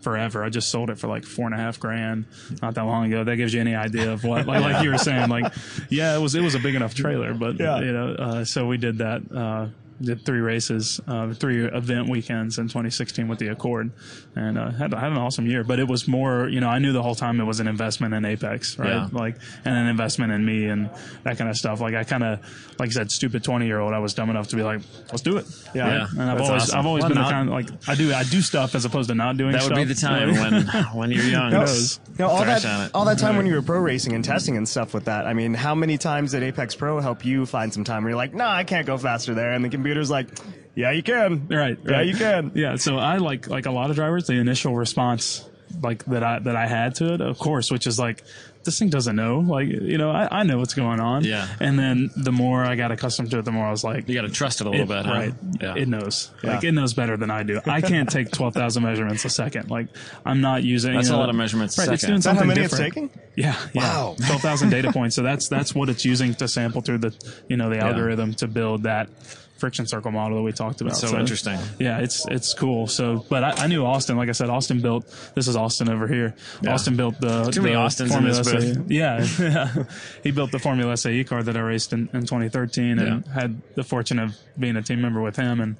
forever. 0.00 0.44
I 0.44 0.48
just 0.48 0.70
sold 0.70 0.90
it 0.90 0.98
for 0.98 1.08
like 1.08 1.24
four 1.24 1.46
and 1.46 1.54
a 1.54 1.58
half 1.58 1.78
grand 1.80 2.24
not 2.62 2.74
that 2.76 2.84
long 2.84 3.06
ago. 3.06 3.24
That 3.24 3.36
gives 3.36 3.52
you 3.52 3.60
any 3.60 3.74
idea 3.74 4.12
of 4.12 4.22
what 4.24 4.46
like, 4.46 4.60
like 4.62 4.82
you 4.84 4.90
were 4.90 4.98
saying 4.98 5.28
like 5.28 5.52
yeah 5.90 6.16
it 6.16 6.20
was 6.20 6.34
it 6.34 6.40
was 6.40 6.54
a 6.54 6.58
big 6.60 6.74
enough 6.74 6.94
trailer 6.94 7.34
but 7.34 7.58
Yeah. 7.58 7.80
you 7.80 7.92
know 7.92 8.14
uh, 8.14 8.44
so 8.44 8.66
we 8.66 8.76
did 8.78 8.98
that 8.98 9.22
uh 9.34 9.66
did 10.00 10.24
three 10.24 10.40
races, 10.40 11.00
uh, 11.06 11.32
three 11.34 11.64
event 11.64 12.08
weekends 12.08 12.58
in 12.58 12.64
2016 12.66 13.28
with 13.28 13.38
the 13.38 13.48
Accord, 13.48 13.90
and 14.36 14.58
uh, 14.58 14.70
had 14.70 14.92
had 14.94 15.12
an 15.12 15.18
awesome 15.18 15.46
year. 15.46 15.64
But 15.64 15.80
it 15.80 15.88
was 15.88 16.06
more, 16.06 16.48
you 16.48 16.60
know, 16.60 16.68
I 16.68 16.78
knew 16.78 16.92
the 16.92 17.02
whole 17.02 17.14
time 17.14 17.40
it 17.40 17.44
was 17.44 17.60
an 17.60 17.68
investment 17.68 18.14
in 18.14 18.24
Apex, 18.24 18.78
right? 18.78 18.88
Yeah. 18.88 19.08
Like, 19.12 19.36
and 19.64 19.76
an 19.76 19.86
investment 19.86 20.32
in 20.32 20.44
me 20.44 20.66
and 20.66 20.90
that 21.24 21.38
kind 21.38 21.50
of 21.50 21.56
stuff. 21.56 21.80
Like, 21.80 21.94
I 21.94 22.04
kind 22.04 22.22
of, 22.24 22.40
like 22.78 22.88
I 22.88 22.92
said, 22.92 23.10
stupid 23.10 23.42
20 23.44 23.66
year 23.66 23.80
old. 23.80 23.92
I 23.92 23.98
was 23.98 24.14
dumb 24.14 24.30
enough 24.30 24.48
to 24.48 24.56
be 24.56 24.62
like, 24.62 24.80
let's 25.10 25.22
do 25.22 25.36
it. 25.36 25.46
Yeah. 25.74 25.88
Yeah. 25.88 26.06
And 26.12 26.22
I've 26.22 26.40
always, 26.40 26.62
awesome. 26.62 26.78
I've 26.78 26.86
always 26.86 27.02
Well, 27.02 27.10
been 27.14 27.22
the 27.22 27.30
kind 27.30 27.48
of 27.48 27.54
like 27.54 27.68
I 27.88 27.94
do, 27.94 28.12
I 28.12 28.24
do 28.24 28.40
stuff 28.40 28.74
as 28.74 28.84
opposed 28.84 29.08
to 29.08 29.14
not 29.14 29.36
doing. 29.36 29.52
That 29.52 29.64
would 29.64 29.74
be 29.74 29.84
the 29.84 29.94
time 29.94 30.32
when 30.32 30.66
when 30.94 31.10
you're 31.10 31.24
young. 31.24 31.50
No, 31.50 31.60
knows? 31.60 32.00
no, 32.18 32.28
all 32.28 32.44
that 32.44 32.90
all 32.94 33.04
that 33.04 33.18
time 33.18 33.36
when 33.36 33.46
you 33.46 33.54
were 33.54 33.62
pro 33.62 33.80
racing 33.80 34.12
and 34.14 34.24
testing 34.24 34.56
and 34.56 34.68
stuff 34.68 34.94
with 34.94 35.06
that. 35.06 35.26
I 35.26 35.34
mean, 35.34 35.54
how 35.54 35.74
many 35.74 35.98
times 35.98 36.32
did 36.32 36.42
Apex 36.42 36.74
Pro 36.74 37.00
help 37.00 37.24
you 37.24 37.46
find 37.46 37.72
some 37.72 37.84
time 37.84 38.02
where 38.04 38.10
you're 38.10 38.16
like, 38.16 38.34
"Nah, 38.34 38.50
I 38.50 38.64
can't 38.64 38.86
go 38.86 38.96
faster 38.98 39.34
there," 39.34 39.52
and 39.52 39.64
the 39.64 39.68
computer's 39.88 40.10
like, 40.10 40.28
"Yeah, 40.74 40.90
you 40.92 41.02
can." 41.02 41.48
Right. 41.48 41.78
Yeah, 41.84 41.90
right. 41.92 42.06
you 42.06 42.14
can. 42.14 42.52
Yeah. 42.58 42.76
So 42.76 42.98
I 42.98 43.16
like 43.18 43.48
like 43.48 43.66
a 43.66 43.70
lot 43.70 43.90
of 43.90 43.96
drivers, 43.96 44.26
the 44.26 44.34
initial 44.34 44.74
response 44.76 45.48
like 45.82 46.04
that 46.06 46.22
I 46.22 46.38
that 46.40 46.56
I 46.56 46.66
had 46.66 46.94
to 46.96 47.14
it, 47.14 47.20
of 47.20 47.38
course, 47.38 47.70
which 47.70 47.86
is 47.86 47.98
like 47.98 48.22
this 48.64 48.78
thing 48.78 48.88
doesn't 48.90 49.16
know. 49.16 49.38
Like 49.40 49.68
you 49.68 49.96
know, 49.98 50.10
I, 50.10 50.40
I 50.40 50.42
know 50.42 50.58
what's 50.58 50.74
going 50.74 51.00
on. 51.00 51.24
Yeah. 51.24 51.46
And 51.60 51.78
then 51.78 52.10
the 52.16 52.32
more 52.32 52.64
I 52.64 52.74
got 52.74 52.90
accustomed 52.90 53.30
to 53.30 53.38
it, 53.38 53.44
the 53.44 53.52
more 53.52 53.66
I 53.66 53.70
was 53.70 53.84
like, 53.84 54.08
You 54.08 54.14
got 54.14 54.22
to 54.22 54.30
trust 54.30 54.60
it 54.60 54.66
a 54.66 54.70
little 54.70 54.84
it- 54.84 54.88
bit, 54.88 55.06
huh? 55.06 55.12
right? 55.12 55.34
Yeah. 55.60 55.74
It 55.76 55.88
knows. 55.88 56.30
Like 56.42 56.64
it 56.64 56.72
knows 56.72 56.94
better 56.94 57.16
than 57.16 57.30
I 57.30 57.42
do. 57.44 57.60
I 57.66 57.80
can't 57.80 58.10
take 58.18 58.30
twelve 58.30 58.54
thousand 58.54 58.82
measurements 58.82 59.24
a 59.24 59.30
second. 59.30 59.70
Like 59.70 59.88
I'm 60.24 60.40
not 60.40 60.64
using. 60.64 60.94
That's 60.94 61.08
you 61.08 61.14
a 61.14 61.18
lot 61.18 61.30
of 61.30 61.36
measurements 61.36 61.78
a 61.78 61.82
Right. 61.82 61.92
It's 61.94 62.02
doing 62.04 62.18
Is 62.18 62.24
that 62.24 62.30
how 62.30 62.40
something 62.40 62.48
many 62.48 62.62
it's 62.62 62.76
taking? 62.76 63.10
Yeah, 63.36 63.54
yeah. 63.72 63.82
Wow. 63.82 64.16
Twelve 64.26 64.42
thousand 64.42 64.70
data 64.70 64.92
points. 64.92 65.14
So 65.16 65.22
that's 65.22 65.48
that's 65.48 65.74
what 65.74 65.88
it's 65.88 66.04
using 66.04 66.34
to 66.34 66.48
sample 66.48 66.80
through 66.80 66.98
the 66.98 67.14
you 67.48 67.56
know 67.56 67.70
the 67.70 67.78
algorithm 67.78 68.34
to 68.34 68.48
build 68.48 68.82
that 68.82 69.08
friction 69.58 69.86
circle 69.86 70.10
model 70.10 70.38
that 70.38 70.42
we 70.42 70.52
talked 70.52 70.80
about. 70.80 70.96
so 70.96 71.18
interesting. 71.18 71.58
Yeah, 71.78 71.98
it's 71.98 72.26
it's 72.28 72.54
cool. 72.54 72.86
So, 72.86 73.24
but 73.28 73.44
I, 73.44 73.50
I 73.64 73.66
knew 73.66 73.84
Austin. 73.84 74.16
Like 74.16 74.28
I 74.28 74.32
said, 74.32 74.48
Austin 74.48 74.80
built. 74.80 75.06
This 75.34 75.46
is 75.48 75.56
Austin 75.56 75.90
over 75.90 76.06
here. 76.08 76.34
Austin 76.66 76.96
built 76.96 77.20
the 77.20 77.50
Too 77.50 77.60
many 77.62 77.74
the 77.74 77.80
Austins 77.80 78.10
in 78.10 78.14
Formula 78.22 78.42
this 78.42 78.74
booth. 78.76 78.90
Yeah, 78.90 79.26
yeah. 79.38 79.84
he 80.22 80.30
built 80.30 80.50
the 80.52 80.58
Formula 80.58 80.96
SAE 80.96 81.24
car 81.24 81.42
that 81.42 81.56
I 81.56 81.60
raced 81.60 81.92
in, 81.92 82.08
in 82.12 82.22
2013, 82.22 82.98
and 82.98 83.24
Yeah. 83.26 83.32
had 83.32 83.60
the 83.74 83.84
fortune 83.84 84.18
of 84.18 84.36
being 84.58 84.76
a 84.76 84.82
team 84.82 85.00
member 85.00 85.20
with 85.20 85.36
him 85.36 85.60
and. 85.60 85.76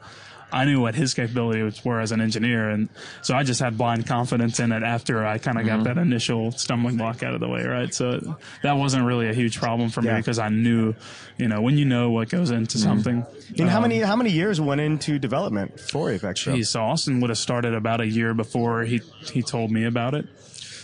I 0.50 0.64
knew 0.64 0.80
what 0.80 0.94
his 0.94 1.12
capabilities 1.12 1.84
were 1.84 2.00
as 2.00 2.10
an 2.12 2.20
engineer, 2.20 2.70
and 2.70 2.88
so 3.22 3.34
I 3.34 3.42
just 3.42 3.60
had 3.60 3.76
blind 3.76 4.06
confidence 4.06 4.60
in 4.60 4.72
it 4.72 4.82
after 4.82 5.26
I 5.26 5.38
kind 5.38 5.58
of 5.58 5.66
Mm-hmm. 5.66 5.84
got 5.84 5.94
that 5.94 6.00
initial 6.00 6.52
stumbling 6.52 6.96
block 6.96 7.22
out 7.22 7.34
of 7.34 7.40
the 7.40 7.48
way, 7.48 7.64
right? 7.66 7.92
So 7.92 8.36
that 8.62 8.72
wasn't 8.72 9.04
really 9.04 9.28
a 9.28 9.34
huge 9.34 9.58
problem 9.58 9.90
for 9.90 10.00
me 10.00 10.08
Yeah. 10.08 10.16
because 10.16 10.38
I 10.38 10.48
knew, 10.48 10.94
you 11.36 11.48
know, 11.48 11.60
when 11.60 11.76
you 11.76 11.84
know 11.84 12.10
what 12.10 12.28
goes 12.30 12.50
into 12.50 12.78
Mm-hmm. 12.78 12.88
something. 12.88 13.26
And 13.58 13.68
how 13.68 13.76
um, 13.76 13.82
many 13.82 13.98
how 14.00 14.16
many 14.16 14.30
years 14.30 14.60
went 14.60 14.80
into 14.80 15.18
development 15.18 15.78
for 15.80 16.10
Apex? 16.10 16.44
Geez, 16.44 16.70
so 16.70 16.80
Austin 16.82 17.20
would 17.20 17.30
have 17.30 17.38
started 17.38 17.74
about 17.74 18.00
a 18.00 18.06
year 18.06 18.32
before 18.34 18.82
he 18.84 19.02
he 19.32 19.42
told 19.42 19.70
me 19.70 19.84
about 19.84 20.14
it. 20.14 20.26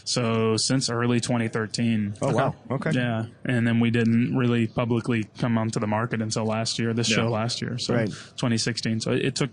So 0.04 0.56
since 0.58 0.90
early 0.90 1.18
2013. 1.20 2.14
Oh 2.20 2.32
wow. 2.34 2.54
Okay. 2.70 2.90
Yeah, 2.92 3.26
and 3.44 3.66
then 3.66 3.80
we 3.80 3.90
didn't 3.90 4.36
really 4.36 4.66
publicly 4.66 5.24
come 5.38 5.56
onto 5.56 5.80
the 5.80 5.86
market 5.86 6.20
until 6.20 6.44
last 6.44 6.78
year. 6.78 6.92
This 6.92 7.08
show 7.08 7.28
last 7.28 7.62
year, 7.62 7.78
so 7.78 7.94
Right. 7.94 8.08
2016. 8.08 9.00
So 9.00 9.12
it, 9.12 9.24
it 9.24 9.34
took, 9.34 9.50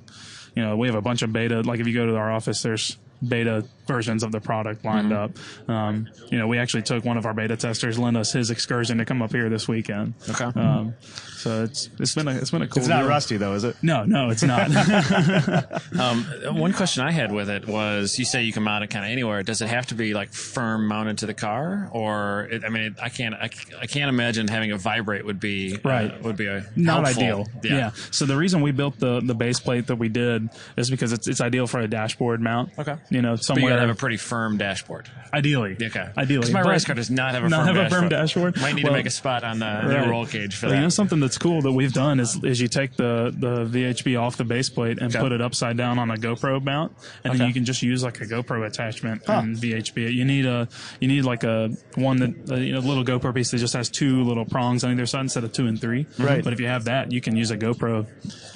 you 0.55 0.61
know, 0.63 0.75
we 0.75 0.87
have 0.87 0.95
a 0.95 1.01
bunch 1.01 1.21
of 1.21 1.31
beta. 1.31 1.61
Like 1.61 1.79
if 1.79 1.87
you 1.87 1.93
go 1.93 2.05
to 2.05 2.15
our 2.17 2.31
office, 2.31 2.61
there's 2.61 2.97
beta 3.25 3.65
versions 3.91 4.23
of 4.23 4.31
the 4.31 4.39
product 4.39 4.85
lined 4.85 5.11
Mm-hmm. 5.11 5.69
up. 5.69 5.69
Um, 5.69 6.07
you 6.29 6.37
know, 6.37 6.47
we 6.47 6.57
actually 6.59 6.83
took 6.83 7.03
one 7.05 7.17
of 7.17 7.25
our 7.25 7.33
beta 7.33 7.57
testers, 7.57 7.97
lend 7.97 8.15
us 8.17 8.31
his 8.31 8.51
excursion 8.51 8.97
to 8.99 9.05
come 9.05 9.21
up 9.21 9.31
here 9.31 9.49
this 9.49 9.67
weekend. 9.67 10.13
Okay. 10.29 10.45
Um, 10.59 10.93
so 11.37 11.63
it's 11.63 11.89
it's 11.99 12.13
been 12.13 12.27
a 12.27 12.35
it's 12.35 12.51
been 12.51 12.61
a 12.61 12.67
cool. 12.67 12.79
It's 12.81 12.87
not 12.87 12.99
deal. 13.01 13.09
rusty 13.09 13.37
though, 13.37 13.53
is 13.53 13.63
it? 13.63 13.75
No, 13.81 14.03
no, 14.05 14.29
it's 14.29 14.43
not. 14.43 14.69
Um, 15.99 16.23
one 16.55 16.73
question 16.73 17.03
I 17.03 17.11
had 17.11 17.31
with 17.31 17.49
it 17.49 17.67
was, 17.67 18.17
you 18.17 18.25
say 18.25 18.43
you 18.43 18.53
can 18.53 18.63
mount 18.63 18.83
it 18.83 18.89
kind 18.89 19.03
of 19.05 19.11
anywhere. 19.11 19.43
Does 19.43 19.61
it 19.61 19.67
have 19.67 19.87
to 19.87 19.95
be 19.95 20.13
like 20.13 20.31
firm 20.33 20.87
mounted 20.87 21.17
to 21.19 21.25
the 21.25 21.33
car, 21.33 21.89
or 21.91 22.47
it, 22.51 22.63
I 22.63 22.69
mean, 22.69 22.83
it, 22.83 22.93
I 23.01 23.09
can't, 23.09 23.35
I, 23.35 23.49
I 23.79 23.85
can't 23.87 24.09
imagine 24.09 24.47
having 24.47 24.71
a 24.71 24.77
vibrate 24.77 25.25
would 25.25 25.39
be 25.39 25.77
Right. 25.83 26.11
uh, 26.11 26.17
would 26.23 26.37
be 26.37 26.47
a 26.47 26.65
not 26.75 27.03
helpful. 27.05 27.23
ideal. 27.23 27.47
Yeah. 27.63 27.71
yeah. 27.77 27.91
So 28.11 28.25
the 28.25 28.37
reason 28.37 28.61
we 28.61 28.71
built 28.71 28.99
the 28.99 29.19
the 29.21 29.35
base 29.35 29.59
plate 29.59 29.87
that 29.87 29.97
we 29.97 30.09
did 30.09 30.49
is 30.77 30.89
because 30.89 31.11
it's 31.11 31.27
it's 31.27 31.41
ideal 31.41 31.67
for 31.67 31.79
a 31.79 31.87
dashboard 31.87 32.41
mount. 32.41 32.71
Okay. 32.79 32.95
You 33.09 33.21
know, 33.21 33.35
somewhere 33.35 33.75
gotta 33.75 33.80
have 33.81 33.89
a 33.89 33.95
pretty 33.95 34.17
firm 34.17 34.57
dashboard. 34.57 35.09
ideally. 35.33 35.77
Okay. 35.81 36.09
Ideally. 36.17 36.41
'Cause 36.41 36.51
my 36.51 36.61
But 36.61 36.71
race 36.71 36.83
car 36.85 36.93
does 36.95 37.09
not 37.09 37.33
have 37.35 37.45
a 37.45 37.49
not 37.49 37.65
firm 37.65 37.75
have 37.77 37.85
a 37.85 37.89
firm 37.89 38.09
dashboard. 38.09 38.53
dashboard. 38.55 38.61
Might 38.61 38.75
need 38.75 38.83
Well, 38.83 38.91
to 38.93 38.99
make 38.99 39.05
a 39.05 39.09
spot 39.11 39.45
on 39.45 39.59
the, 39.59 39.65
Right. 39.65 40.03
the 40.03 40.09
roll 40.09 40.25
cage 40.25 40.55
for 40.55 40.65
Well, 40.65 40.71
that. 40.71 40.77
You 40.79 40.83
know 40.83 40.89
something 40.89 41.21
that's 41.21 41.37
cool 41.37 41.61
that 41.61 41.71
we've 41.71 41.93
done 41.93 42.19
is 42.19 42.37
is 42.43 42.59
you 42.59 42.67
take 42.67 42.97
the 42.97 43.33
the 43.37 43.63
VHB 43.65 44.17
off 44.17 44.35
the 44.37 44.43
base 44.43 44.69
plate 44.69 44.99
and 44.99 45.09
Okay. 45.15 45.19
put 45.23 45.31
it 45.31 45.39
upside 45.41 45.77
down 45.77 45.99
on 45.99 46.11
a 46.11 46.15
GoPro 46.15 46.61
mount, 46.61 46.91
and 47.23 47.31
Okay. 47.31 47.37
then 47.37 47.47
you 47.47 47.53
can 47.53 47.63
just 47.63 47.81
use 47.81 48.03
like 48.03 48.19
a 48.19 48.25
GoPro 48.25 48.65
attachment 48.67 49.21
and 49.27 49.55
VHB 49.57 50.05
it. 50.07 50.11
You 50.13 50.25
need 50.25 50.45
a 50.45 50.67
you 50.99 51.07
need 51.07 51.23
like 51.23 51.43
a 51.45 51.69
one 51.95 52.17
that 52.17 52.51
uh, 52.51 52.55
you 52.55 52.73
know 52.73 52.79
little 52.79 53.05
GoPro 53.05 53.33
piece 53.33 53.51
that 53.51 53.59
just 53.59 53.73
has 53.73 53.87
two 53.89 54.23
little 54.23 54.43
prongs 54.45 54.83
on 54.83 54.91
either 54.91 55.05
side 55.05 55.21
instead 55.21 55.45
of 55.45 55.53
two 55.53 55.65
and 55.67 55.79
three. 55.79 56.05
Right. 56.17 56.43
But 56.43 56.51
if 56.51 56.59
you 56.59 56.67
have 56.67 56.83
that, 56.85 57.11
you 57.13 57.21
can 57.21 57.37
use 57.37 57.51
a 57.51 57.57
GoPro 57.57 58.05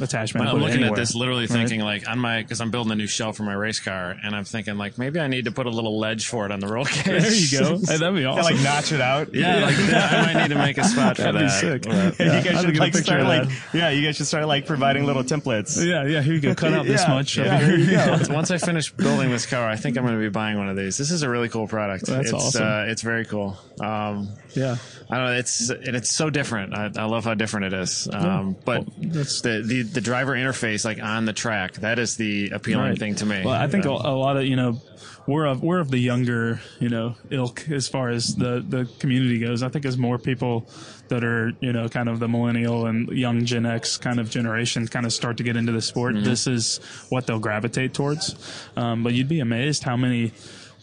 attachment. 0.02 0.42
and 0.42 0.50
I'm 0.50 0.56
put 0.56 0.62
it 0.62 0.66
looking 0.66 0.78
at 0.84 0.88
anywhere. 0.88 1.00
this, 1.00 1.16
literally 1.16 1.48
thinking 1.48 1.80
like 1.82 2.10
on 2.10 2.20
my 2.20 2.42
because 2.42 2.60
I'm 2.62 2.70
building 2.72 2.92
a 2.92 2.96
new 2.96 3.08
shell 3.08 3.32
for 3.34 3.44
my 3.44 3.54
race 3.54 3.80
car, 3.80 4.16
and 4.24 4.36
I'm 4.36 4.44
thinking 4.44 4.78
like 4.78 4.98
maybe 5.06 5.20
I 5.20 5.28
need 5.28 5.46
to 5.46 5.52
put 5.52 5.68
a 5.68 5.70
little 5.70 6.00
ledge 6.00 6.28
for 6.28 6.46
it 6.48 6.52
on 6.52 6.60
the 6.60 6.68
roll 6.68 6.86
cage. 6.86 7.06
There 7.06 7.32
you 7.34 7.60
go. 7.60 7.78
Hey, 7.88 7.98
that'd 7.98 8.16
be 8.16 8.22
Yeah, 8.22 8.30
awesome. 8.30 8.44
like 8.56 8.64
notch 8.64 8.92
it 8.92 9.02
out. 9.02 9.34
Yeah, 9.36 9.60
like 9.66 9.76
that. 9.76 10.14
I 10.14 10.34
might 10.34 10.42
need 10.42 10.50
to 10.54 10.56
make 10.60 10.78
a 10.80 10.84
spot 10.84 11.18
for 11.18 11.24
That'd 11.24 11.42
be 11.42 11.46
that. 11.48 11.60
sick. 11.62 11.82
But- 11.84 12.20
Yeah, 12.20 12.26
Yeah, 12.26 12.38
you 12.40 12.44
guys 12.44 12.62
should 12.64 12.78
like 12.78 12.96
start 12.96 13.24
like 13.24 13.50
yeah, 13.74 13.90
you 13.90 14.04
guys 14.06 14.16
should 14.18 14.26
start 14.26 14.48
like 14.48 14.66
providing 14.66 15.06
little 15.06 15.24
templates. 15.24 15.78
yeah, 15.86 16.06
yeah. 16.06 16.22
Here 16.22 16.34
you 16.34 16.40
go. 16.42 16.56
Cut 16.56 16.74
out 16.74 16.86
this 16.88 17.02
Yeah, 17.02 17.14
much. 17.14 17.38
yeah, 17.38 17.60
here 17.60 17.78
you 17.78 17.92
go. 17.92 18.18
Once 18.34 18.50
I 18.52 18.58
finish 18.58 18.92
building 18.92 19.30
this 19.30 19.46
car, 19.46 19.68
I 19.70 19.76
think 19.76 19.98
I'm 19.98 20.04
going 20.04 20.16
to 20.16 20.22
be 20.22 20.30
buying 20.30 20.58
one 20.58 20.70
of 20.70 20.76
these. 20.76 20.98
This 20.98 21.12
is 21.12 21.22
a 21.22 21.30
really 21.30 21.50
cool 21.50 21.68
product. 21.68 22.06
That's 22.08 22.32
it's, 22.32 22.34
awesome. 22.34 22.64
Uh, 22.64 22.84
it's 22.86 23.02
very 23.04 23.26
cool. 23.26 23.58
Um, 23.80 24.30
Yeah. 24.56 24.78
I 25.10 25.18
don't 25.18 25.26
know. 25.28 25.34
It's 25.34 25.70
and 25.70 25.96
it's 25.96 26.10
so 26.10 26.32
different. 26.32 26.74
I, 26.74 26.90
I 26.98 27.06
love 27.06 27.26
how 27.26 27.36
different 27.36 27.68
it 27.68 27.74
is. 27.74 28.08
Um, 28.12 28.56
but 28.66 28.86
Well, 28.88 28.94
the, 29.00 29.64
the 29.64 29.84
the 29.84 30.02
driver 30.02 30.34
interface, 30.34 30.84
like 30.84 31.00
on 31.02 31.26
the 31.26 31.34
track, 31.34 31.74
that 31.76 32.00
is 32.00 32.18
the 32.18 32.50
appealing 32.50 32.90
Right. 32.90 32.98
thing 33.00 33.14
to 33.16 33.26
me. 33.26 33.44
Well, 33.46 33.54
I 33.54 33.68
think 33.68 33.86
a, 33.86 33.90
a 33.92 34.18
lot 34.18 34.38
of 34.38 34.46
you 34.46 34.56
know 34.56 34.82
we're 35.28 35.46
of 35.46 35.64
we're 35.64 35.80
of 35.80 35.90
the 35.90 35.98
younger 35.98 36.62
you 36.80 36.90
know 36.90 37.16
ilk 37.32 37.70
as 37.70 37.88
far 37.88 38.10
as 38.10 38.36
the 38.36 38.64
the 38.68 38.90
community 39.00 39.40
goes. 39.40 39.64
I 39.64 39.70
think 39.70 39.86
as 39.86 39.98
more 39.98 40.18
people 40.18 40.68
that 41.08 41.24
are 41.24 41.52
you 41.60 41.74
know 41.74 41.90
kind 41.90 42.10
of 42.10 42.20
the 42.20 42.28
millennial 42.28 42.86
and 42.86 43.10
young 43.10 43.46
Gen 43.46 43.66
X 43.66 43.98
kind 43.98 44.20
of 44.20 44.30
generation 44.30 44.88
kind 44.88 45.06
of 45.06 45.14
start 45.14 45.38
to 45.38 45.44
get 45.44 45.56
into 45.56 45.72
the 45.72 45.82
sport, 45.82 46.16
this 46.24 46.48
is 46.48 46.80
what 47.10 47.28
they'll 47.28 47.40
gravitate 47.40 47.94
towards. 47.94 48.36
Um, 48.76 49.04
but 49.04 49.14
you'd 49.14 49.30
be 49.30 49.40
amazed 49.40 49.84
how 49.84 49.98
many 49.98 50.34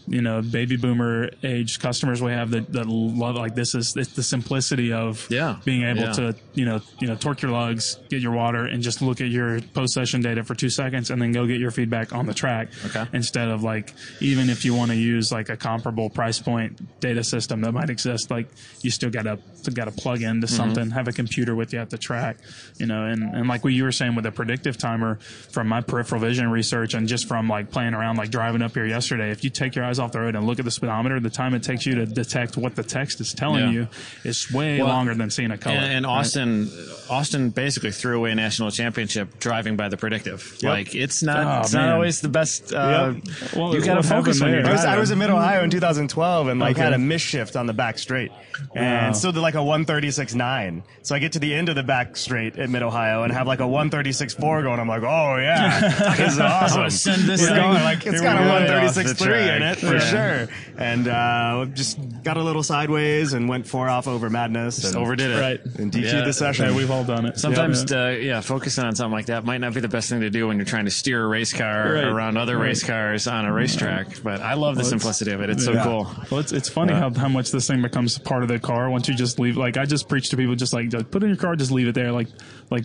you 0.07 0.21
know, 0.21 0.43
baby 0.43 0.77
boomer 0.77 1.31
age 1.45 1.79
customers 1.79 2.21
we 2.21 2.33
have 2.33 2.51
that, 2.51 2.73
that 2.73 2.87
love 2.87 3.37
like 3.37 3.55
this 3.55 3.75
is 3.75 3.95
it's 3.97 4.13
the 4.15 4.23
simplicity 4.23 4.93
of 4.93 5.27
Yeah. 5.31 5.57
being 5.65 5.83
able 5.85 6.01
Yeah. 6.03 6.13
to 6.13 6.35
you 6.55 6.65
know 6.65 6.81
you 7.01 7.07
know 7.09 7.15
torque 7.15 7.43
your 7.43 7.51
lugs, 7.53 7.99
get 8.11 8.21
your 8.21 8.33
water, 8.33 8.65
and 8.67 8.83
just 8.83 9.01
look 9.03 9.21
at 9.21 9.29
your 9.29 9.61
post 9.75 9.95
session 9.95 10.21
data 10.21 10.43
for 10.45 10.55
two 10.55 10.71
seconds, 10.71 11.11
and 11.11 11.21
then 11.23 11.33
go 11.33 11.47
get 11.47 11.61
your 11.61 11.71
feedback 11.71 12.13
on 12.13 12.27
the 12.27 12.35
track. 12.35 12.69
Okay. 12.87 13.05
Instead 13.13 13.49
of 13.49 13.63
like 13.63 13.95
even 14.21 14.51
if 14.51 14.65
you 14.65 14.75
want 14.75 14.91
to 14.91 14.97
use 14.97 15.31
like 15.33 15.49
a 15.49 15.57
comparable 15.57 16.11
price 16.11 16.39
point 16.39 17.01
data 17.01 17.23
system 17.25 17.61
that 17.63 17.73
might 17.73 17.91
exist, 17.91 18.31
like 18.31 18.49
you 18.83 18.91
still 18.91 19.11
gotta 19.11 19.39
gotta 19.75 19.93
plug 19.93 20.23
into 20.23 20.47
Mm-hmm. 20.47 20.57
something, 20.57 20.91
have 20.91 21.07
a 21.09 21.13
computer 21.13 21.55
with 21.55 21.73
you 21.73 21.79
at 21.79 21.91
the 21.91 21.99
track, 21.99 22.37
you 22.79 22.87
know, 22.87 23.05
and 23.07 23.23
and 23.23 23.49
like 23.49 23.63
what 23.65 23.73
you 23.73 23.85
were 23.85 23.93
saying 23.93 24.15
with 24.15 24.25
the 24.25 24.33
predictive 24.33 24.77
timer 24.77 25.17
from 25.53 25.69
my 25.69 25.81
peripheral 25.81 26.21
vision 26.21 26.51
research 26.51 26.95
and 26.95 27.07
just 27.07 27.29
from 27.29 27.49
like 27.49 27.71
playing 27.71 27.95
around 27.95 28.17
like 28.17 28.31
driving 28.31 28.63
up 28.63 28.75
here 28.75 28.87
yesterday, 28.87 29.31
if 29.31 29.45
you 29.45 29.51
take 29.51 29.75
your 29.77 29.85
eyes 29.93 29.99
off 29.99 30.13
the 30.13 30.21
road 30.21 30.35
and 30.35 30.47
look 30.47 30.59
at 30.59 30.65
the 30.65 30.71
speedometer, 30.71 31.21
the 31.21 31.29
time 31.31 31.55
it 31.55 31.63
takes 31.63 31.85
you 31.87 31.95
to 31.97 32.07
detect 32.07 32.57
what 32.57 32.75
the 32.75 32.83
text 32.83 33.21
is 33.21 33.35
telling 33.35 33.65
Yeah. 33.67 33.71
you 33.73 33.89
is 34.25 34.51
way 34.51 34.79
Well, 34.79 34.89
longer 34.89 35.15
than 35.15 35.31
seeing 35.31 35.51
a 35.51 35.59
color. 35.59 35.77
And, 35.77 35.93
and 35.93 36.07
right? 36.07 36.13
Austin, 36.21 36.71
Austin 37.11 37.51
basically 37.51 37.93
threw 37.93 38.17
away 38.19 38.31
a 38.33 38.35
national 38.35 38.71
championship 38.71 39.39
driving 39.39 39.77
by 39.77 39.89
the 39.91 39.97
predictive. 39.99 40.57
Like 40.63 40.95
it's 40.95 41.23
not, 41.23 41.47
Oh, 41.47 41.61
it's 41.61 41.75
man. 41.75 41.87
not 41.87 41.95
always 41.95 42.21
the 42.23 42.29
best. 42.29 42.73
Uh, 42.73 43.15
Yep. 43.15 43.55
Well, 43.57 43.75
you 43.75 43.85
got 43.85 43.95
to 43.95 44.03
focus 44.03 44.41
on 44.41 44.49
your. 44.51 44.61
you're? 44.61 44.69
I 44.69 44.73
was, 44.73 44.85
I 44.85 44.99
was 44.99 45.11
in 45.11 45.19
Mid 45.19 45.31
Ohio 45.31 45.63
in 45.65 45.71
2012 45.71 46.49
and 46.49 46.59
like 46.61 46.77
Okay. 46.77 46.83
had 46.85 46.93
a 46.95 46.97
misshift 46.97 47.59
on 47.59 47.67
the 47.67 47.73
back 47.75 47.99
straight, 47.99 48.31
and 48.75 49.09
Wow. 49.09 49.13
still 49.13 49.33
did 49.33 49.41
like 49.41 49.55
a 49.55 49.63
136.9. 49.63 50.83
So 51.03 51.15
I 51.15 51.19
get 51.19 51.33
to 51.33 51.39
the 51.39 51.53
end 51.55 51.69
of 51.69 51.75
the 51.75 51.83
back 51.83 52.17
straight 52.17 52.59
at 52.59 52.71
Mid 52.71 52.83
Ohio 52.83 53.23
and 53.25 53.33
have 53.33 53.47
like 53.47 53.61
a 53.61 53.65
136.4 53.67 54.63
going. 54.63 54.81
I'm 54.81 54.89
like, 54.89 55.03
oh 55.03 55.37
yeah, 55.37 55.81
this 56.17 56.35
is 56.35 56.41
awesome. 56.41 56.79
gonna 56.79 56.91
send 56.91 57.23
this 57.23 57.41
It's 57.41 57.49
thing 57.51 57.57
going 57.61 57.83
like 57.83 58.07
it's 58.07 58.21
here 58.21 58.23
got 58.23 58.41
a 58.41 58.45
go. 58.45 58.53
Off 58.53 58.95
the 58.95 59.03
136.3 59.03 59.57
in 59.57 59.63
it 59.63 59.82
for 59.83 59.95
Yeah. 59.95 60.47
sure, 60.47 60.49
and 60.79 61.09
uh, 61.09 61.67
just 61.75 61.99
got 62.23 62.37
a 62.37 62.43
little 62.43 62.63
sideways 62.63 63.33
and 63.33 63.49
went 63.49 63.67
four 63.67 63.89
off 63.89 64.07
over 64.09 64.31
madness. 64.31 64.85
and, 64.85 64.97
overdid 64.97 65.31
it. 65.31 65.41
Right. 65.41 65.61
and 65.79 65.93
DQ'd 65.93 66.05
Yeah. 66.05 66.25
the 66.25 66.33
session. 66.33 66.67
Yeah, 66.71 66.77
we've 66.77 66.91
all 66.91 67.05
done 67.05 67.27
it. 67.27 67.39
Sometimes, 67.39 67.85
Yeah. 67.91 68.05
uh, 68.07 68.09
yeah, 68.11 68.41
focusing 68.41 68.85
on 68.85 68.95
something 68.95 69.13
like 69.13 69.27
that 69.27 69.45
might 69.45 69.59
not 69.61 69.75
be 69.75 69.81
the 69.81 69.89
best 69.89 70.09
thing 70.09 70.21
to 70.21 70.31
do 70.31 70.47
when 70.49 70.57
you're 70.57 70.65
trying 70.67 70.85
to 70.87 70.91
steer 70.91 71.23
a 71.25 71.27
race 71.27 71.53
car 71.53 71.93
Right. 71.95 72.05
around 72.05 72.37
other 72.37 72.57
Right. 72.57 72.69
race 72.69 72.83
cars 72.83 73.27
on 73.27 73.45
a 73.45 73.53
racetrack. 73.53 74.23
But 74.23 74.41
I 74.41 74.55
love 74.55 74.75
the 74.77 74.81
it's- 74.81 74.91
simplicity 74.91 75.33
of 75.33 75.41
it. 75.41 75.51
It's 75.51 75.65
so 75.65 75.73
Yeah. 75.73 75.85
cool. 75.85 76.11
Well, 76.31 76.41
it's, 76.41 76.53
it's 76.53 76.69
funny 76.69 76.93
how, 76.95 77.13
how 77.15 77.29
much 77.29 77.51
this 77.51 77.67
thing 77.67 77.83
becomes 77.83 78.19
part 78.19 78.43
of 78.43 78.49
the 78.49 78.59
car 78.59 78.89
once 78.91 79.09
you 79.09 79.15
just 79.15 79.39
leave. 79.39 79.57
Like 79.57 79.77
I 79.77 79.85
just 79.85 80.09
preach 80.09 80.31
to 80.31 80.37
people, 80.37 80.55
just 80.55 80.73
like 80.73 80.89
just 80.89 81.11
put 81.11 81.23
it 81.23 81.27
in 81.27 81.31
your 81.31 81.37
car, 81.39 81.57
just 81.57 81.71
leave 81.73 81.89
it 81.89 81.95
there. 81.95 82.13
Like, 82.13 82.29
like 82.71 82.85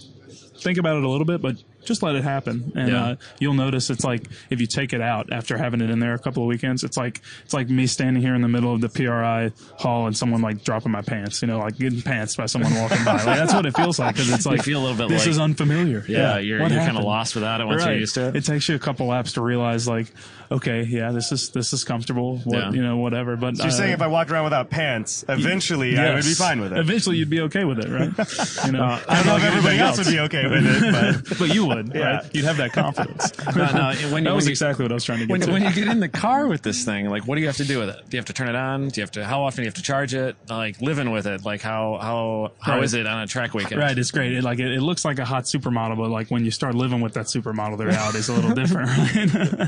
think 0.62 0.78
about 0.78 0.98
it 0.98 1.04
a 1.04 1.10
little 1.10 1.26
bit, 1.26 1.42
but 1.42 1.56
just 1.88 2.04
let 2.04 2.16
it 2.16 2.24
happen. 2.24 2.72
And 2.76 2.90
Yeah. 2.92 3.04
uh, 3.06 3.16
you'll 3.40 3.54
notice 3.56 3.90
it's 3.90 4.04
like 4.04 4.28
if 4.50 4.62
you 4.62 4.68
take 4.68 4.94
it 4.94 5.02
out 5.02 5.32
after 5.32 5.58
having 5.58 5.82
it 5.82 5.90
in 5.90 6.00
there 6.00 6.14
a 6.14 6.20
couple 6.20 6.44
of 6.44 6.48
weekends, 6.48 6.84
it's 6.84 6.98
like 6.98 7.22
it's 7.46 7.54
like 7.54 7.70
me 7.70 7.88
standing 7.88 8.22
here 8.22 8.36
in 8.36 8.42
the 8.42 8.48
middle 8.48 8.74
of 8.74 8.82
the 8.82 8.90
PRI 8.90 9.52
hall 9.78 10.06
and 10.08 10.16
someone 10.16 10.42
like 10.42 10.64
dropping 10.64 10.92
my 10.92 11.02
pants. 11.02 11.42
You 11.42 11.48
know, 11.48 11.60
like 11.60 11.78
getting 11.78 12.02
pants 12.02 12.36
by 12.36 12.46
someone 12.46 12.76
walking 12.76 13.04
by. 13.06 13.14
Like 13.14 13.26
that's 13.38 13.54
what 13.54 13.66
it 13.66 13.76
feels 13.76 13.98
like 14.00 14.16
because 14.16 14.30
it's 14.32 14.46
like 14.46 14.64
feel 14.64 14.80
a 14.80 14.84
little 14.84 14.98
bit 14.98 15.10
this 15.10 15.22
like- 15.24 15.30
is 15.30 15.40
unfamiliar. 15.40 16.04
Yeah, 16.08 16.38
you're, 16.38 16.60
you're 16.60 16.70
kind 16.70 16.98
of 16.98 17.04
lost 17.04 17.36
without 17.36 17.62
it 17.62 17.66
once 17.66 17.82
Right. 17.84 17.92
you're 17.92 18.00
used 18.02 18.16
to 18.16 18.28
it. 18.30 18.36
It 18.36 18.46
takes 18.46 18.68
you 18.70 18.76
a 18.76 18.80
couple 18.80 19.08
laps 19.08 19.34
to 19.34 19.42
realize, 19.42 19.88
like, 19.88 20.08
okay, 20.52 20.84
yeah, 20.84 21.12
this 21.12 21.32
is 21.32 21.50
this 21.50 21.74
is 21.74 21.84
comfortable. 21.84 22.38
What 22.40 22.58
Yeah. 22.58 22.72
you 22.72 22.82
know, 22.84 22.98
whatever. 22.98 23.36
But 23.36 23.58
So 23.58 23.64
you're 23.64 23.72
uh, 23.72 23.76
saying 23.76 23.94
if 23.94 24.02
I 24.02 24.08
walked 24.08 24.32
around 24.32 24.46
without 24.46 24.70
pants, 24.70 25.24
eventually 25.28 25.98
I 25.98 26.14
would 26.16 26.24
be 26.24 26.34
fine 26.34 26.62
with 26.62 26.74
it. 26.74 26.80
Eventually, 26.80 27.18
you'd 27.18 27.30
be 27.30 27.42
okay 27.42 27.64
with 27.66 27.80
it, 27.80 27.90
right? 27.90 28.12
You 28.66 28.72
know, 28.74 28.84
I 29.08 29.16
don't 29.16 29.26
know 29.28 29.38
if 29.38 29.44
everybody 29.44 29.78
else 29.80 29.98
would 29.98 30.08
be 30.08 30.20
okay 30.22 30.48
with 30.48 30.66
it, 30.66 30.92
but 31.30 31.40
but 31.40 31.54
you 31.54 31.66
would, 31.66 31.92
Yeah. 31.94 32.18
right? 32.18 32.36
You'd 32.36 32.46
have 32.46 32.58
that 32.58 32.74
confidence. 32.74 33.32
No, 33.56 33.66
no, 33.72 33.94
when 34.12 34.24
you- 34.24 34.30
that 34.30 34.36
was 34.36 34.44
when 34.44 34.44
you- 34.46 34.50
exactly 34.52 34.84
what 34.84 34.92
I 34.92 34.96
was 34.96 35.04
trying 35.04 35.20
to 35.20 35.26
get 35.26 35.32
when, 35.32 35.42
to. 35.42 35.52
when 35.52 35.64
you 35.64 35.72
get 35.74 35.88
in 35.88 36.00
the 36.00 36.10
car 36.10 36.48
with 36.48 36.62
this 36.62 36.84
thing, 36.86 37.10
like, 37.10 37.28
what 37.28 37.36
do 37.36 37.42
you 37.42 37.48
have 37.48 37.58
to 37.58 37.66
do 37.66 37.80
with 37.80 37.90
it? 37.90 37.96
Do 38.10 38.18
you 38.18 38.20
have 38.20 38.26
to 38.26 38.34
turn 38.34 38.50
it 38.50 38.56
on? 38.56 38.90
Do 38.90 39.00
you 39.00 39.04
have 39.04 39.12
to? 39.12 39.26
How 39.26 39.42
often 39.44 39.58
do 39.58 39.62
you 39.64 39.68
have 39.68 39.74
to 39.76 39.82
charge 39.82 40.14
it? 40.14 40.36
Like 40.50 40.82
living 40.82 41.12
with 41.12 41.26
it, 41.28 41.46
like 41.46 41.62
how 41.62 41.98
how 42.02 42.52
how 42.60 42.76
Right. 42.76 42.84
is 42.84 42.94
it 42.94 43.08
on 43.08 43.22
a 43.24 43.28
track 43.28 43.54
weekend? 43.54 43.80
Right, 43.82 43.98
it's 43.98 44.12
great. 44.12 44.34
It, 44.34 44.44
like 44.44 44.60
it, 44.60 44.72
it 44.72 44.82
looks 44.82 45.06
like 45.06 45.20
a 45.20 45.26
hot 45.26 45.44
supermodel, 45.46 45.98
but 45.98 46.10
like 46.10 46.30
when 46.30 46.44
you 46.46 46.52
start 46.52 46.76
living 46.76 47.02
with 47.02 47.14
that 47.14 47.26
supermodel, 47.26 47.78
the 47.78 47.86
reality 47.88 48.20
is 48.20 48.30
a 48.30 48.34
little 48.34 48.54
different. 48.54 48.90
Right? 48.90 49.68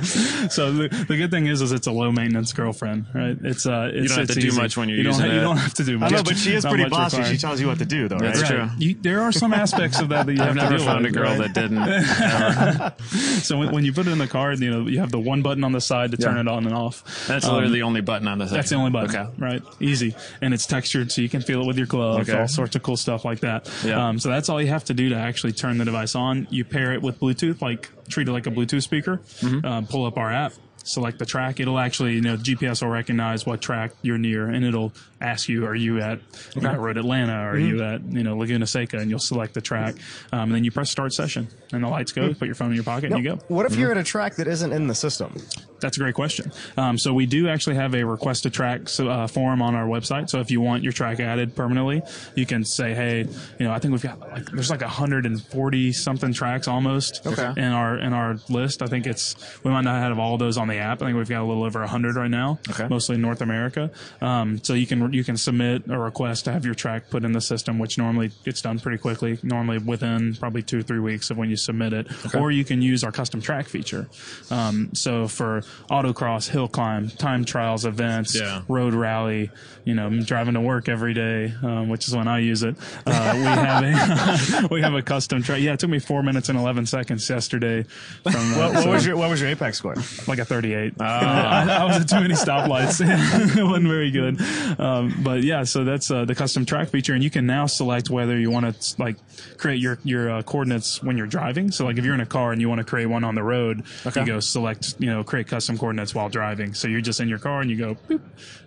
so 0.52 0.68
the, 0.71 1.05
the 1.08 1.17
good 1.17 1.32
thing 1.32 1.47
is, 1.47 1.62
is 1.62 1.71
it's 1.71 1.88
a 1.88 1.91
low 1.91 2.12
maintenance 2.12 2.53
girlfriend, 2.53 3.05
right? 3.13 3.38
It's 3.43 3.65
uh, 3.65 3.91
it's, 3.93 4.10
don't 4.10 4.19
have 4.19 4.29
it's 4.29 4.34
to 4.36 4.39
do 4.41 4.51
much 4.55 4.77
when 4.77 4.89
you're 4.89 4.97
you 4.97 5.03
don't, 5.03 5.13
using 5.13 5.29
ha- 5.29 5.36
You 5.36 5.41
don't 5.41 5.58
have 5.58 5.73
to 5.75 5.84
do 5.84 5.97
much. 5.99 6.10
don't 6.12 6.17
know, 6.19 6.23
but 6.23 6.38
she 6.38 6.53
is 6.53 6.63
Not 6.63 6.73
pretty 6.73 6.89
bossy. 6.89 7.17
required. 7.17 7.32
She 7.34 7.38
tells 7.39 7.60
you 7.62 7.67
what 7.67 7.79
to 7.79 7.86
do, 7.86 8.08
though, 8.08 8.17
That's 8.19 8.41
right? 8.41 8.49
true. 8.49 8.60
Right. 8.60 8.71
You, 8.79 8.95
there 9.01 9.21
are 9.21 9.32
some 9.32 9.53
aspects 9.53 9.99
of 9.99 10.10
that 10.10 10.25
that 10.25 10.34
you 10.34 10.39
have 10.39 10.49
I've 10.49 10.55
to 10.55 10.62
never 10.62 10.77
deal 10.77 10.86
found 10.86 11.05
a 11.05 11.12
girl 11.12 11.38
right? 11.38 11.53
that 11.53 11.53
didn't. 11.53 13.39
So 13.43 13.58
when, 13.58 13.71
when 13.71 13.86
you 13.86 13.93
put 13.93 14.08
it 14.08 14.12
in 14.12 14.17
the 14.17 14.27
car, 14.27 14.53
you 14.53 14.69
know 14.69 14.88
you 14.88 14.99
have 14.99 15.12
the 15.12 15.19
one 15.19 15.41
button 15.41 15.63
on 15.63 15.71
the 15.71 15.82
side 15.82 16.12
to 16.12 16.17
turn 16.17 16.36
Yeah. 16.36 16.41
it 16.41 16.47
on 16.47 16.65
and 16.65 16.75
off. 16.75 17.03
That's 17.27 17.45
Um, 17.45 17.53
literally 17.55 17.79
the 17.79 17.84
only 17.84 18.01
button 18.01 18.27
on 18.27 18.38
the 18.38 18.45
thing. 18.45 18.53
That's 18.55 18.69
the 18.69 18.75
only 18.75 18.91
button. 18.91 19.15
Okay. 19.15 19.29
Right. 19.38 19.63
Easy. 19.79 20.15
And 20.41 20.53
it's 20.53 20.65
textured 20.65 21.12
so 21.12 21.21
you 21.21 21.29
can 21.29 21.41
feel 21.41 21.62
it 21.62 21.67
with 21.67 21.77
your 21.77 21.88
glove, 21.88 22.21
Okay. 22.29 22.38
all 22.39 22.47
sorts 22.47 22.75
of 22.75 22.84
cool 22.84 22.97
stuff 22.97 23.25
like 23.25 23.39
that. 23.41 23.69
Yeah. 23.84 24.08
Um, 24.10 24.19
so 24.19 24.29
that's 24.29 24.49
all 24.49 24.62
you 24.62 24.67
have 24.67 24.84
to 24.86 24.93
do 24.93 25.10
to 25.10 25.15
actually 25.15 25.53
turn 25.53 25.77
the 25.77 25.86
device 25.86 26.15
on. 26.15 26.47
You 26.51 26.65
pair 26.65 26.93
it 26.93 27.01
with 27.01 27.19
Bluetooth, 27.19 27.62
like 27.62 27.89
treat 28.10 28.27
it 28.27 28.32
like 28.32 28.47
a 28.47 28.51
Bluetooth 28.51 28.84
speaker. 28.84 29.17
Mm-hmm. 29.39 29.65
Um, 29.65 29.88
pull 29.88 30.05
up 30.05 30.17
our 30.17 30.32
app. 30.32 30.53
Select 30.89 31.19
the 31.19 31.25
track. 31.25 31.60
It'll 31.60 31.78
actually, 31.78 32.13
you 32.15 32.21
know, 32.21 32.36
GPS 32.36 32.82
will 32.82 32.89
recognize 32.89 33.45
what 33.45 33.62
track 33.62 33.91
you're 34.02 34.17
near, 34.17 34.47
and 34.47 34.65
it'll 34.65 34.91
ask 35.21 35.47
you, 35.47 35.65
"Are 35.67 35.75
you 35.75 35.99
at 36.02 36.19
know, 36.56 36.73
Road 36.75 36.97
Atlanta? 36.97 37.34
Are 37.34 37.54
Mm-hmm. 37.54 37.67
you 37.78 37.84
at 37.84 38.02
you 38.12 38.23
know 38.23 38.36
Laguna 38.36 38.65
Seca?" 38.65 38.97
And 38.97 39.08
you'll 39.10 39.19
select 39.19 39.54
the 39.54 39.62
track, 39.62 39.95
um, 40.32 40.43
and 40.43 40.52
then 40.56 40.63
you 40.63 40.71
press 40.71 40.89
start 40.89 41.13
session, 41.13 41.47
and 41.71 41.84
the 41.84 41.88
lights 41.88 42.12
Mm-hmm. 42.12 42.30
go. 42.30 42.34
Put 42.34 42.45
your 42.47 42.56
phone 42.56 42.69
in 42.69 42.75
your 42.75 42.84
pocket, 42.84 43.12
and 43.12 43.23
you 43.23 43.30
go. 43.30 43.39
What 43.49 43.67
if 43.67 43.78
you're 43.78 43.91
at 43.91 43.97
a 43.97 44.04
track 44.04 44.36
that 44.38 44.47
isn't 44.47 44.71
in 44.73 44.88
the 44.88 44.95
system? 44.95 45.36
That's 45.82 45.98
a 45.98 46.00
great 46.00 46.15
question. 46.15 46.52
Um, 46.78 46.98
so 46.98 47.13
we 47.13 47.26
do 47.26 47.48
actually 47.50 47.76
have 47.76 47.94
a 47.96 48.04
request 48.04 48.44
to 48.44 48.50
track 48.50 48.82
uh, 49.00 49.28
form 49.28 49.62
on 49.62 49.76
our 49.76 49.86
website. 49.86 50.30
So 50.30 50.39
if 50.39 50.52
you 50.52 50.62
want 50.62 50.84
your 50.84 50.94
track 50.94 51.20
added 51.20 51.56
permanently, 51.56 52.02
you 52.36 52.46
can 52.46 52.63
say, 52.65 52.94
hey, 52.94 53.20
you 53.60 53.65
know, 53.65 53.72
I 53.72 53.80
think 53.80 53.92
we've 53.92 54.02
got 54.04 54.20
like 54.20 54.46
there's 54.52 54.70
like 54.70 54.82
140 54.82 55.92
something 55.94 56.34
tracks 56.34 56.68
almost 56.68 57.26
Okay. 57.26 57.54
in 57.58 57.72
our 57.72 57.98
in 57.98 58.13
our 58.13 58.38
list. 58.50 58.82
I 58.82 58.88
think 58.88 59.08
it's 59.08 59.36
we 59.63 59.72
might 59.72 59.84
not 59.84 60.02
have 60.02 60.20
all 60.20 60.38
those 60.38 60.58
on 60.58 60.68
the 60.68 60.78
app. 60.78 61.02
I 61.02 61.06
think 61.06 61.18
we've 61.18 61.30
got 61.30 61.42
a 61.42 61.46
little 61.46 61.63
over 61.63 61.80
100 61.80 62.15
right 62.15 62.30
now, 62.32 62.60
Okay. 62.70 62.88
mostly 62.88 63.15
in 63.15 63.22
North 63.22 63.42
America. 63.42 63.92
Um, 64.22 64.62
so 64.63 64.74
you 64.74 64.86
can 64.88 65.12
you 65.13 65.24
can 65.24 65.38
submit 65.38 65.84
a 65.89 65.98
request 65.98 66.46
to 66.46 66.52
have 66.52 66.65
your 66.65 66.76
track 66.76 67.10
put 67.10 67.24
in 67.24 67.32
the 67.32 67.42
system, 67.42 67.80
which 67.80 67.98
normally 67.98 68.32
gets 68.44 68.62
done 68.62 68.80
pretty 68.80 68.98
quickly, 68.98 69.39
normally 69.44 69.78
within 69.78 70.36
probably 70.36 70.62
two 70.63 70.80
or 70.80 70.84
three 70.84 71.00
weeks 71.00 71.30
of 71.32 71.38
when 71.38 71.50
you 71.50 71.56
submit 71.56 71.94
it. 71.94 72.08
Or 72.36 72.52
you 72.52 72.63
can 72.65 72.82
use 72.82 73.04
our 73.04 73.12
custom 73.12 73.42
track 73.42 73.68
feature. 73.68 74.08
Um, 74.52 74.89
so 74.94 75.28
for 75.28 75.62
autocross, 75.89 76.49
hill 76.49 76.67
climb, 76.67 77.10
time 77.10 77.45
trials, 77.45 77.86
events, 77.86 78.36
Yeah. 78.39 78.62
road 78.67 78.93
rally, 78.93 79.49
you 79.86 79.95
know, 79.95 80.05
I'm 80.05 80.23
driving 80.23 80.53
to 80.53 80.62
work 80.62 80.88
every 80.88 81.13
day, 81.13 81.53
um, 81.63 81.89
which 81.89 82.08
is 82.08 82.15
when 82.15 82.27
I 82.27 82.39
use 82.39 82.62
it. 82.63 82.75
Uh, 83.08 83.32
we 83.36 83.43
have 83.43 83.84
a 83.84 84.67
we 84.71 84.82
have 84.82 84.93
a 84.93 85.01
custom 85.01 85.41
track. 85.41 85.62
Yeah, 85.62 85.73
it 85.73 85.79
took 85.79 85.89
me 85.89 85.99
four 85.99 86.21
minutes 86.21 86.49
and 86.49 86.60
11 86.60 86.86
seconds 86.86 87.27
yesterday. 87.29 87.84
From, 88.23 88.36
uh, 88.36 88.58
What, 88.58 88.73
what 88.73 88.84
so- 88.84 88.91
was 88.91 89.05
your 89.05 89.15
What 89.17 89.29
was 89.29 89.41
your 89.41 89.49
apex 89.49 89.77
score? 89.77 89.95
like 90.27 90.39
a 90.39 90.45
38. 90.45 90.93
I, 91.01 91.77
I 91.82 91.86
was 91.86 91.97
at 92.01 92.10
too 92.10 92.19
many 92.21 92.34
stoplights. 92.36 92.99
it 93.58 93.63
wasn't 93.63 93.88
very 93.88 94.12
good. 94.12 94.39
Um, 94.79 95.15
but 95.23 95.43
yeah, 95.43 95.63
so 95.63 95.84
that's 95.84 96.12
uh, 96.12 96.25
the 96.25 96.36
custom 96.36 96.65
track 96.65 96.89
feature, 96.89 97.13
and 97.13 97.23
you 97.23 97.29
can 97.29 97.45
now 97.45 97.65
select 97.65 98.10
whether 98.10 98.38
you 98.38 98.51
want 98.51 98.79
to 98.79 99.01
like 99.01 99.15
create 99.58 99.79
your 99.79 99.97
your 100.03 100.29
uh, 100.29 100.41
coordinates 100.43 101.01
when 101.01 101.17
you're 101.17 101.27
driving. 101.27 101.71
So 101.71 101.86
like 101.86 101.97
if 101.97 102.05
you're 102.05 102.13
in 102.13 102.21
a 102.21 102.25
car 102.25 102.51
and 102.51 102.62
you 102.62 102.69
want 102.69 102.79
to 102.79 102.86
create 102.86 103.08
one 103.08 103.23
on 103.23 103.34
the 103.36 103.43
road, 103.43 103.84
Okay. 104.05 104.19
you 104.21 104.25
go 104.27 104.39
select 104.39 104.95
you 104.99 105.08
know 105.10 105.23
create 105.23 105.47
custom 105.47 105.59
coordinates 105.67 106.13
while 106.15 106.30
driving. 106.30 106.74
So 106.74 106.88
you're 106.88 107.02
just 107.02 107.19
in 107.19 107.28
your 107.28 107.39
car 107.39 107.62
and 107.62 107.69
you 107.69 107.78
go 107.78 107.95
boop, 108.08 108.22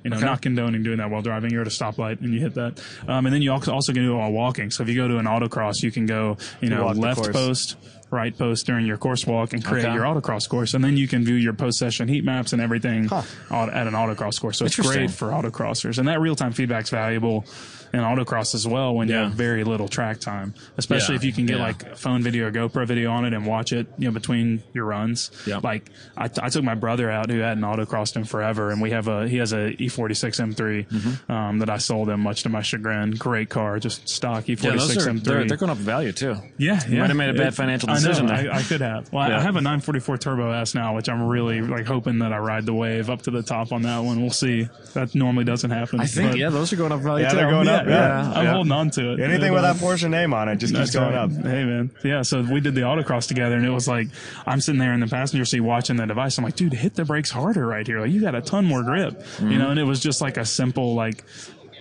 you 0.05 0.11
know 0.11 0.16
Okay. 0.16 0.26
not 0.26 0.42
condoning 0.42 0.83
doing 0.83 0.98
that 0.98 1.11
while 1.11 1.22
driving. 1.22 1.50
You're 1.50 1.62
at 1.62 1.66
a 1.66 1.70
stoplight 1.70 2.20
and 2.20 2.33
you 2.35 2.40
hit 2.40 2.55
that, 2.55 2.83
um, 3.09 3.26
and 3.26 3.35
then 3.35 3.42
you 3.42 3.52
also 3.52 3.92
can 3.92 4.02
do 4.02 4.12
it 4.14 4.16
while 4.16 4.33
walking. 4.33 4.70
So 4.70 4.83
if 4.83 4.88
you 4.88 4.96
go 4.96 5.09
to 5.09 5.18
an 5.18 5.26
autocross, 5.26 5.83
you 5.83 5.90
can 5.90 6.07
go 6.07 6.37
you 6.61 6.68
know 6.68 6.85
walk 6.87 6.96
left 6.96 7.33
post. 7.33 7.76
Right 8.11 8.37
post 8.37 8.66
during 8.66 8.85
your 8.85 8.98
course 8.98 9.26
walk 9.26 9.55
and 9.55 9.64
create 9.64 9.87
Okay. 9.87 9.94
your 9.94 10.05
autocross 10.05 10.46
course, 10.46 10.74
and 10.74 10.85
then 10.85 10.98
you 10.98 11.09
can 11.09 11.24
view 11.24 11.35
your 11.37 11.55
post 11.55 11.78
session 11.78 12.09
heat 12.09 12.24
maps 12.24 12.52
and 12.52 12.61
everything 12.61 13.09
au- 13.11 13.24
at 13.50 13.87
an 13.87 13.94
autocross 13.94 14.38
course. 14.38 14.59
So 14.59 14.66
it's 14.66 14.76
great 14.78 15.11
for 15.11 15.28
autocrossers, 15.31 15.96
and 15.96 16.07
that 16.09 16.20
real 16.20 16.37
time 16.37 16.52
feedback's 16.52 16.90
valuable 16.90 17.46
in 17.92 18.00
autocross 18.00 18.55
as 18.55 18.66
well 18.66 18.94
when 18.94 19.09
you 19.09 19.14
have 19.14 19.33
very 19.33 19.64
little 19.64 19.88
track 19.88 20.18
time, 20.18 20.55
especially 20.78 21.14
Yeah. 21.14 21.16
if 21.18 21.24
you 21.24 21.33
can 21.33 21.46
get 21.46 21.59
Yeah. 21.59 21.62
like 21.64 21.96
phone 21.96 22.22
video 22.22 22.48
or 22.48 22.50
GoPro 22.52 22.87
video 22.87 23.11
on 23.11 23.24
it 23.24 23.35
and 23.35 23.46
watch 23.46 23.72
it, 23.72 23.87
you 23.98 24.07
know, 24.09 24.12
between 24.12 24.62
your 24.72 24.85
runs. 24.87 25.31
Yep. 25.46 25.62
Like 25.64 25.90
I, 26.16 26.24
I 26.40 26.48
took 26.48 26.64
my 26.64 26.74
brother 26.74 27.11
out 27.11 27.31
who 27.31 27.38
hadn't 27.40 27.62
autocrossed 27.64 28.16
in 28.16 28.24
forever, 28.24 28.70
and 28.70 28.81
we 28.81 28.90
have 28.92 29.09
a 29.09 29.28
he 29.28 29.37
has 29.38 29.52
a 29.52 29.72
E46 29.78 30.40
M3 30.40 30.87
Mm-hmm. 30.88 31.33
um, 31.33 31.59
that 31.59 31.68
I 31.70 31.76
sold 31.78 32.09
him, 32.09 32.20
much 32.20 32.42
to 32.44 32.48
my 32.48 32.62
chagrin. 32.62 33.11
Great 33.12 33.48
car, 33.50 33.78
just 33.78 34.09
stock 34.09 34.44
E46 34.44 34.62
Yeah, 34.64 34.70
those 34.72 34.96
are 35.07 35.11
M3. 35.11 35.24
they're, 35.24 35.44
they're 35.44 35.57
going 35.57 35.70
up 35.70 35.78
in 35.78 35.85
value 35.85 36.12
too. 36.12 36.37
Yeah, 36.59 36.81
You 36.88 36.94
yeah. 36.94 37.00
might 37.00 37.09
have 37.09 37.16
made 37.16 37.31
a 37.31 37.35
bad 37.35 37.48
It- 37.48 37.55
financial 37.55 37.88
decision. 37.88 38.31
I, 38.31 38.37
there. 38.37 38.44
know. 38.46 38.50
I, 38.52 38.59
I 38.59 38.62
could 38.62 38.81
have. 38.81 39.12
Well, 39.12 39.22
I- 39.24 39.28
Yeah. 39.28 39.38
I 39.38 39.40
have 39.42 39.57
a 39.57 39.61
944 39.61 40.16
Turbo 40.18 40.50
S 40.52 40.74
now, 40.74 40.94
which 40.94 41.09
I'm 41.09 41.22
really 41.26 41.61
like 41.61 41.87
hoping 41.87 42.18
that 42.20 42.33
I 42.33 42.38
ride 42.38 42.64
the 42.66 42.74
wave 42.74 43.11
up 43.11 43.22
to 43.22 43.31
the 43.31 43.42
top 43.42 43.72
on 43.72 43.83
that 43.83 43.98
one. 43.98 44.20
We'll 44.20 44.31
see. 44.31 44.68
That 44.94 45.14
normally 45.14 45.44
doesn't 45.44 45.70
happen. 45.70 46.00
I 46.00 46.07
think 46.07 46.31
but- 46.33 46.38
yeah, 46.38 46.48
those 46.48 46.72
are 46.72 46.76
going 46.76 46.92
up 46.92 47.00
value 47.00 47.24
Yeah, 47.24 47.31
too. 47.31 47.37
they're 47.37 47.50
going 47.50 47.66
yeah, 47.66 47.72
up, 47.76 47.81
yeah, 47.88 48.32
I'm 48.34 48.44
yeah. 48.44 48.52
holding 48.54 48.72
on 48.72 48.90
to 48.90 49.12
it. 49.12 49.20
Anything 49.20 49.44
And, 49.44 49.54
with 49.54 49.62
that 49.62 49.76
Porsche 49.76 50.08
name 50.10 50.32
on 50.34 50.48
it 50.48 50.56
just 50.56 50.74
keeps 50.74 50.90
going 50.92 51.14
right. 51.14 51.24
up. 51.24 51.30
Hey 51.30 51.64
man, 51.64 51.90
yeah. 52.04 52.22
So 52.22 52.42
we 52.42 52.60
did 52.60 52.74
the 52.74 52.82
autocross 52.82 53.28
together, 53.28 53.56
and 53.56 53.64
it 53.66 53.70
was 53.70 53.88
like 53.88 54.08
I'm 54.46 54.60
sitting 54.60 54.78
there 54.78 54.92
in 54.92 55.00
the 55.00 55.06
passenger 55.06 55.44
seat 55.44 55.60
watching 55.60 55.96
the 55.96 56.06
device. 56.06 56.38
I'm 56.38 56.44
like, 56.44 56.56
dude, 56.56 56.72
hit 56.72 56.94
the 56.94 57.04
brakes 57.04 57.30
harder 57.30 57.66
right 57.66 57.86
here. 57.86 58.00
Like 58.00 58.10
you 58.10 58.20
got 58.20 58.34
a 58.34 58.42
ton 58.42 58.64
more 58.64 58.82
grip, 58.82 59.12
Mm-hmm. 59.22 59.50
you 59.50 59.58
know. 59.58 59.70
And 59.70 59.78
it 59.80 59.84
was 59.84 60.00
just 60.00 60.20
like 60.20 60.36
a 60.36 60.44
simple 60.44 60.94
like 60.94 61.24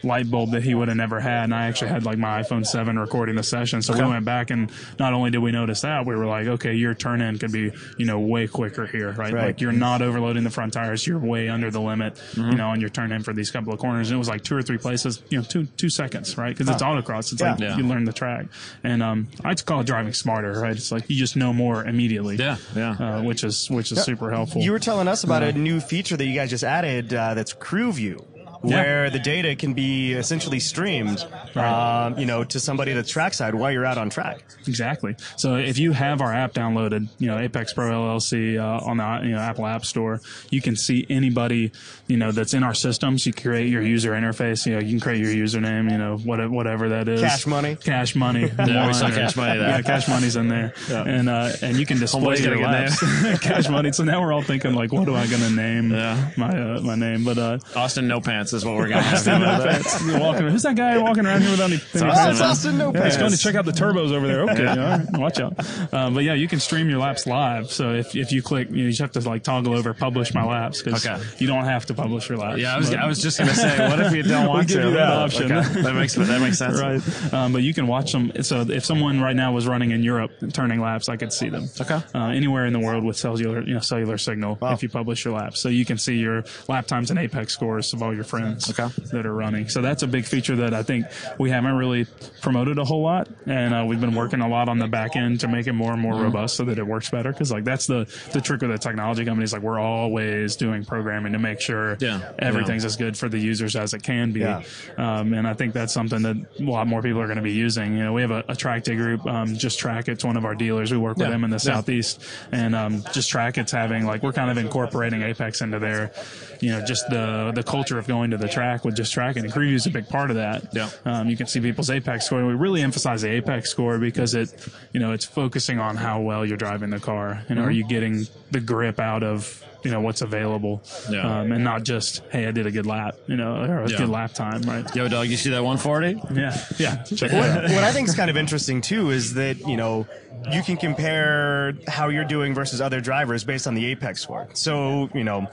light 0.03 0.29
bulb 0.29 0.51
that 0.51 0.63
he 0.63 0.73
would 0.73 0.87
have 0.87 0.97
never 0.97 1.19
had. 1.19 1.45
And 1.45 1.53
I 1.55 1.67
actually 1.67 1.89
had 1.89 2.05
like 2.05 2.17
my 2.17 2.41
iPhone 2.41 2.65
7 2.65 2.97
recording 2.97 3.35
the 3.35 3.43
session. 3.43 3.81
So 3.81 3.93
we 3.93 4.01
went 4.03 4.25
back 4.25 4.49
and 4.49 4.71
not 4.99 5.13
only 5.13 5.31
did 5.31 5.39
we 5.39 5.51
notice 5.51 5.81
that, 5.81 6.05
we 6.05 6.15
were 6.15 6.25
like, 6.25 6.47
okay, 6.47 6.73
your 6.73 6.93
turn 6.93 7.21
in 7.21 7.37
could 7.37 7.51
be, 7.51 7.71
you 7.97 8.05
know, 8.05 8.19
way 8.19 8.47
quicker 8.47 8.85
here, 8.87 9.11
right? 9.11 9.33
Right. 9.33 9.45
Like 9.47 9.61
you're 9.61 9.71
not 9.71 10.01
overloading 10.01 10.43
the 10.43 10.49
front 10.49 10.73
tires. 10.73 11.05
You're 11.05 11.19
way 11.19 11.49
under 11.49 11.69
the 11.71 11.81
limit, 11.81 12.15
Mm-hmm. 12.31 12.51
you 12.51 12.57
know, 12.57 12.69
on 12.69 12.79
your 12.81 12.89
turn 12.89 13.11
in 13.11 13.23
for 13.23 13.33
these 13.33 13.51
couple 13.51 13.73
of 13.73 13.79
corners. 13.79 14.09
And 14.09 14.15
it 14.15 14.19
was 14.19 14.29
like 14.29 14.43
two 14.43 14.55
or 14.55 14.61
three 14.61 14.77
places, 14.77 15.21
you 15.29 15.37
know, 15.37 15.43
two, 15.43 15.65
two 15.77 15.89
seconds, 15.89 16.37
right? 16.37 16.57
Cause 16.57 16.67
it's 16.69 16.81
autocross. 16.81 17.31
It's 17.31 17.41
Yeah. 17.41 17.51
like 17.51 17.59
Yeah. 17.59 17.77
you 17.77 17.83
learn 17.83 18.05
the 18.05 18.13
track. 18.13 18.47
And, 18.83 19.01
um, 19.03 19.27
I'd 19.43 19.63
call 19.65 19.81
it 19.81 19.87
driving 19.87 20.13
smarter, 20.13 20.53
right? 20.53 20.75
It's 20.75 20.91
like 20.91 21.09
you 21.09 21.15
just 21.17 21.35
know 21.35 21.53
more 21.53 21.83
immediately. 21.85 22.35
Yeah, 22.37 22.57
yeah. 22.75 22.91
Uh, 22.91 23.23
which 23.23 23.43
is, 23.43 23.69
which 23.69 23.91
is 23.91 24.01
super 24.03 24.31
helpful. 24.31 24.61
You 24.61 24.71
were 24.71 24.79
telling 24.79 25.07
us 25.07 25.23
about 25.23 25.43
a 25.43 25.51
new 25.53 25.79
feature 25.79 26.17
that 26.17 26.25
you 26.25 26.33
guys 26.35 26.49
just 26.49 26.63
added 26.63 27.13
uh, 27.13 27.33
that's 27.33 27.53
Crew 27.53 27.91
View. 27.91 28.25
Where 28.62 29.10
the 29.10 29.19
data 29.19 29.56
can 29.56 29.74
be 29.74 30.13
essentially 30.13 30.60
streamed, 30.60 31.26
um, 31.56 32.17
you 32.19 32.25
know, 32.25 32.44
to 32.44 32.60
somebody 32.60 32.94
that's 32.94 33.10
trackside 33.10 33.56
while 33.56 33.71
you're 33.71 33.85
out 33.85 33.98
on 33.98 34.10
track. 34.10 34.44
Exactly. 34.67 35.15
So 35.35 35.56
if 35.56 35.79
you 35.79 35.92
have 35.94 36.21
our 36.21 36.31
app 36.33 36.54
downloaded, 36.54 37.08
you 37.17 37.27
know 37.27 37.38
Apex 37.40 37.73
Pro 37.73 37.90
LLC 37.90 38.60
uh, 38.60 38.85
on 38.85 38.98
the 38.98 39.27
you 39.27 39.31
know 39.33 39.40
Apple 39.40 39.65
App 39.65 39.83
Store, 39.85 40.21
you 40.52 40.62
can 40.62 40.75
see 40.75 41.06
anybody 41.10 41.71
you 42.08 42.17
know 42.17 42.31
that's 42.31 42.54
in 42.54 42.63
our 42.63 42.73
systems. 42.75 43.25
You 43.25 43.33
create 43.33 43.69
your 43.69 43.81
user 43.81 44.12
interface. 44.12 44.65
You 44.65 44.73
know 44.73 44.79
you 44.79 44.90
can 44.90 45.00
create 45.00 45.19
your 45.25 45.33
username. 45.33 45.92
You 45.92 45.98
know 45.98 46.17
whatever 46.17 46.52
whatever 46.54 46.90
that 46.90 47.08
is. 47.08 47.21
Cash 47.21 47.48
money. 47.48 47.75
Cash 47.75 48.15
money. 48.15 48.52
Yeah, 48.71 48.88
we 48.88 48.94
saw 48.94 49.10
Cash 49.10 49.35
Money 49.35 49.58
there. 49.60 49.69
Yeah, 49.69 49.81
cash 49.81 50.08
money's 50.08 50.35
in 50.35 50.48
there, 50.48 50.73
and 50.90 51.27
uh, 51.27 51.52
and 51.62 51.77
you 51.77 51.85
can 51.85 52.00
display 52.00 52.38
your 52.38 52.58
laps. 52.62 53.00
cash 53.42 53.67
money. 53.69 53.92
So 53.92 54.04
now 54.04 54.21
we're 54.21 54.31
all 54.31 54.44
thinking 54.44 54.73
like, 54.75 54.94
what 54.94 55.08
am 55.10 55.15
I 55.15 55.25
going 55.27 55.42
to 55.42 55.50
name 55.50 55.92
Yeah. 55.92 56.29
my 56.38 56.50
uh, 56.75 56.79
my 56.81 56.96
name? 56.96 57.23
But 57.25 57.38
uh, 57.38 57.58
Austin 57.75 58.08
No 58.08 58.21
Pants 58.21 58.50
is 58.54 58.65
what 58.65 58.75
we're 58.75 58.89
have. 58.89 59.13
Austin 59.13 59.41
No 59.41 60.12
You're 60.12 60.19
walking. 60.19 60.47
Who's 60.47 60.63
that 60.63 60.75
guy 60.75 60.97
walking 60.97 61.25
around 61.25 61.41
here 61.41 61.52
without 61.52 61.71
any? 61.71 61.81
any 61.93 62.04
Austin, 62.10 62.25
pants 62.25 62.41
Austin 62.41 62.77
No 62.77 62.93
Yeah, 62.93 63.06
he's 63.06 63.17
going 63.17 63.31
to 63.31 63.37
check 63.37 63.56
out 63.56 63.65
the 63.65 63.71
turbos 63.71 64.12
over 64.12 64.27
there. 64.27 64.41
Okay, 64.43 64.63
right, 64.65 65.02
watch 65.19 65.39
out. 65.39 65.54
Um, 65.93 66.13
but 66.13 66.23
yeah, 66.23 66.33
you 66.33 66.47
can 66.47 66.60
stream 66.60 66.89
your 66.89 66.99
laps 66.99 67.25
live. 67.27 67.71
So 67.71 67.93
if, 67.93 68.15
if 68.15 68.31
you 68.31 68.41
click, 68.41 68.69
you, 68.69 68.75
know, 68.77 68.81
you 68.83 68.89
just 68.89 69.02
have 69.02 69.12
to 69.13 69.19
like 69.29 69.43
toggle 69.43 69.73
over 69.73 69.93
publish 69.93 70.33
my 70.33 70.43
laps 70.43 70.81
because 70.81 71.06
Okay. 71.06 71.21
you 71.37 71.47
don't 71.47 71.65
have 71.65 71.85
to 71.87 71.93
publish 71.93 72.29
your 72.29 72.37
laps. 72.37 72.60
Yeah, 72.60 72.75
I 72.75 72.77
was, 72.77 72.89
But- 72.89 72.99
I 72.99 73.08
was 73.08 73.21
just 73.21 73.37
gonna 73.39 73.54
say, 73.54 73.87
what 73.89 73.99
if 73.99 74.13
you 74.13 74.23
don't 74.23 74.47
want 74.47 74.67
give 74.67 74.81
to? 74.81 74.87
you 74.89 74.93
that 74.95 75.10
option. 75.10 75.52
okay. 75.52 75.81
That 75.81 75.95
makes 75.95 76.15
that 76.15 76.41
makes 76.41 76.58
sense. 76.58 76.79
right. 76.81 77.33
Um, 77.33 77.54
but 77.54 77.62
you 77.63 77.73
can 77.73 77.87
watch 77.87 78.12
them. 78.12 78.31
So 78.43 78.62
if 78.62 78.85
someone 78.85 79.19
right 79.21 79.35
now 79.35 79.54
was 79.54 79.67
running 79.67 79.91
in 79.91 80.04
Europe 80.04 80.31
turning 80.54 80.81
laps, 80.81 81.10
I 81.10 81.17
could 81.17 81.31
see 81.33 81.49
them. 81.49 81.69
Okay. 81.79 81.99
Uh, 82.13 82.27
anywhere 82.27 82.65
in 82.65 82.73
the 82.73 82.79
world 82.79 83.04
with 83.04 83.17
cellular, 83.17 83.62
you 83.62 83.73
know, 83.73 83.79
cellular 83.79 84.17
signal. 84.17 84.58
If 84.62 84.83
you 84.83 84.89
publish 84.89 85.25
your 85.25 85.33
laps, 85.35 85.60
so 85.60 85.69
you 85.69 85.85
can 85.85 85.97
see 85.97 86.15
your 86.15 86.43
lap 86.67 86.87
times 86.87 87.10
and 87.12 87.19
apex 87.19 87.54
scores 87.54 87.93
of 87.93 88.02
all 88.02 88.13
your 88.13 88.23
friends 88.23 88.40
Okay. 88.44 88.87
that 89.12 89.25
are 89.25 89.33
running. 89.33 89.69
So 89.69 89.81
that's 89.81 90.04
a 90.04 90.08
big 90.08 90.25
feature 90.25 90.56
that 90.58 90.73
I 90.73 90.83
think 90.83 91.06
we 91.37 91.50
haven't 91.50 91.75
really 91.75 92.06
promoted 92.42 92.77
a 92.77 92.85
whole 92.85 93.02
lot, 93.02 93.29
and 93.46 93.73
uh, 93.73 93.85
we've 93.87 94.02
been 94.02 94.15
working 94.15 94.42
a 94.42 94.48
lot 94.48 94.69
on 94.69 94.79
the 94.79 94.87
back 94.87 95.15
end 95.15 95.39
to 95.42 95.48
make 95.48 95.67
it 95.67 95.73
more 95.73 95.92
and 95.94 96.02
more 96.02 96.12
Mm-hmm. 96.13 96.23
robust 96.23 96.56
so 96.58 96.65
that 96.65 96.77
it 96.77 96.85
works 96.85 97.10
better. 97.10 97.31
Because 97.31 97.52
like 97.52 97.63
that's 97.63 97.87
the 97.87 98.06
the 98.33 98.42
trick 98.42 98.62
with 98.62 98.71
the 98.71 98.77
technology 98.77 99.23
companies. 99.25 99.54
Like 99.54 99.62
we're 99.62 99.79
always 99.79 100.56
doing 100.56 100.83
programming 100.83 101.33
to 101.33 101.39
make 101.39 101.62
sure 101.62 101.98
Yeah. 102.00 102.31
everything's 102.39 102.83
as 102.85 102.96
good 102.98 103.17
for 103.17 103.29
the 103.29 103.39
users 103.39 103.75
as 103.75 103.94
it 103.94 104.04
can 104.04 104.31
be. 104.33 104.42
Yeah. 104.42 104.63
Um, 104.98 105.33
and 105.33 105.48
I 105.48 105.54
think 105.54 105.73
that's 105.73 105.94
something 105.94 106.21
that 106.23 106.35
a 106.60 106.63
lot 106.63 106.87
more 106.87 107.02
people 107.02 107.21
are 107.21 107.27
going 107.27 107.37
to 107.37 107.44
be 107.44 107.54
using. 107.54 107.96
You 107.98 108.04
know, 108.04 108.13
we 108.13 108.21
have 108.21 108.31
a, 108.31 108.44
a 108.50 108.56
track 108.56 108.83
day 108.83 108.96
group, 108.96 109.25
um, 109.25 109.56
just 109.56 109.79
track 109.79 110.10
it's 110.10 110.23
one 110.25 110.35
of 110.37 110.44
our 110.46 110.56
dealers. 110.56 110.92
We 110.92 110.98
work 110.98 111.17
with 111.17 111.29
them 111.29 111.44
in 111.44 111.50
the 111.50 111.56
Yeah. 111.56 111.75
southeast, 111.75 112.21
and 112.52 112.75
um, 112.75 113.04
just 113.13 113.29
track 113.29 113.58
it's 113.58 113.71
having 113.71 114.06
like 114.06 114.23
we're 114.23 114.33
kind 114.33 114.50
of 114.52 114.58
incorporating 114.58 115.21
Apex 115.21 115.62
into 115.62 115.79
their, 115.79 116.12
you 116.60 116.71
know, 116.71 116.83
just 116.85 117.10
the 117.10 117.52
the 117.56 117.63
culture 117.63 117.98
of 117.98 118.08
going 118.08 118.31
to 118.32 118.38
the 118.38 118.48
track 118.48 118.84
with 118.86 118.96
just 118.96 119.13
tracking. 119.13 119.44
And 119.44 119.54
Crew 119.54 119.65
View 119.67 119.75
is 119.75 119.86
a 119.86 119.92
big 119.92 120.08
part 120.10 120.29
of 120.32 120.36
that. 120.38 120.67
Yeah. 120.73 120.90
Um, 121.06 121.29
you 121.29 121.38
can 121.38 121.48
see 121.48 121.60
people's 121.62 121.90
Apex 121.90 122.25
score. 122.25 122.46
We 122.46 122.54
really 122.54 122.82
emphasize 122.82 123.21
the 123.21 123.29
Apex 123.32 123.69
score 123.69 123.98
because 124.00 124.34
it, 124.36 124.54
you 124.94 125.00
know, 125.00 125.12
it's 125.13 125.25
focusing 125.25 125.79
on 125.79 125.96
how 125.98 126.19
well 126.21 126.46
you're 126.46 126.58
driving 126.58 126.90
the 126.90 127.00
car. 127.00 127.44
and 127.48 127.58
Mm-hmm. 127.60 127.67
are 127.67 127.71
you 127.71 127.84
getting 127.88 128.25
the 128.52 128.60
grip 128.60 129.00
out 129.00 129.23
of 129.23 129.63
you 129.84 129.90
know 129.90 130.00
what's 130.00 130.21
available, 130.21 130.84
Yeah. 131.10 131.40
um, 131.42 131.52
and 131.52 131.63
not 131.63 131.82
just 131.82 132.21
hey 132.32 132.46
I 132.46 132.52
did 132.52 132.67
a 132.67 132.71
good 132.71 132.86
lap, 132.86 133.15
you 133.25 133.36
know, 133.36 133.56
or 133.63 133.79
a 133.82 133.90
Yeah. 133.90 133.98
good 133.98 134.10
lap 134.10 134.32
time, 134.32 134.62
right? 134.62 134.86
Yo, 134.96 135.08
dog, 135.08 135.25
you 135.27 135.38
see 135.38 135.50
that 135.50 135.63
140? 135.63 136.21
Yeah, 136.40 136.56
yeah. 136.77 136.98
Check 137.04 137.34
it 137.34 137.34
out. 137.34 137.63
what 137.63 137.84
I 137.84 137.92
think 137.92 138.08
is 138.08 138.13
kind 138.13 138.29
of 138.29 138.38
interesting 138.38 138.82
too 138.82 139.10
is 139.10 139.34
that 139.34 139.58
you 139.67 139.77
know 139.77 140.06
you 140.52 140.62
can 140.62 140.77
compare 140.77 141.73
how 141.88 142.10
you're 142.10 142.25
doing 142.25 142.54
versus 142.54 142.79
other 142.79 143.02
drivers 143.02 143.44
based 143.44 143.65
on 143.65 143.73
the 143.73 143.86
apex 143.88 144.21
score. 144.21 144.48
So 144.54 145.10
you 145.15 145.23
know 145.23 145.48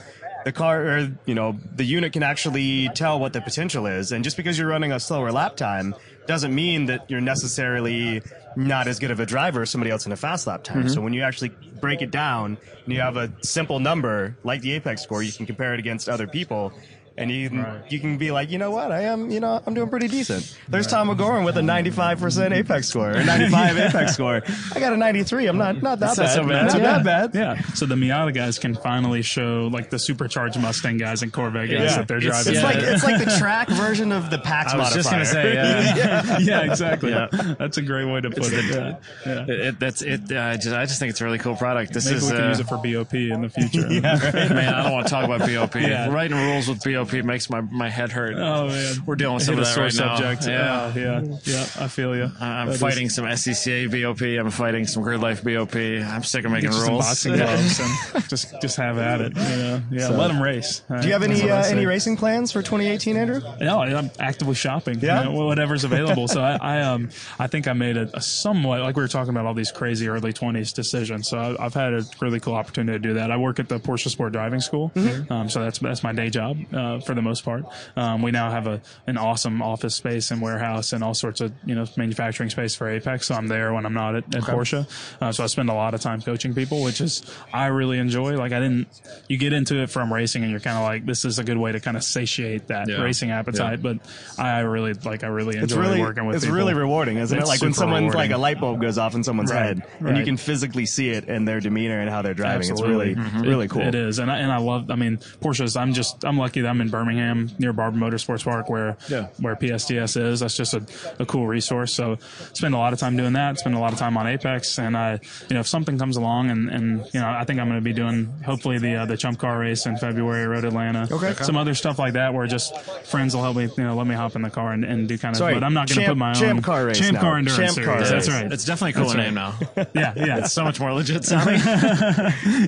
the 0.49 0.57
car 0.57 0.81
or 0.81 1.11
you 1.27 1.35
know 1.35 1.55
the 1.75 1.83
unit 1.83 2.11
can 2.11 2.23
actually 2.23 2.89
tell 2.95 3.19
what 3.19 3.33
the 3.33 3.41
potential 3.41 3.85
is, 3.85 4.11
and 4.11 4.23
just 4.23 4.35
because 4.35 4.57
you're 4.57 4.67
running 4.67 4.91
a 4.91 4.99
slower 4.99 5.31
lap 5.31 5.55
time 5.55 5.93
doesn't 6.25 6.53
mean 6.53 6.87
that 6.87 7.05
you're 7.09 7.21
necessarily 7.21 8.23
not 8.55 8.87
as 8.87 8.97
good 8.97 9.11
of 9.11 9.19
a 9.19 9.27
driver 9.27 9.61
as 9.61 9.69
somebody 9.69 9.91
else 9.91 10.07
in 10.07 10.11
a 10.11 10.15
fast 10.15 10.47
lap 10.47 10.63
time. 10.63 10.79
Mm-hmm. 10.79 10.87
So 10.89 11.01
when 11.01 11.13
you 11.13 11.21
actually 11.21 11.49
break 11.79 12.01
it 12.01 12.09
down 12.09 12.57
and 12.83 12.93
you 12.93 12.99
have 12.99 13.15
a 13.15 13.31
simple 13.43 13.79
number 13.79 14.35
like 14.43 14.61
the 14.61 14.71
apex 14.71 15.03
score, 15.03 15.21
you 15.21 15.31
can 15.31 15.45
compare 15.45 15.73
it 15.75 15.79
against 15.79 16.09
other 16.09 16.25
people. 16.25 16.73
And 17.19 17.29
you 17.29 17.49
can, 17.49 17.61
Right. 17.63 17.81
you 17.91 17.99
can 17.99 18.17
be 18.17 18.31
like, 18.31 18.49
you 18.49 18.57
know 18.57 18.71
what, 18.71 18.91
I 18.91 19.01
am, 19.01 19.29
you 19.29 19.39
know, 19.41 19.61
I'm 19.65 19.73
doing 19.73 19.89
pretty 19.89 20.07
decent. 20.07 20.57
There's 20.69 20.87
Tom 20.87 21.09
McGoran 21.09 21.43
with 21.45 21.57
a 21.57 21.61
95% 21.61 22.53
Apex 22.53 22.87
score, 22.87 23.11
or 23.11 23.23
95 23.23 23.77
Apex 23.89 24.13
score. 24.13 24.41
I 24.73 24.79
got 24.79 24.93
a 24.93 24.97
93. 24.97 25.47
I'm 25.47 25.57
not 25.57 25.81
not 25.81 25.99
that 25.99 26.15
That's 26.15 26.19
bad. 26.19 26.35
so 26.35 26.47
bad. 26.47 26.65
Not 26.67 26.77
yeah. 26.77 26.99
that 26.99 27.03
bad. 27.03 27.35
Yeah. 27.35 27.61
So 27.73 27.85
the 27.85 27.95
Miata 27.95 28.33
guys 28.33 28.57
can 28.57 28.73
finally 28.75 29.21
show 29.21 29.69
like 29.71 29.89
the 29.89 29.99
supercharged 29.99 30.59
Mustang 30.59 30.97
guys 30.97 31.21
and 31.21 31.31
Corvette 31.33 31.69
guys 31.69 31.79
Yeah. 31.91 31.97
that 31.97 32.07
they're 32.07 32.19
driving. 32.19 32.53
It's 32.53 32.61
Yeah. 32.61 32.67
like 32.67 32.77
it's 32.77 33.03
like 33.03 33.19
the 33.23 33.35
track 33.37 33.67
version 33.69 34.11
of 34.11 34.29
the 34.29 34.39
PAX 34.39 34.73
I 34.73 34.77
was 34.77 34.93
just 34.93 35.11
gonna 35.11 35.25
say, 35.25 35.53
yeah. 35.55 36.37
yeah, 36.39 36.61
exactly. 36.71 37.11
Yeah. 37.11 37.27
That's 37.59 37.77
a 37.77 37.81
great 37.81 38.05
way 38.05 38.21
to 38.21 38.29
put 38.29 38.53
it. 38.53 38.65
Yeah. 38.65 38.95
Yeah. 39.25 39.43
It, 39.43 39.49
it- 39.49 39.79
that's 39.79 40.01
it. 40.01 40.31
Uh, 40.31 40.39
I 40.41 40.55
just, 40.55 40.73
I 40.75 40.85
just 40.85 40.99
think 40.99 41.09
it's 41.11 41.21
a 41.21 41.25
really 41.25 41.37
cool 41.37 41.55
product. 41.55 41.93
This 41.93 42.05
Maybe 42.05 42.17
is 42.17 42.23
we 42.25 42.31
can 42.31 42.45
uh, 42.45 42.49
use 42.49 42.59
it 42.59 42.67
for 42.67 42.77
BOP 42.77 43.13
in 43.13 43.41
the 43.41 43.49
future. 43.49 43.87
man. 43.89 44.73
I 44.73 44.83
don't 44.83 44.93
want 44.93 45.07
to 45.07 45.11
talk 45.11 45.25
about 45.25 45.39
BOP. 45.41 45.75
Yeah. 45.75 46.09
Writing 46.09 46.37
rules 46.37 46.67
with 46.67 46.83
BOP 46.83 47.08
makes 47.13 47.49
my, 47.49 47.61
my 47.61 47.89
head 47.89 48.11
hurt. 48.11 48.35
Oh 48.35 48.67
man, 48.67 48.95
We're 49.05 49.15
dealing 49.15 49.35
with 49.35 49.43
some 49.43 49.55
Hit 49.55 49.67
of 49.67 49.73
that 49.75 49.81
right 49.81 49.91
sore 49.91 50.05
now. 50.07 50.15
subject. 50.17 50.47
Yeah. 50.47 50.91
Oh, 50.95 50.99
yeah, 50.99 51.37
yeah. 51.43 51.61
I 51.79 51.87
feel 51.87 52.15
you. 52.15 52.31
I'm 52.39 52.73
fighting 52.73 53.09
some 53.09 53.25
SCCA 53.25 53.89
BOP. 53.89 54.21
I'm 54.21 54.51
fighting 54.51 54.85
some 54.87 55.03
Grid 55.03 55.19
Life 55.21 55.43
BOP. 55.43 55.75
I'm 55.75 56.23
sick 56.23 56.45
of 56.45 56.51
making 56.51 56.69
Get 56.69 56.75
you 56.75 56.81
some 56.83 56.89
rules. 56.93 57.05
boxing 57.05 57.33
gloves 57.35 57.79
and 57.79 58.29
just 58.29 58.61
just 58.61 58.77
have 58.77 58.97
at 58.97 59.21
it. 59.21 59.33
Yeah, 59.35 59.79
yeah. 59.91 60.07
Let 60.09 60.29
them 60.29 60.41
race. 60.41 60.81
Do 61.01 61.07
you 61.07 61.13
have 61.13 61.23
any 61.23 61.49
uh, 61.49 61.63
any 61.65 61.85
racing 61.85 62.17
plans 62.17 62.51
for 62.51 62.61
2018, 62.61 63.17
Andrew? 63.17 63.41
No, 63.59 63.81
I'm 63.81 64.11
actively 64.19 64.55
shopping. 64.55 64.99
Yeah? 64.99 65.23
you 65.23 65.29
know, 65.31 65.45
whatever's 65.45 65.83
available. 65.83 66.27
so 66.27 66.41
I, 66.41 66.57
I 66.61 66.81
um 66.81 67.09
I 67.37 67.47
think 67.47 67.67
I 67.67 67.73
made 67.73 67.97
a, 67.97 68.09
a 68.15 68.21
somewhat 68.21 68.81
like 68.81 68.95
we 68.95 69.01
were 69.01 69.07
talking 69.07 69.29
about 69.31 69.45
all 69.45 69.53
these 69.53 69.71
crazy 69.71 70.07
early 70.07 70.33
20s 70.33 70.73
decisions. 70.73 71.27
So 71.27 71.37
I, 71.37 71.65
I've 71.65 71.73
had 71.73 71.93
a 71.93 72.03
really 72.21 72.39
cool 72.39 72.55
opportunity 72.55 72.97
to 72.97 72.99
do 72.99 73.13
that. 73.15 73.31
I 73.31 73.37
work 73.37 73.59
at 73.59 73.69
the 73.69 73.79
Porsche 73.79 74.09
Sport 74.09 74.33
Driving 74.33 74.59
School, 74.61 74.91
um, 75.29 75.49
so 75.49 75.61
that's 75.63 75.79
that's 75.79 76.03
my 76.03 76.11
day 76.13 76.29
job 76.29 76.57
uh, 76.95 76.99
for 76.99 77.13
the 77.15 77.21
most 77.21 77.43
part. 77.45 77.65
Um, 77.95 78.21
we 78.21 78.31
now 78.31 78.49
have 78.51 78.67
a 78.67 78.81
an 79.07 79.17
awesome 79.17 79.61
office 79.61 79.95
space 79.95 80.31
and 80.31 80.41
warehouse 80.41 80.93
and 80.93 81.03
all 81.03 81.13
sorts 81.13 81.41
of 81.41 81.51
you 81.65 81.75
know 81.75 81.85
manufacturing 81.97 82.49
space 82.49 82.75
for 82.75 82.89
Apex. 82.89 83.27
So 83.27 83.35
I'm 83.35 83.47
there 83.47 83.73
when 83.73 83.85
I'm 83.85 83.93
not 83.93 84.15
at, 84.15 84.35
at 84.35 84.43
Porsche. 84.43 84.87
Uh, 85.21 85.31
so 85.31 85.43
I 85.43 85.47
spend 85.47 85.69
a 85.69 85.73
lot 85.73 85.93
of 85.93 86.01
time 86.01 86.21
coaching 86.21 86.53
people, 86.53 86.83
which 86.83 87.01
is 87.01 87.23
I 87.53 87.67
really 87.67 87.99
enjoy. 87.99 88.35
Like 88.37 88.51
I 88.53 88.59
didn't 88.59 88.87
you 89.27 89.37
get 89.37 89.53
into 89.53 89.77
it 89.81 89.89
from 89.89 90.11
racing 90.13 90.43
and 90.43 90.51
you're 90.51 90.59
kind 90.59 90.77
of 90.77 90.83
like 90.83 91.05
this 91.05 91.25
is 91.25 91.39
a 91.39 91.43
good 91.43 91.57
way 91.57 91.71
to 91.71 91.79
kind 91.79 91.97
of 91.97 92.03
satiate 92.03 92.67
that 92.67 92.87
Yeah. 92.89 93.01
racing 93.01 93.31
appetite. 93.31 93.81
But 93.81 93.97
I 94.37 94.59
really 94.59 94.93
like 94.93 95.23
I 95.23 95.27
really 95.27 95.57
enjoy 95.57 95.63
It's 95.63 95.73
really 95.73 95.99
working 96.01 96.25
with 96.25 96.37
it's 96.37 96.45
people. 96.45 96.57
really 96.57 96.73
rewarding, 96.73 97.17
isn't 97.17 97.37
it? 97.37 97.41
It's 97.41 97.49
Like 97.49 97.61
when 97.61 97.73
super 97.73 97.81
someone's 97.91 98.13
like 98.15 98.31
a 98.31 98.37
light 98.37 98.59
bulb 98.59 98.81
goes 98.81 98.97
off 98.97 99.15
in 99.15 99.23
someone's 99.23 99.51
Right, 99.51 99.77
head, 99.77 99.83
and 99.99 100.17
you 100.17 100.23
can 100.25 100.37
physically 100.37 100.85
see 100.85 101.09
it 101.09 101.25
in 101.27 101.45
their 101.45 101.59
demeanor 101.59 101.99
and 101.99 102.09
how 102.09 102.21
they're 102.21 102.33
driving. 102.33 102.69
Absolutely. 102.69 103.15
Mm-hmm. 103.15 103.25
It's 103.25 103.33
really 103.35 103.47
really 103.49 103.65
It- 103.65 103.71
cool. 103.71 103.81
It 103.81 103.95
is, 103.95 104.19
and 104.19 104.31
I 104.31 104.37
and 104.39 104.51
I 104.51 104.57
love. 104.57 104.89
I 104.91 104.95
mean, 104.95 105.17
Porsche's. 105.41 105.75
I'm 105.75 105.93
just 105.93 106.23
I'm 106.23 106.37
lucky 106.37 106.61
that 106.61 106.67
I'm 106.69 106.78
I'm 106.79 106.85
in 106.85 106.89
Birmingham 106.91 107.51
near 107.59 107.73
Barber 107.73 107.97
Motorsports 107.97 108.43
Park, 108.45 108.69
where 108.69 108.95
Yeah. 109.09 109.27
where 109.39 109.55
PSDS 109.55 110.15
is. 110.21 110.39
That's 110.39 110.55
just 110.55 110.73
a, 110.73 110.81
a 111.19 111.25
cool 111.25 111.45
resource. 111.47 111.93
So 111.93 112.17
spend 112.53 112.73
a 112.73 112.77
lot 112.77 112.93
of 112.93 112.99
time 112.99 113.17
doing 113.17 113.33
that. 113.33 113.59
Spend 113.59 113.75
a 113.75 113.79
lot 113.79 113.91
of 113.91 113.99
time 113.99 114.15
on 114.17 114.27
Apex, 114.27 114.79
and 114.79 114.95
I, 114.95 115.19
you 115.49 115.53
know, 115.55 115.59
if 115.59 115.67
something 115.67 115.97
comes 115.97 116.15
along, 116.17 116.49
and 116.51 116.69
and 116.69 117.05
you 117.13 117.19
know, 117.19 117.27
I 117.29 117.43
think 117.43 117.59
I'm 117.59 117.67
going 117.67 117.79
to 117.79 117.83
be 117.83 117.93
doing 117.93 118.25
hopefully 118.45 118.77
the 118.79 118.95
uh, 118.95 119.05
the 119.05 119.17
Chump 119.17 119.39
Car 119.39 119.59
race 119.59 119.85
in 119.85 119.97
February, 119.97 120.47
Road 120.47 120.63
Atlanta. 120.63 121.07
Okay. 121.11 121.33
Some 121.43 121.57
other 121.57 121.73
stuff 121.73 121.99
like 121.99 122.13
that, 122.13 122.33
where 122.33 122.47
just 122.47 122.77
friends 123.05 123.35
will 123.35 123.43
help 123.43 123.57
me, 123.57 123.63
you 123.77 123.83
know, 123.83 123.95
let 123.95 124.07
me 124.07 124.15
hop 124.15 124.35
in 124.35 124.41
the 124.41 124.49
car 124.49 124.71
and, 124.71 124.85
and 124.85 125.07
do 125.07 125.17
kind 125.17 125.33
of. 125.33 125.37
Sorry, 125.37 125.53
but 125.53 125.63
I'm 125.63 125.73
not 125.73 125.89
going 125.89 126.01
to 126.01 126.07
put 126.07 126.17
my 126.17 126.33
Champ 126.33 126.57
own 126.57 126.63
Car 126.63 126.85
race 126.85 126.97
Champ 126.99 127.15
now. 127.15 127.21
Car 127.21 127.37
Endurance 127.39 127.57
Champ 127.57 127.71
Series. 127.71 127.87
Car 127.89 127.99
That's 128.03 128.29
right. 128.29 128.51
It's 128.51 128.63
definitely 128.65 128.91
a 128.91 129.03
cooler 129.03 129.15
That's 129.17 129.25
name 129.25 129.33
now. 129.33 129.55
yeah, 129.93 130.13
yeah. 130.15 130.37
It's 130.39 130.53
so 130.53 130.63
much 130.63 130.79
more 130.79 130.93
legit 130.93 131.25
sounding. 131.25 131.59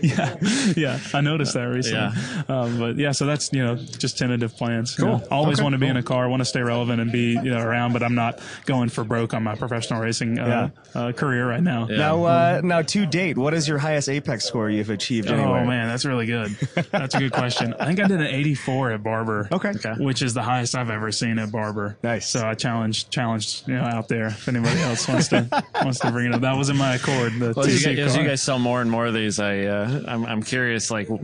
yeah, 0.03 0.35
yeah. 0.75 0.99
I 1.13 1.21
noticed 1.21 1.53
that 1.53 1.63
recently. 1.63 1.99
Yeah. 1.99 2.43
Um, 2.49 2.79
but 2.79 2.97
yeah, 2.97 3.11
so 3.11 3.25
that's 3.25 3.51
you 3.53 3.63
know 3.63 3.75
just 4.01 4.17
tentative 4.17 4.55
plans. 4.57 4.97
you 4.97 5.05
Cool. 5.05 5.17
know. 5.19 5.27
always 5.31 5.59
Okay, 5.59 5.63
want 5.63 5.73
to 5.73 5.79
be 5.79 5.87
in 5.87 5.97
a 5.97 6.03
car, 6.03 6.27
want 6.29 6.41
to 6.41 6.45
stay 6.45 6.61
relevant 6.61 6.99
and 7.01 7.11
be 7.11 7.31
you 7.33 7.43
know 7.43 7.59
around, 7.59 7.93
but 7.93 8.03
I'm 8.03 8.15
not 8.15 8.39
going 8.65 8.89
for 8.89 9.03
broke 9.03 9.33
on 9.33 9.43
my 9.43 9.55
professional 9.55 10.01
racing 10.01 10.39
uh, 10.39 10.69
uh, 10.95 11.11
career 11.11 11.47
right 11.47 11.61
now. 11.63 11.85
Now, 11.85 12.23
uh, 12.25 12.61
now 12.63 12.81
to 12.81 13.05
date, 13.05 13.37
what 13.37 13.53
is 13.53 13.67
your 13.67 13.77
highest 13.77 14.09
Apex 14.09 14.45
score 14.45 14.69
you've 14.69 14.89
achieved 14.89 15.29
anywhere? 15.29 15.61
Oh 15.61 15.65
man, 15.65 15.87
that's 15.87 16.05
really 16.05 16.25
good. 16.25 16.51
That's 16.91 17.15
a 17.15 17.19
good 17.19 17.31
question. 17.33 17.73
I 17.79 17.85
think 17.85 17.99
I 17.99 18.07
did 18.07 18.19
an 18.19 18.27
84 18.27 18.91
at 18.91 19.03
Barber. 19.03 19.47
Okay. 19.51 19.69
Okay. 19.69 19.93
Which 20.03 20.21
is 20.21 20.33
the 20.33 20.41
highest 20.43 20.75
I've 20.75 20.89
ever 20.89 21.11
seen 21.11 21.39
at 21.39 21.51
Barber. 21.51 21.97
Nice. 22.03 22.27
So 22.29 22.45
I 22.45 22.53
challenged 22.55 23.11
challenged 23.11 23.67
you 23.67 23.75
know 23.75 23.83
out 23.83 24.07
there 24.07 24.27
if 24.27 24.47
anybody 24.47 24.79
else 24.81 25.07
wants 25.07 25.27
to 25.29 25.47
wants 25.83 25.99
to 25.99 26.11
bring 26.11 26.27
it 26.27 26.33
up. 26.33 26.41
That 26.41 26.57
was 26.57 26.69
in 26.69 26.77
my 26.77 26.95
Accord. 26.95 27.33
The 27.39 27.53
Well, 27.55 27.65
as, 27.65 27.85
you 27.85 27.95
guys, 27.95 28.07
as 28.11 28.17
you 28.17 28.23
guys 28.25 28.41
sell 28.41 28.59
more 28.59 28.81
and 28.81 28.89
more 28.89 29.05
of 29.05 29.13
these, 29.13 29.39
I 29.39 29.65
uh, 29.65 30.03
I'm, 30.07 30.25
I'm 30.25 30.43
curious 30.43 30.89
like 30.91 31.07
how 31.07 31.17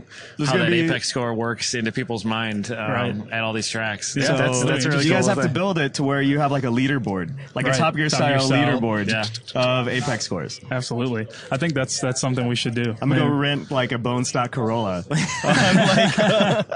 that 0.56 0.70
be- 0.70 0.80
Apex 0.80 1.08
score 1.08 1.34
works 1.34 1.74
into 1.74 1.92
people's 1.92 2.24
mind 2.24 2.67
um, 2.70 2.76
Right. 2.78 3.14
at 3.32 3.42
all 3.42 3.52
these 3.52 3.68
tracks. 3.68 4.14
Yeah, 4.16 4.24
So 4.24 4.36
that's 4.36 4.62
that's 4.64 4.84
a 4.84 4.88
I 4.88 4.90
mean, 4.90 4.98
really 4.98 5.04
you 5.06 5.10
cool 5.12 5.18
guys 5.20 5.26
have 5.28 5.42
to 5.42 5.48
build 5.48 5.78
it 5.78 5.94
to 5.94 6.02
where 6.04 6.20
you 6.22 6.38
have 6.38 6.50
like 6.52 6.64
a 6.64 6.68
leaderboard, 6.68 7.32
like 7.54 7.66
a 7.66 7.70
Right. 7.70 7.78
Top 7.78 7.94
Gear 7.96 8.08
Top 8.08 8.20
Gear 8.20 8.38
style 8.38 8.40
style. 8.40 8.80
leaderboard 8.80 9.08
Yeah. 9.08 9.24
of 9.60 9.88
Apex 9.88 10.24
scores. 10.24 10.60
Absolutely. 10.70 11.26
I 11.50 11.56
think 11.56 11.74
that's 11.74 12.00
that's 12.00 12.20
something 12.20 12.46
we 12.46 12.56
should 12.56 12.74
do. 12.74 12.94
I'm 13.00 13.08
gonna 13.08 13.20
go 13.22 13.28
rent 13.28 13.70
like 13.70 13.92
a 13.92 13.98
bone 13.98 14.24
stock 14.24 14.50
Corolla. 14.52 15.04
I'm 15.44 15.76
like, 15.76 16.18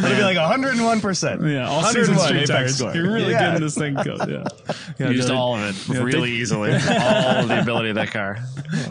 it'll 0.00 0.16
be 0.16 0.22
like 0.22 0.36
101 0.36 1.00
percent. 1.00 1.42
Yeah, 1.42 1.68
all 1.68 1.82
season 1.84 2.16
street 2.18 2.36
Apex 2.36 2.48
tires. 2.50 2.76
score. 2.76 2.94
You're 2.94 3.12
really 3.12 3.32
Yeah. 3.32 3.46
getting 3.46 3.60
this 3.62 3.76
thing. 3.76 3.94
Go, 3.94 4.16
yeah. 4.28 4.44
yeah 4.98 5.10
Used 5.10 5.28
the- 5.28 5.34
all 5.34 5.56
of 5.56 5.62
it 5.62 5.88
Yeah, 5.94 6.02
really 6.02 6.30
they- 6.30 6.36
easily. 6.36 6.72
all 6.72 6.78
of 6.78 7.48
the 7.48 7.60
ability 7.60 7.90
of 7.90 7.94
that 7.96 8.10
car. 8.10 8.38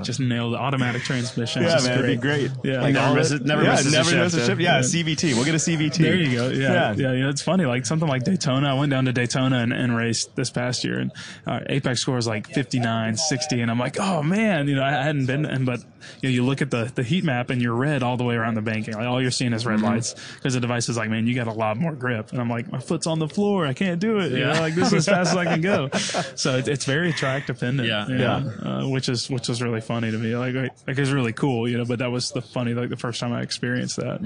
Just 0.01 0.19
nailed 0.19 0.53
the 0.53 0.57
automatic 0.57 1.03
transmission. 1.03 1.61
Yeah, 1.63 1.67
It's 1.67 1.75
just 1.75 1.87
man, 1.87 1.99
it'd 1.99 2.09
be 2.09 2.21
great. 2.21 2.51
Yeah. 2.63 2.81
Like, 2.81 2.93
never 2.93 3.15
miss 3.15 3.31
it- 3.31 3.41
it- 3.41 3.45
never 3.45 3.63
yeah, 3.63 3.71
misses 3.71 3.93
a 3.93 3.97
never 3.97 4.09
shift, 4.09 4.23
miss 4.23 4.33
a 4.33 4.37
yeah. 4.39 4.45
shift. 4.45 4.61
Yeah, 4.61 4.75
Yeah. 4.77 4.81
CVT. 4.81 5.33
We'll 5.35 5.45
get 5.45 5.55
a 5.55 5.59
CVT. 5.59 5.97
There 6.03 6.15
you 6.15 6.35
go. 6.36 6.36
Yeah, 6.45 6.49
Yeah. 6.73 6.93
yeah, 6.95 7.11
yeah. 7.13 7.29
It's 7.29 7.41
funny, 7.41 7.65
like 7.65 7.85
something 7.85 8.07
like 8.07 8.23
Daytona. 8.23 8.69
I 8.69 8.73
went 8.73 8.91
down 8.91 9.05
to 9.05 9.13
Daytona 9.13 9.59
and, 9.59 9.73
and 9.73 9.95
raced 9.95 10.35
this 10.35 10.49
past 10.49 10.83
year, 10.83 10.99
and 10.99 11.11
uh, 11.45 11.59
Apex 11.67 12.01
score 12.01 12.15
was 12.15 12.27
like 12.27 12.47
59, 12.47 13.17
60, 13.17 13.61
and 13.61 13.71
I'm 13.71 13.79
like, 13.79 13.97
oh 13.99 14.23
man, 14.23 14.67
you 14.67 14.75
know, 14.75 14.83
I 14.83 14.91
hadn't 14.91 15.25
been, 15.25 15.45
and 15.45 15.65
but 15.65 15.81
you 16.21 16.29
know, 16.29 16.33
you 16.33 16.43
look 16.45 16.61
at 16.61 16.71
the 16.71 16.91
the 16.95 17.03
heat 17.03 17.23
map 17.23 17.49
and 17.49 17.61
you're 17.61 17.73
red 17.75 18.03
all 18.03 18.17
the 18.17 18.23
way 18.23 18.35
around 18.35 18.55
the 18.55 18.61
banking. 18.61 18.93
Like 18.95 19.07
all 19.07 19.21
you're 19.21 19.31
seeing 19.31 19.53
is 19.53 19.63
Mm-hmm. 19.63 19.83
red 19.83 19.93
lights 19.93 20.15
because 20.35 20.53
the 20.53 20.59
device 20.59 20.87
is 20.89 20.97
like, 20.97 21.09
man, 21.09 21.27
you 21.27 21.35
got 21.35 21.47
a 21.47 21.51
lot 21.53 21.77
more 21.77 21.93
grip, 21.93 22.31
and 22.31 22.39
I'm 22.39 22.49
like, 22.49 22.71
my 22.71 22.79
foot's 22.79 23.07
on 23.07 23.19
the 23.19 23.27
floor, 23.27 23.65
I 23.65 23.73
can't 23.73 23.99
do 23.99 24.19
it. 24.19 24.31
You 24.31 24.39
Yeah. 24.39 24.53
know, 24.53 24.59
like 24.61 24.75
this 24.75 24.87
is 24.87 24.93
as 24.93 25.05
fast 25.07 25.31
as 25.31 25.37
I 25.37 25.45
can 25.45 25.61
go. 25.61 25.89
So 26.35 26.57
it, 26.57 26.67
it's 26.67 26.85
very 26.85 27.11
track 27.13 27.47
dependent. 27.47 27.87
Yeah. 27.89 28.07
you 28.07 28.17
know, 28.17 28.51
Uh, 28.63 28.87
which 28.89 29.09
is 29.09 29.29
which 29.29 29.47
was 29.47 29.61
really 29.61 29.81
funny 29.81 30.11
to 30.11 30.17
me. 30.17 30.35
Like 30.35 30.53
like 30.55 30.71
like, 30.87 30.97
it's 30.97 31.09
really 31.11 31.33
cool, 31.33 31.67
you 31.67 31.77
know. 31.77 31.85
But 31.85 31.99
that 31.99 32.11
was 32.11 32.31
the 32.31 32.41
funny 32.41 32.73
like 32.73 32.89
the 32.89 32.97
first 32.97 33.19
time 33.19 33.33
I 33.33 33.41
experienced 33.41 33.97
that. 33.97 34.21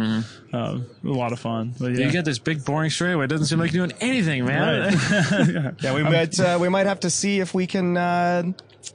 Um, 0.53 0.86
a 1.03 1.07
lot 1.07 1.32
of 1.32 1.39
fun. 1.39 1.74
But 1.80 1.93
yeah. 1.93 2.05
You 2.05 2.11
get 2.11 2.26
this 2.26 2.39
big 2.39 2.63
boring 2.65 2.89
straightaway. 2.89 3.26
It 3.26 3.28
doesn't 3.30 3.47
seem 3.47 3.59
like 3.59 3.72
you're 3.74 3.88
doing 3.88 3.97
anything, 4.01 4.45
man. 4.45 4.93
Yeah, 5.82 5.93
we 5.95 6.03
might 6.03 6.39
uh, 6.39 6.57
we 6.61 6.69
might 6.69 6.86
have 6.88 6.99
to 7.01 7.09
see 7.09 7.39
if 7.39 7.53
we 7.53 7.65
can 7.67 7.97
uh, 7.97 8.43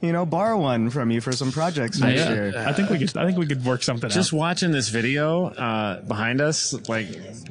you 0.01 0.11
know 0.11 0.25
borrow 0.25 0.57
one 0.59 0.89
from 0.89 1.09
you 1.11 1.21
for 1.21 1.31
some 1.31 1.51
projects 1.51 1.99
next 1.99 2.19
Yeah. 2.21 2.33
year. 2.33 2.53
I 2.57 2.73
think 2.73 2.89
we 2.89 2.99
could. 2.99 3.15
I 3.17 3.25
think 3.25 3.37
we 3.37 3.47
could 3.47 3.63
work 3.65 3.83
something 3.83 4.09
out. 4.09 4.13
Just 4.13 4.33
out. 4.33 4.37
watching 4.37 4.71
this 4.71 4.89
video 4.89 5.45
uh, 5.47 6.01
behind 6.01 6.41
us, 6.41 6.73
like 6.89 7.07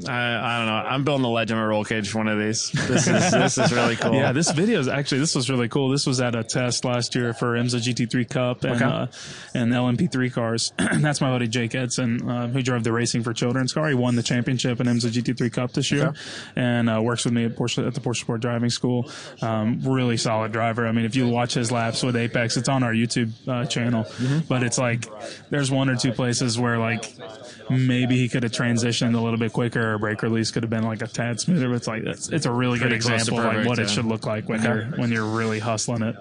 I, 0.09 0.37
I 0.37 0.59
don't 0.59 0.66
know, 0.66 0.82
I'm 0.89 1.05
building 1.05 1.24
a 1.24 1.30
legend 1.30 1.61
of 1.61 1.66
roll 1.66 1.84
cage 1.84 2.09
for 2.09 2.18
one 2.18 2.28
of 2.28 2.39
these. 2.39 2.70
This 2.72 3.07
is 3.07 3.30
this 3.32 3.59
is 3.59 3.72
really 3.72 3.97
cool. 3.97 4.14
Yeah, 4.14 4.32
this 4.32 4.51
video 4.51 4.78
is 4.80 4.89
actually 4.89 5.20
this 5.20 5.34
was 5.34 5.49
really 5.51 5.68
cool. 5.68 5.89
This 5.89 6.07
was 6.07 6.20
at 6.20 6.34
a 6.34 6.45
test 6.45 6.84
last 6.84 7.14
year 7.14 7.32
for 7.34 7.55
IMSA 7.57 7.80
GT3 7.80 8.28
Cup 8.28 8.64
and 8.64 8.76
Okay. 8.76 8.84
uh, 8.84 9.07
and 9.55 9.72
LMP3 9.72 10.32
cars. 10.32 10.72
That's 10.78 11.20
my 11.20 11.30
buddy 11.30 11.49
Jake 11.49 11.72
Eidson, 11.72 12.28
uh, 12.28 12.49
who 12.49 12.62
drove 12.62 12.84
the 12.84 12.93
Racing 12.93 13.22
for 13.22 13.32
Children's 13.32 13.72
car. 13.72 13.89
He 13.89 13.95
won 13.95 14.14
the 14.16 14.22
championship 14.22 14.80
in 14.80 14.87
IMSA 14.87 15.11
GT3 15.11 15.53
Cup 15.53 15.72
this 15.72 15.91
year, 15.91 16.12
and 16.55 16.91
uh, 16.91 17.01
works 17.03 17.24
with 17.24 17.34
me 17.34 17.45
at 17.47 17.57
Porsche 17.57 17.87
at 17.87 17.95
the 17.95 18.01
Porsche 18.01 18.20
Sport 18.20 18.41
Driving 18.43 18.70
School. 18.70 19.11
Um, 19.43 19.80
really 19.84 20.16
solid 20.16 20.53
driver. 20.53 20.87
I 20.87 20.93
mean, 20.93 21.05
if 21.07 21.16
you 21.16 21.26
watch 21.28 21.55
his 21.55 21.72
laps 21.72 22.03
with 22.03 22.16
Apex, 22.26 22.56
it's 22.56 22.68
on 22.68 22.82
our 22.82 22.92
YouTube 22.92 23.32
uh, 23.48 23.66
channel. 23.66 24.04
Mm-hmm. 24.04 24.40
But 24.48 24.62
it's 24.62 24.78
like 24.78 25.06
there's 25.50 25.70
one 25.70 25.88
or 25.88 25.96
two 25.96 26.12
places 26.12 26.58
where 26.58 26.78
like 26.78 27.12
maybe 27.70 28.16
he 28.16 28.28
could 28.28 28.42
have 28.42 28.52
transitioned 28.52 29.14
a 29.14 29.20
little 29.20 29.38
bit 29.38 29.52
quicker, 29.52 29.94
or 29.94 29.98
break 29.98 30.22
release 30.22 30.50
could 30.50 30.62
have 30.62 30.70
been 30.70 30.84
like 30.84 31.02
a 31.02 31.06
tad 31.06 31.40
smoother. 31.40 31.68
But 31.68 31.76
it's 31.76 31.86
like 31.86 32.02
it's, 32.02 32.28
it's 32.28 32.46
a 32.46 32.52
really 32.52 32.78
good 32.78 32.90
Pretty 32.90 33.00
to 33.06 33.14
example 33.14 33.38
of 33.38 33.44
like 33.44 33.66
what 33.66 33.78
it 33.78 33.90
should 33.90 34.04
look 34.04 34.26
like 34.26 34.48
when 34.48 34.62
you're 34.62 34.84
when 34.96 35.10
you're 35.10 35.24
really 35.24 35.58
hustling 35.58 36.02
it. 36.02 36.16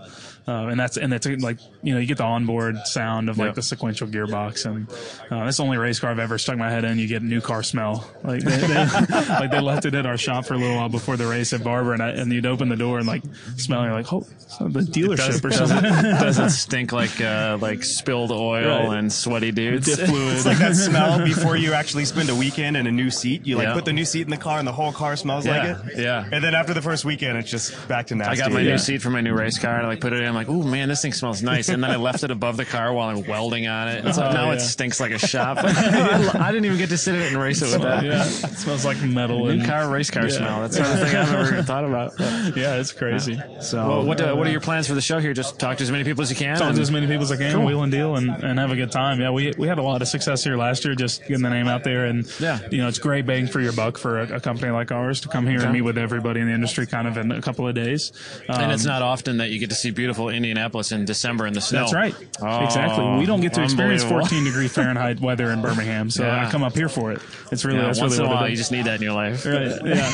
Uh, 0.47 0.67
and 0.67 0.79
that's 0.79 0.95
and 0.97 1.11
it's 1.11 1.25
like 1.41 1.57
you 1.81 1.91
know 1.93 1.99
you 1.99 2.05
get 2.05 2.17
the 2.19 2.23
onboard 2.23 2.77
sound 2.85 3.29
of 3.29 3.37
like 3.39 3.47
Yeah. 3.47 3.53
the 3.53 3.61
sequential 3.63 4.07
gearbox 4.07 4.65
and 4.67 4.87
uh, 5.31 5.43
that's 5.43 5.57
the 5.57 5.63
only 5.63 5.77
race 5.77 5.99
car 5.99 6.11
I've 6.11 6.19
ever 6.19 6.37
stuck 6.37 6.55
my 6.57 6.69
head 6.69 6.83
in. 6.85 6.99
You 6.99 7.07
get 7.07 7.23
a 7.23 7.25
new 7.25 7.41
car 7.41 7.63
smell 7.63 8.07
like 8.23 8.43
they, 8.43 8.55
they, 8.57 8.75
like 9.29 9.49
they 9.49 9.59
left 9.59 9.85
it 9.85 9.95
at 9.95 10.05
our 10.05 10.17
shop 10.17 10.45
for 10.45 10.53
a 10.53 10.57
little 10.57 10.75
while 10.75 10.87
before 10.89 11.17
the 11.17 11.25
race 11.25 11.51
at 11.53 11.63
Barber 11.63 11.93
and 11.93 12.03
I, 12.03 12.09
and 12.09 12.31
you'd 12.31 12.45
open 12.45 12.69
the 12.69 12.75
door 12.75 12.99
and 12.99 13.07
like 13.07 13.23
smell 13.57 13.83
you're 13.85 13.93
like 13.93 14.13
oh 14.13 14.21
the 14.59 14.81
dealership 14.81 15.43
or 15.43 15.49
does, 15.49 15.57
something. 15.69 15.81
does 15.91 16.37
it 16.37 16.49
stink 16.51 16.91
like 16.91 17.19
uh, 17.21 17.57
like 17.59 17.83
spilled 17.83 18.31
oil 18.31 18.87
Right. 18.89 18.99
and 18.99 19.11
sweaty 19.11 19.51
dudes? 19.51 19.87
Diff 19.87 20.07
fluid. 20.07 20.35
It's 20.35 20.45
like 20.45 20.59
that 20.59 20.75
smell 20.75 21.25
before 21.25 21.57
you 21.57 21.73
actually 21.73 22.05
spend 22.05 22.29
a 22.29 22.35
weekend 22.35 22.77
in 22.77 22.85
a 22.85 22.91
new 22.91 23.09
seat. 23.09 23.47
You 23.47 23.55
like 23.57 23.65
Yeah. 23.69 23.73
put 23.73 23.85
the 23.85 23.93
new 23.93 24.05
seat 24.05 24.21
in 24.21 24.29
the 24.29 24.37
car 24.37 24.59
and 24.59 24.67
the 24.67 24.71
whole 24.73 24.91
car 24.91 25.15
smells 25.15 25.45
Yeah, 25.47 25.57
like 25.79 25.87
it. 25.93 25.99
yeah. 26.03 26.29
And 26.31 26.43
then 26.43 26.53
after 26.53 26.75
the 26.75 26.83
first 26.83 27.03
weekend, 27.03 27.37
it's 27.39 27.49
just 27.49 27.87
back 27.87 28.05
to 28.07 28.15
nasty. 28.15 28.41
I 28.41 28.45
got 28.45 28.53
my 28.53 28.59
Yeah. 28.61 28.73
new 28.73 28.77
seat 28.77 29.01
for 29.01 29.09
my 29.09 29.21
new 29.21 29.33
race 29.33 29.57
car, 29.57 29.75
and 29.75 29.85
I 29.87 29.89
like 29.89 30.01
put 30.01 30.13
it 30.13 30.21
in. 30.21 30.34
I'm 30.35 30.45
like, 30.45 30.49
"Ooh, 30.49 30.63
man, 30.63 30.89
this 30.89 31.01
thing 31.01 31.13
smells 31.13 31.41
nice." 31.41 31.69
And 31.69 31.83
then 31.83 31.91
I 31.91 31.95
left 31.95 32.23
it 32.23 32.31
above 32.31 32.57
the 32.57 32.65
car 32.65 32.93
while 32.93 33.09
I'm 33.09 33.23
welding 33.25 33.67
on 33.67 33.87
it. 33.87 34.03
And 34.05 34.13
so 34.13 34.25
Oh, 34.25 34.31
now 34.33 34.51
it 34.51 34.59
stinks 34.59 34.99
like 34.99 35.11
a 35.11 35.19
shop. 35.27 35.57
I, 35.59 36.31
I 36.39 36.51
didn't 36.51 36.65
even 36.65 36.77
get 36.77 36.89
to 36.89 36.97
sit 36.97 37.15
in 37.15 37.21
it 37.21 37.27
and 37.33 37.37
race 37.41 37.61
it 37.61 37.71
with 37.71 37.81
that. 37.83 38.03
yeah, 38.03 38.23
it 38.23 38.27
smells 38.57 38.85
like 38.85 39.01
metal 39.01 39.45
New 39.45 39.51
and 39.51 39.65
car, 39.65 39.89
race 39.89 40.09
car 40.11 40.23
Yeah. 40.23 40.29
smell. 40.37 40.61
That's 40.61 40.77
not 40.77 40.89
a 41.01 41.05
thing 41.05 41.15
I've 41.15 41.33
ever 41.33 41.63
thought 41.63 41.85
about. 41.85 42.13
yeah, 42.55 42.75
it's 42.77 42.91
crazy. 42.91 43.41
So 43.61 43.87
Well, 43.87 44.03
what 44.05 44.19
uh, 44.21 44.33
what 44.35 44.47
are 44.47 44.51
your 44.51 44.61
plans 44.61 44.87
for 44.87 44.93
the 44.93 45.01
show 45.01 45.19
here? 45.19 45.33
Just 45.33 45.59
talk 45.59 45.77
to 45.77 45.83
as 45.83 45.91
many 45.91 46.03
people 46.03 46.21
as 46.23 46.29
you 46.29 46.35
can. 46.35 46.57
talk 46.57 46.75
to 46.75 46.81
as 46.81 46.91
many 46.91 47.07
people 47.07 47.23
as 47.23 47.31
I 47.31 47.37
can, 47.37 47.63
wheel 47.63 47.83
and 47.83 47.91
deal, 47.91 48.15
and, 48.15 48.29
and 48.43 48.59
have 48.59 48.71
a 48.71 48.75
good 48.75 48.91
time. 48.91 49.19
Yeah, 49.21 49.31
we 49.31 49.53
we 49.57 49.67
had 49.67 49.77
a 49.77 49.83
lot 49.83 50.01
of 50.01 50.07
success 50.07 50.43
here 50.43 50.57
last 50.57 50.85
year, 50.85 50.95
just 50.95 51.21
getting 51.21 51.41
the 51.43 51.49
name 51.49 51.67
out 51.67 51.83
there, 51.83 52.05
and 52.05 52.27
Yeah. 52.39 52.59
you 52.71 52.79
know, 52.79 52.87
it's 52.87 52.99
great 52.99 53.25
bang 53.25 53.47
for 53.47 53.61
your 53.61 53.73
buck 53.73 53.97
for 53.97 54.19
a, 54.21 54.35
a 54.35 54.39
company 54.39 54.71
like 54.71 54.91
ours 54.91 55.21
to 55.21 55.29
come 55.29 55.45
here 55.47 55.57
Okay. 55.57 55.65
and 55.65 55.73
meet 55.73 55.81
with 55.81 55.97
everybody 55.97 56.39
in 56.41 56.47
the 56.47 56.53
industry, 56.53 56.85
kind 56.87 57.07
of 57.07 57.17
in 57.17 57.31
a 57.31 57.41
couple 57.41 57.67
of 57.67 57.75
days. 57.75 58.11
and 58.49 58.71
it's 58.71 58.85
Um, 58.85 58.89
not 58.91 59.01
often 59.01 59.37
that 59.37 59.49
you 59.49 59.59
get 59.59 59.69
to 59.69 59.75
see 59.75 59.91
beautiful 59.91 60.24
Indianapolis 60.29 60.91
in 60.91 61.05
December 61.05 61.45
in 61.47 61.53
the 61.53 61.61
snow. 61.61 61.81
That's 61.81 61.93
right. 61.93 62.15
Oh, 62.41 62.63
exactly. 62.63 63.17
We 63.19 63.25
don't 63.25 63.41
get 63.41 63.53
to 63.53 63.63
experience 63.63 64.03
14 64.03 64.43
degree 64.49 64.67
Fahrenheit 64.67 65.19
weather 65.19 65.51
in 65.51 65.61
Birmingham, 65.61 66.09
so 66.09 66.23
Yeah. 66.23 66.47
I 66.47 66.51
come 66.51 66.63
up 66.63 66.75
here 66.75 66.89
for 66.89 67.11
it. 67.11 67.21
It's 67.51 67.63
really 67.65 67.79
Yeah, 67.79 67.85
that's 67.87 67.99
once 67.99 68.13
really 68.13 68.25
in 68.25 68.31
a 68.31 68.33
what 68.33 68.41
while, 68.41 68.49
you 68.49 68.55
just 68.55 68.71
need 68.71 68.85
that 68.85 68.95
in 68.95 69.01
your 69.01 69.13
life. 69.13 69.45
Right. 69.45 69.71
Yeah. 69.83 70.11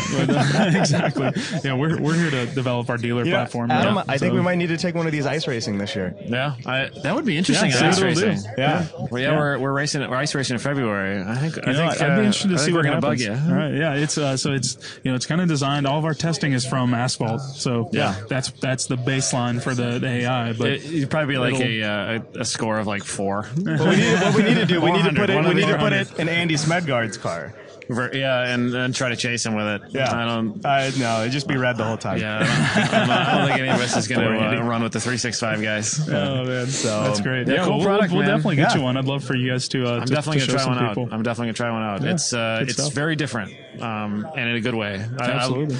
Exactly. 0.81 1.31
Yeah. 1.63 1.73
We're, 1.75 1.99
we're 2.01 2.15
here 2.15 2.31
to 2.31 2.45
develop 2.47 2.89
our 2.89 2.97
dealer 2.97 3.23
Yeah, 3.25 3.33
platform. 3.33 3.71
Adam, 3.71 3.95
Yeah. 3.95 4.03
I 4.07 4.17
think 4.17 4.31
So- 4.31 4.35
we 4.35 4.41
might 4.41 4.55
need 4.55 4.67
to 4.67 4.77
take 4.77 4.95
one 4.95 5.05
of 5.05 5.11
these 5.11 5.25
ice 5.25 5.47
racing 5.47 5.77
this 5.77 5.95
year. 5.95 6.15
Yeah, 6.25 6.55
I, 6.65 6.89
that 7.03 7.15
would 7.15 7.25
be 7.25 7.37
interesting. 7.37 7.69
Yeah, 7.71 7.89
ice 7.89 7.99
what 7.99 8.09
it'll 8.09 8.21
do. 8.21 8.27
racing. 8.29 8.51
Yeah. 8.57 8.87
Well, 9.09 9.21
yeah, 9.21 9.31
Yeah. 9.31 9.37
we're 9.37 9.59
we're 9.59 9.73
racing 9.73 10.01
we're 10.09 10.15
ice 10.15 10.33
racing 10.35 10.55
in 10.55 10.59
February. 10.59 11.21
I 11.21 11.35
think 11.35 11.67
I 11.67 11.71
know, 11.71 11.89
think 11.89 12.01
I'd 12.01 12.09
uh, 12.11 12.15
be 12.19 12.25
interested 12.25 12.49
to 12.49 12.53
I 12.55 12.57
see 12.57 12.65
think 12.65 12.75
what 12.75 12.85
we're 12.85 12.89
gonna 12.89 13.01
bug 13.01 13.19
you. 13.19 13.31
All 13.33 13.53
right, 13.53 13.73
yeah, 13.73 13.93
it's 13.95 14.17
uh, 14.17 14.37
so 14.37 14.51
it's 14.53 14.77
you 15.03 15.11
know 15.11 15.15
it's 15.15 15.25
kind 15.25 15.41
of 15.41 15.47
designed. 15.47 15.87
All 15.87 15.99
of 15.99 16.05
our 16.05 16.13
testing 16.13 16.53
is 16.53 16.65
from 16.65 16.93
asphalt, 16.93 17.41
so 17.41 17.89
Yeah. 17.91 18.15
that's 18.29 18.51
that's 18.51 18.85
the 18.87 18.95
baseline 18.97 19.61
for 19.61 19.73
the, 19.73 19.99
the 20.01 20.07
AI. 20.09 20.53
But 20.53 20.67
It, 20.71 20.85
it'd 20.85 21.09
probably 21.09 21.33
be 21.35 21.37
like 21.39 21.59
a, 21.61 21.83
uh, 21.83 22.19
a 22.35 22.39
a 22.41 22.45
score 22.45 22.79
of 22.79 22.87
like 22.87 23.03
four. 23.03 23.43
What 23.43 23.55
we 23.65 23.95
need, 23.95 24.13
what 24.21 24.35
we 24.35 24.43
need 24.43 24.55
to 24.55 24.65
do, 24.65 24.81
we 24.81 24.91
need 24.91 25.05
to 25.05 25.13
put 25.15 25.29
it, 25.29 25.45
we 25.45 25.53
need 25.53 25.67
to 25.67 25.77
put 25.77 25.93
it 25.93 26.19
in 26.19 26.27
Andy 26.29 26.55
Smedgard's 26.55 27.17
car. 27.17 27.53
Ver- 27.89 28.11
yeah, 28.13 28.53
and 28.53 28.73
and 28.73 28.95
try 28.95 29.09
to 29.09 29.17
chase 29.17 29.45
him 29.45 29.53
with 29.53 29.65
it. 29.67 29.81
Yeah. 29.89 30.15
I 30.15 30.23
don't. 30.25 30.65
Uh, 30.65 30.91
no, 30.97 31.21
it'd 31.21 31.33
just 31.33 31.47
be 31.47 31.57
red 31.57 31.75
the 31.75 31.83
whole 31.83 31.97
time. 31.97 32.19
Yeah, 32.19 32.37
I 32.37 32.39
don't, 32.39 32.93
I 32.93 32.99
don't, 32.99 33.09
I 33.09 33.37
don't 33.37 33.47
think 33.47 33.59
any 33.59 33.69
of 33.69 33.81
us 33.81 33.97
is 33.97 34.07
going 34.07 34.21
to 34.39 34.59
uh, 34.59 34.63
run 34.63 34.81
with 34.83 34.93
the 34.93 35.01
three 35.01 35.17
six 35.17 35.41
five 35.41 35.61
guys. 35.61 36.07
oh 36.07 36.45
man, 36.45 36.67
So- 36.67 37.03
that's 37.03 37.19
great. 37.19 37.47
Yeah, 37.49 37.65
cool 37.65 37.77
we'll, 37.77 37.85
product, 37.87 38.13
we'll 38.13 38.21
man. 38.21 38.29
definitely 38.29 38.55
get 38.57 38.71
Yeah. 38.71 38.77
you 38.77 38.83
one. 38.83 38.95
I'd 38.95 39.05
love 39.05 39.25
for 39.25 39.35
you 39.35 39.51
guys 39.51 39.67
to. 39.69 39.85
Uh, 39.85 39.95
I'm 39.99 40.05
to, 40.05 40.13
definitely 40.13 40.41
to 40.41 40.47
gonna 40.47 40.59
show 40.59 40.63
try 40.65 40.73
one 40.85 40.95
some 40.95 41.03
out. 41.05 41.13
I'm 41.13 41.23
definitely 41.23 41.47
gonna 41.47 41.53
try 41.53 41.71
one 41.71 41.83
out. 41.83 42.01
Yeah, 42.01 42.11
it's 42.13 42.31
uh, 42.33 42.59
it's 42.61 42.73
stuff. 42.75 42.93
very 42.93 43.17
different, 43.17 43.51
um, 43.81 44.25
and 44.37 44.49
in 44.51 44.55
a 44.55 44.61
good 44.61 44.75
way. 44.75 45.03
I- 45.19 45.25
I- 45.25 45.31
Absolutely. 45.31 45.75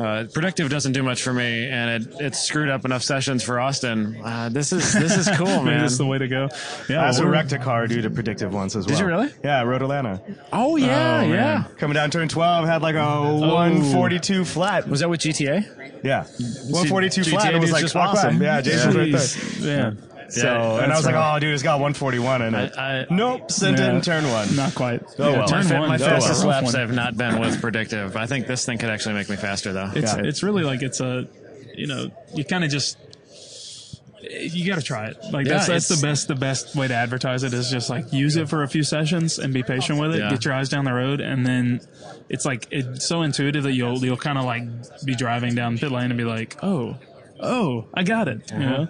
Uh, 0.00 0.24
predictive 0.32 0.70
doesn't 0.70 0.92
do 0.92 1.02
much 1.02 1.22
for 1.22 1.32
me, 1.32 1.68
and 1.68 2.02
it, 2.06 2.20
it 2.20 2.34
screwed 2.34 2.68
up 2.70 2.84
enough 2.84 3.02
sessions 3.02 3.42
for 3.42 3.60
Austin. 3.60 4.20
Uh, 4.24 4.48
this 4.48 4.72
is 4.72 4.92
this 4.92 5.16
is 5.16 5.28
cool, 5.36 5.46
man. 5.62 5.82
this 5.82 5.92
is 5.92 5.98
the 5.98 6.06
way 6.06 6.18
to 6.18 6.28
go. 6.28 6.48
Yeah, 6.88 7.02
I 7.02 7.06
also 7.08 7.26
wrecked 7.26 7.52
a 7.52 7.58
car 7.58 7.86
due 7.86 8.00
to 8.02 8.10
predictive 8.10 8.52
once 8.54 8.74
as 8.76 8.86
well. 8.86 8.96
Did 8.96 9.00
you 9.02 9.06
really? 9.06 9.28
Yeah, 9.44 9.60
I 9.60 9.64
Road 9.64 9.82
Atlanta. 9.82 10.22
oh 10.52 10.76
yeah, 10.76 11.20
Oh, 11.20 11.26
yeah. 11.26 11.64
Coming 11.78 11.94
down 11.94 12.10
turn 12.10 12.28
12, 12.28 12.66
had 12.66 12.82
like 12.82 12.94
a 12.96 13.20
142 13.38 14.44
flat. 14.44 14.88
Was 14.88 15.00
that 15.00 15.10
with 15.10 15.20
GTA? 15.20 16.02
Yeah. 16.02 16.22
142 16.24 17.20
GTA 17.22 17.30
flat. 17.30 17.54
It 17.54 17.58
was 17.60 17.72
like 17.72 17.82
just 17.82 17.96
awesome. 17.96 18.40
Yeah, 18.42 18.60
Jason's 18.60 18.96
right 18.96 19.10
there. 19.12 19.92
Jeez, 19.92 20.09
yeah. 20.36 20.42
So, 20.42 20.48
Yeah, 20.48 20.74
and 20.74 20.84
I 20.84 20.86
that's 20.88 20.98
was 20.98 21.06
like, 21.06 21.14
oh, 21.16 21.38
dude, 21.38 21.54
it's 21.54 21.62
got 21.62 21.80
141 21.80 22.42
in 22.42 22.54
it. 22.54 22.72
I- 22.76 23.00
I- 23.00 23.06
nope, 23.10 23.50
sent 23.50 23.78
it 23.78 23.82
Yeah. 23.82 23.94
in 23.94 24.00
turn 24.00 24.28
one. 24.30 24.54
Not 24.56 24.74
quite. 24.74 25.02
Oh, 25.18 25.32
well. 25.32 25.48
turn 25.48 25.68
My, 25.68 25.78
one, 25.80 25.88
my 25.88 25.94
oh, 25.96 25.98
fastest 25.98 26.40
well. 26.44 26.60
laps 26.60 26.72
One. 26.72 26.80
have 26.80 26.92
not 26.92 27.16
been 27.16 27.40
with 27.40 27.60
predictive. 27.60 28.16
I 28.16 28.26
think 28.26 28.46
this 28.46 28.64
thing 28.64 28.78
could 28.78 28.90
actually 28.90 29.14
make 29.14 29.28
me 29.28 29.36
faster 29.36 29.72
though. 29.72 29.90
It's 29.94 30.14
Yeah. 30.14 30.22
it's 30.24 30.42
really 30.42 30.62
like 30.62 30.82
it's 30.82 31.00
a, 31.00 31.26
you 31.76 31.86
know, 31.86 32.10
you 32.34 32.44
kind 32.44 32.64
of 32.64 32.70
just. 32.70 32.96
You 34.22 34.66
got 34.66 34.76
to 34.76 34.82
try 34.84 35.06
it. 35.06 35.16
Like 35.32 35.46
Yeah, 35.46 35.54
that's 35.54 35.66
that's 35.66 35.88
the 35.88 36.06
best 36.06 36.28
the 36.28 36.34
best 36.34 36.76
way 36.76 36.86
to 36.86 36.94
advertise 36.94 37.42
it 37.42 37.54
is 37.54 37.70
just 37.70 37.88
like 37.88 38.12
use 38.12 38.36
it 38.36 38.50
for 38.50 38.62
a 38.62 38.68
few 38.68 38.82
sessions 38.82 39.38
and 39.38 39.52
be 39.54 39.62
patient 39.62 39.98
with 39.98 40.14
it. 40.14 40.18
Yeah. 40.18 40.28
Get 40.30 40.44
your 40.44 40.52
eyes 40.52 40.68
down 40.68 40.84
the 40.84 40.92
road, 40.92 41.20
and 41.20 41.44
then 41.46 41.80
it's 42.28 42.44
like 42.44 42.68
it's 42.70 43.06
so 43.06 43.22
intuitive 43.22 43.62
that 43.62 43.72
you'll 43.72 43.98
you'll 44.04 44.18
kind 44.18 44.36
of 44.36 44.44
like 44.44 44.62
be 45.06 45.14
driving 45.14 45.54
down 45.54 45.78
pit 45.78 45.90
lane 45.90 46.10
and 46.10 46.18
be 46.18 46.24
like, 46.24 46.58
oh, 46.62 46.96
oh, 47.40 47.86
I 47.94 48.02
got 48.02 48.28
it. 48.28 48.50
You 48.52 48.58
uh-huh. 48.58 48.70
know, 48.84 48.88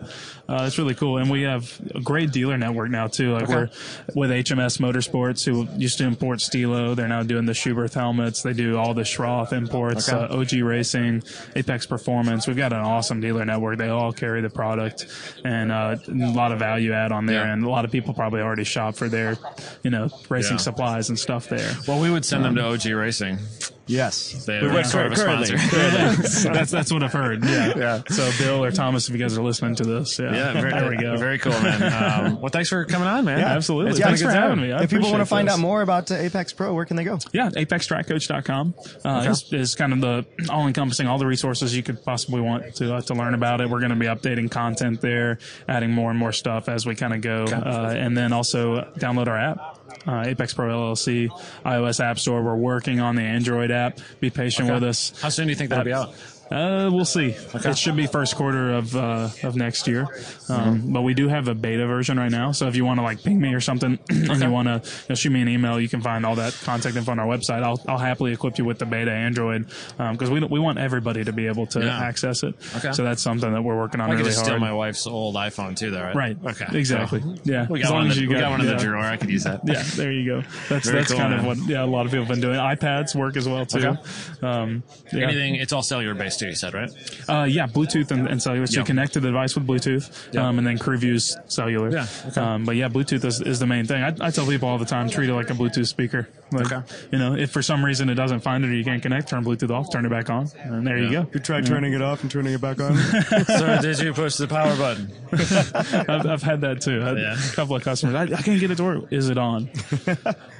uh, 0.51 0.65
it's 0.67 0.77
really 0.79 0.95
cool. 0.95 1.19
And 1.19 1.31
we 1.31 1.43
have 1.43 1.81
a 1.95 2.01
great 2.01 2.33
dealer 2.33 2.59
network 2.59 2.91
now 2.91 3.07
too. 3.07 3.33
Like 3.33 3.49
we're 3.49 3.71
with 4.15 4.31
HMS 4.31 4.79
Motorsports, 4.81 5.45
who 5.45 5.69
used 5.79 5.99
to 5.99 6.05
import 6.05 6.41
Stilo. 6.41 6.95
They're 6.95 7.07
now 7.09 7.23
doing 7.23 7.47
the 7.47 7.55
Schubert 7.55 7.95
helmets. 7.95 8.43
They 8.43 8.53
do 8.53 8.77
all 8.77 8.93
the 8.93 9.03
Schroth 9.03 9.53
imports, 9.53 10.09
Okay. 10.13 10.19
uh, 10.35 10.37
OG 10.41 10.53
Racing, 10.63 11.23
Apex 11.55 11.87
Performance. 11.87 12.47
We've 12.49 12.57
got 12.57 12.73
an 12.73 12.81
awesome 12.81 13.21
dealer 13.21 13.45
network. 13.45 13.79
They 13.79 13.89
all 13.91 14.13
carry 14.13 14.41
the 14.41 14.51
product 14.51 15.07
and 15.45 15.71
uh, 15.71 15.97
a 16.09 16.13
lot 16.13 16.51
of 16.53 16.59
value 16.59 16.93
add 16.93 17.13
on 17.13 17.27
there. 17.27 17.45
Yeah. 17.45 17.53
And 17.53 17.65
a 17.65 17.71
lot 17.71 17.85
of 17.85 17.93
people 17.93 18.13
probably 18.13 18.41
already 18.41 18.65
shop 18.65 18.97
for 18.97 19.09
their, 19.09 19.37
you 19.85 19.91
know, 19.91 20.09
racing 20.29 20.55
Yeah. 20.57 20.63
supplies 20.63 21.09
and 21.11 21.19
stuff 21.19 21.49
there. 21.49 21.73
Well, 21.87 22.01
we 22.01 22.11
would 22.11 22.25
send 22.25 22.45
them 22.45 22.57
to 22.57 22.65
OG 22.65 22.87
Racing. 22.93 23.39
Yes. 23.87 24.45
They 24.47 24.61
We 24.61 24.69
are 24.69 24.73
went 24.75 24.87
sort 24.87 25.07
of 25.07 25.13
a 25.13 25.17
sponsor. 25.17 25.57
that's 26.53 26.71
that's 26.71 26.93
what 26.93 27.03
I've 27.03 27.13
heard. 27.13 27.45
Yeah. 27.45 27.73
Yeah. 27.77 28.03
So 28.09 28.31
Bill 28.39 28.65
or 28.65 28.71
Thomas, 28.71 29.09
if 29.09 29.15
you 29.15 29.21
guys 29.21 29.37
are 29.37 29.43
listening 29.43 29.75
to 29.77 29.85
this, 29.85 30.19
yeah, 30.19 30.33
Yeah, 30.41 30.53
very, 30.61 30.71
there 30.73 30.91
we 30.91 30.97
go. 30.97 31.17
Very 31.17 31.39
cool, 31.39 31.53
man. 31.53 31.81
Um, 32.01 32.41
well, 32.41 32.49
thanks 32.51 32.69
for 32.69 32.85
coming 32.85 33.07
on, 33.09 33.25
man. 33.25 33.39
Yeah, 33.39 33.47
absolutely. 33.55 33.91
It's 33.91 33.99
Yeah, 34.01 34.07
been 34.07 34.15
a 34.15 34.17
thanks 34.17 34.23
good 34.23 34.29
for 34.29 34.33
time. 34.35 34.43
having 34.59 34.65
me. 34.65 34.73
I 34.73 34.83
if 34.83 34.91
people 34.91 35.11
want 35.11 35.21
to 35.21 35.27
find 35.27 35.49
this. 35.49 35.55
out 35.55 35.61
more 35.61 35.83
about 35.83 36.11
uh, 36.11 36.15
Apex 36.15 36.53
Pro, 36.53 36.73
where 36.75 36.85
can 36.85 36.97
they 36.97 37.05
go? 37.05 37.19
Yeah, 37.33 37.51
apextrackcoach.com 37.51 38.75
uh, 39.05 39.27
is, 39.29 39.53
is 39.53 39.75
kind 39.75 39.93
of 39.93 40.01
the 40.01 40.51
all 40.51 40.67
encompassing, 40.67 41.07
all 41.07 41.19
the 41.19 41.27
resources 41.27 41.77
you 41.77 41.83
could 41.83 42.03
possibly 42.05 42.41
want 42.41 42.75
to 42.77 42.95
uh, 42.95 43.01
to 43.03 43.15
learn 43.15 43.35
about 43.35 43.61
it. 43.61 43.69
We're 43.69 43.81
going 43.81 43.91
to 43.91 43.97
be 43.97 44.07
updating 44.07 44.51
content 44.51 45.01
there, 45.01 45.39
adding 45.69 45.91
more 45.93 46.11
and 46.11 46.19
more 46.19 46.33
stuff 46.33 46.69
as 46.69 46.87
we 46.87 46.95
kind 46.95 47.15
of 47.15 47.21
go. 47.21 47.45
Uh, 47.45 47.95
and 47.97 48.17
then 48.17 48.33
also 48.33 48.83
download 48.99 49.29
our 49.29 49.39
app. 49.39 49.79
Uh, 50.07 50.23
Apex 50.27 50.55
Pro 50.55 50.69
LLC, 50.69 51.29
iOS 51.67 52.01
App 52.03 52.19
Store. 52.19 52.43
We're 52.43 52.57
working 52.57 53.01
on 53.01 53.17
the 53.17 53.23
Android 53.23 53.71
app. 53.71 53.99
Be 54.21 54.31
patient 54.31 54.71
with 54.71 54.83
us. 54.85 55.13
How 55.21 55.29
soon 55.29 55.47
do 55.47 55.51
you 55.51 55.57
think 55.57 55.71
that'll 55.71 55.85
be 55.85 55.93
out? 55.93 56.15
Uh, 56.51 56.91
we'll 56.93 57.05
see. 57.05 57.37
It 57.55 57.79
should 57.79 57.95
be 57.97 58.07
first 58.07 58.35
quarter 58.35 58.73
of 58.73 58.97
uh, 58.97 59.29
of 59.45 59.55
next 59.57 59.87
year. 59.87 60.09
Um, 60.49 60.93
But 60.93 61.03
we 61.03 61.15
do 61.15 61.29
have 61.29 61.47
a 61.47 61.55
beta 61.55 61.87
version 61.87 62.19
right 62.19 62.31
now. 62.31 62.51
So 62.53 62.67
if 62.67 62.75
you 62.75 62.85
want 62.85 62.99
to 62.99 63.03
like 63.05 63.23
ping 63.23 63.41
me 63.41 63.55
or 63.55 63.61
something, 63.61 63.99
and 64.09 64.41
you 64.43 64.51
want 64.51 64.67
to 64.67 64.75
you 64.89 65.05
know, 65.11 65.15
shoot 65.15 65.31
me 65.31 65.43
an 65.43 65.49
email, 65.49 65.79
you 65.81 65.89
can 65.89 66.01
find 66.01 66.27
all 66.27 66.35
that 66.37 66.53
contact 66.65 66.97
info 66.97 67.13
on 67.13 67.19
our 67.21 67.27
website. 67.27 67.63
I'll 67.63 67.81
I'll 67.87 67.99
happily 67.99 68.33
equip 68.33 68.59
you 68.59 68.65
with 68.65 68.79
the 68.81 68.87
beta 68.87 69.13
Android 69.13 69.67
because 69.97 70.29
we 70.31 70.41
we 70.41 70.59
want 70.59 70.79
everybody 70.79 71.23
to 71.25 71.33
be 71.33 71.47
able 71.47 71.67
to 71.69 71.81
Yeah. 71.85 72.01
access 72.01 72.43
it. 72.43 72.55
Okay. 72.77 72.93
So 72.93 73.05
that's 73.05 73.23
something 73.23 73.53
that 73.53 73.63
we're 73.63 73.77
working 73.77 74.01
on 74.01 74.11
I 74.11 74.15
really 74.15 74.25
just 74.31 74.41
steal 74.45 74.59
my 74.59 74.73
wife's 74.73 75.07
old 75.07 75.37
iPhone 75.37 75.77
too, 75.77 75.91
though, 75.93 76.03
right? 76.03 76.17
Right. 76.17 76.37
Okay. 76.45 76.67
Exactly. 76.77 77.21
So, 77.21 77.37
Yeah. 77.45 77.67
we 77.71 77.81
As 77.81 77.89
got 77.89 77.95
long 77.95 78.07
one, 78.09 78.17
the, 78.17 78.23
you 78.23 78.29
we 78.29 78.35
got- 78.35 78.41
got 78.41 78.51
one 78.51 78.61
in 78.63 78.67
yeah. 78.67 78.73
the 78.75 78.83
drawer. 78.85 79.05
I 79.05 79.17
could 79.17 79.31
use 79.31 79.45
that. 79.45 79.61
yeah, 79.65 79.83
there 79.95 80.11
you 80.11 80.25
go. 80.27 80.43
That's 80.69 80.87
Very 80.89 80.99
that's 81.01 81.13
cool, 81.13 81.21
kind 81.21 81.35
of 81.35 81.45
what 81.45 81.59
yeah 81.69 81.85
a 81.85 81.87
lot 81.87 82.07
of 82.07 82.11
people 82.13 82.25
have 82.25 82.33
been 82.33 82.41
doing. 82.41 82.59
iPads 82.59 83.15
work 83.15 83.37
as 83.37 83.49
well 83.49 83.65
too. 83.67 83.97
Um, 84.43 84.83
yeah. 85.13 85.25
Anything, 85.25 85.55
it's 85.55 85.73
all 85.73 85.83
cellular 85.83 86.15
based 86.15 86.40
too, 86.41 86.47
you 86.49 86.55
said, 86.55 86.75
right? 86.75 86.91
Uh, 87.29 87.45
yeah, 87.45 87.67
Bluetooth 87.67 88.11
and, 88.11 88.27
and 88.27 88.43
cellular. 88.43 88.67
So 88.67 88.75
Yeah. 88.75 88.81
you 88.81 88.85
connect 88.87 89.13
to 89.15 89.21
the 89.21 89.29
device 89.29 89.55
with 89.55 89.67
Bluetooth, 89.67 90.11
Yeah. 90.33 90.49
um, 90.49 90.59
and 90.59 90.67
then 90.67 90.79
CrewView's 90.79 91.37
cellular. 91.47 91.91
Yeah, 91.91 92.07
okay. 92.29 92.41
Um, 92.41 92.65
but 92.65 92.77
yeah, 92.77 92.89
Bluetooth 92.89 93.25
is, 93.25 93.41
is 93.43 93.59
the 93.61 93.67
main 93.67 93.85
thing. 93.87 94.03
I, 94.03 94.15
I 94.21 94.31
tell 94.31 94.47
people 94.47 94.69
all 94.69 94.79
the 94.79 94.85
time, 94.85 95.09
treat 95.09 95.29
it 95.31 95.35
like 95.35 95.51
a 95.51 95.55
Bluetooth 95.55 95.87
speaker. 95.87 96.29
Like, 96.53 96.71
Okay. 96.73 96.83
You 97.13 97.19
know, 97.19 97.35
if 97.35 97.51
for 97.51 97.63
some 97.63 97.85
reason 97.85 98.09
it 98.11 98.15
doesn't 98.15 98.41
find 98.41 98.65
it 98.65 98.69
or 98.71 98.75
you 98.75 98.85
can't 98.85 99.03
connect, 99.03 99.29
turn 99.29 99.45
Bluetooth 99.45 99.71
off, 99.71 99.91
turn 99.93 100.05
it 100.05 100.11
back 100.11 100.31
on, 100.31 100.49
and 100.63 100.87
there 100.87 100.99
you 100.99 101.11
go. 101.11 101.27
You 101.33 101.41
tried 101.41 101.67
turning 101.67 101.93
it 101.95 102.03
off 102.03 102.23
and 102.23 102.31
turning 102.31 102.53
it 102.55 102.61
back 102.61 102.81
on. 102.81 102.97
so 103.47 103.79
did 103.81 103.99
you 104.01 104.13
push 104.13 104.37
the 104.37 104.49
power 104.49 104.77
button? 104.77 105.13
I've, 105.33 106.27
I've 106.27 106.43
had 106.43 106.61
that 106.63 106.81
too. 106.81 107.01
Had 107.01 107.19
Yeah. 107.19 107.37
A 107.37 107.53
couple 107.55 107.77
of 107.77 107.83
customers. 107.83 108.15
I, 108.15 108.23
I 108.37 108.43
can't 108.43 108.61
get 108.61 108.71
it 108.71 108.77
to 108.77 108.85
work. 108.85 109.13
Is 109.13 109.29
it 109.29 109.39
on? 109.39 109.71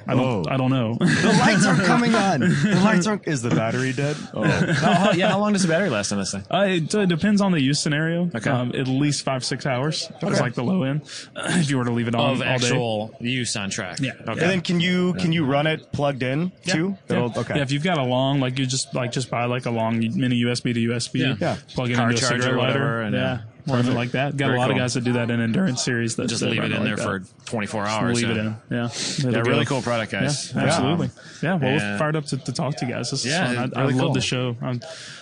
I 0.07 0.15
don't. 0.15 0.19
Oh. 0.19 0.43
I 0.49 0.57
don't 0.57 0.71
know. 0.71 0.95
the 0.95 1.37
lights 1.39 1.65
aren't 1.65 1.83
coming 1.83 2.15
on. 2.15 2.39
The 2.39 2.81
lights 2.83 3.05
aren't. 3.07 3.27
Is 3.27 3.41
the 3.41 3.49
battery 3.49 3.93
dead? 3.93 4.17
Oh. 4.33 4.43
How- 4.43 4.93
how- 4.93 5.11
yeah, 5.11 5.29
how 5.29 5.39
long 5.39 5.53
does 5.53 5.61
the 5.61 5.67
battery 5.67 5.89
last 5.89 6.11
on 6.11 6.17
this 6.19 6.31
thing? 6.31 6.43
Uh, 6.49 6.65
it 6.67 6.93
uh, 6.95 7.05
depends 7.05 7.41
on 7.41 7.51
the 7.51 7.61
use 7.61 7.79
scenario. 7.79 8.29
Okay. 8.33 8.49
Um, 8.49 8.69
at 8.75 8.87
least 8.87 9.23
five 9.23 9.43
six 9.45 9.65
hours. 9.65 10.11
It's 10.21 10.39
like 10.41 10.53
the 10.53 10.63
low 10.63 10.83
end. 10.83 11.01
if 11.35 11.69
you 11.69 11.77
were 11.77 11.85
to 11.85 11.91
leave 11.91 12.07
it 12.07 12.15
on 12.15 12.21
Of 12.21 12.27
all 12.29 12.35
day. 12.37 12.45
actual 12.45 13.15
use 13.19 13.55
on 13.55 13.69
track. 13.69 13.99
Yeah. 13.99 14.13
Okay. 14.21 14.31
And 14.31 14.39
then 14.39 14.61
can 14.61 14.79
you 14.79 15.13
can 15.15 15.31
you 15.31 15.45
run 15.45 15.67
it 15.67 15.80
plugged 15.91 16.23
in 16.23 16.51
too? 16.65 16.97
Yeah. 17.09 17.29
Okay. 17.35 17.55
Yeah, 17.57 17.61
if 17.63 17.71
you've 17.71 17.83
got 17.83 17.97
a 17.97 18.03
long, 18.03 18.39
like 18.39 18.57
you 18.59 18.65
just 18.65 18.93
like 18.95 19.11
just 19.11 19.29
buy 19.29 19.45
like 19.45 19.65
a 19.65 19.71
long 19.71 19.99
mini 19.99 20.41
USB 20.43 20.73
to 20.73 20.79
USB, 20.89 21.19
Yeah. 21.19 21.35
Yeah. 21.39 21.57
plug 21.73 21.89
it 21.91 21.95
Car 21.95 22.09
into 22.11 22.17
a 22.25 22.29
charger 22.29 22.41
cigarette 22.43 22.53
or 22.53 22.57
lighter, 22.57 22.79
whatever, 22.79 23.01
and, 23.01 23.15
yeah, 23.15 23.39
yeah. 23.65 23.73
run 23.75 23.93
like 23.93 24.11
that. 24.11 24.35
Got 24.37 24.47
Very 24.47 24.57
a 24.57 24.59
lot 24.59 24.65
cool. 24.67 24.75
of 24.77 24.79
guys 24.79 24.93
that 24.95 25.03
do 25.03 25.13
that 25.13 25.29
in 25.31 25.39
endurance 25.41 25.83
series. 25.83 26.15
That 26.15 26.27
just 26.27 26.41
leave 26.41 26.61
it 26.63 26.71
in 26.71 26.71
like 26.71 26.83
there 26.83 26.95
that. 26.95 27.25
for 27.25 27.45
24 27.45 27.85
hours. 27.87 28.21
leave 28.21 28.29
it 28.31 28.37
in. 28.37 28.45
Yeah, 28.47 28.55
Yeah, 28.69 29.27
It'll 29.29 29.43
really 29.43 29.65
go. 29.65 29.75
cool 29.75 29.81
product, 29.81 30.13
Yeah, 30.13 30.21
guys. 30.21 30.55
absolutely. 30.55 31.09
Yeah, 31.41 31.55
well, 31.55 31.71
we're 31.73 31.97
fired 31.97 32.15
up 32.15 32.25
to, 32.25 32.37
to 32.37 32.51
talk 32.53 32.75
to 32.77 32.85
you 32.85 32.91
guys. 32.93 33.11
This 33.11 33.25
is 33.25 33.31
Yeah, 33.31 33.53
fun. 33.53 33.73
I, 33.75 33.81
I 33.81 33.85
love 33.85 33.99
cool. 33.99 34.13
the 34.13 34.21
show. 34.21 34.55
I 34.61 34.79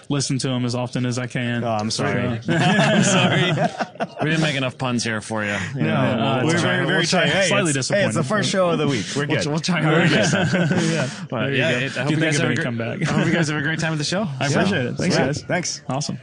listen 0.10 0.38
to 0.40 0.48
them 0.48 0.66
as 0.66 0.74
often 0.76 1.06
as 1.06 1.20
I 1.20 1.28
can. 1.28 1.64
Oh, 1.64 1.70
I'm 1.70 1.92
sorry. 1.92 2.40
So, 2.42 2.54
I'm 2.60 3.04
sorry. 3.04 3.52
we 4.22 4.30
didn't 4.30 4.42
make 4.42 4.56
enough 4.56 4.78
puns 4.78 5.04
here 5.04 5.22
for 5.22 5.44
you. 5.46 5.56
You 5.76 5.84
know, 5.84 5.94
uh, 5.94 6.42
we're 6.46 6.58
very, 6.58 6.86
very 6.86 6.98
We'll 7.00 7.06
try- 7.06 7.26
tight. 7.26 7.30
Hey, 7.30 7.48
slightly 7.48 7.72
it's, 7.72 7.88
Hey, 7.90 8.06
it's 8.06 8.16
the 8.16 8.24
first 8.24 8.50
show 8.50 8.70
of 8.72 8.80
the 8.80 8.88
week. 8.88 9.06
We're 9.16 9.26
good. 9.28 9.40
We'll, 9.46 9.52
we'll 9.54 9.60
try 9.60 9.82
harder 9.82 10.06
yeah, 10.08 11.10
But 11.30 11.40
there 11.42 11.52
you 11.52 11.58
yeah, 11.58 11.70
it, 11.72 11.98
I 11.98 12.02
hope 12.04 12.12
you 12.12 12.18
you 12.18 12.22
think 12.22 12.32
guys 12.34 12.36
of 12.36 12.42
have 12.42 12.52
a 12.52 12.56
great, 12.56 12.64
come 12.64 12.78
back. 12.78 13.02
I 13.08 13.12
hope 13.12 13.26
you 13.28 13.34
guys 13.34 13.48
have 13.50 13.58
a 13.58 13.62
great 13.62 13.80
time 13.80 13.92
at 13.94 13.98
the 13.98 14.04
show. 14.04 14.28
I 14.40 14.48
appreciate 14.48 14.86
it. 14.88 14.96
Thanks, 14.96 15.16
Yeah. 15.16 15.26
guys. 15.28 15.42
Thanks. 15.44 15.82
Awesome. 15.88 16.20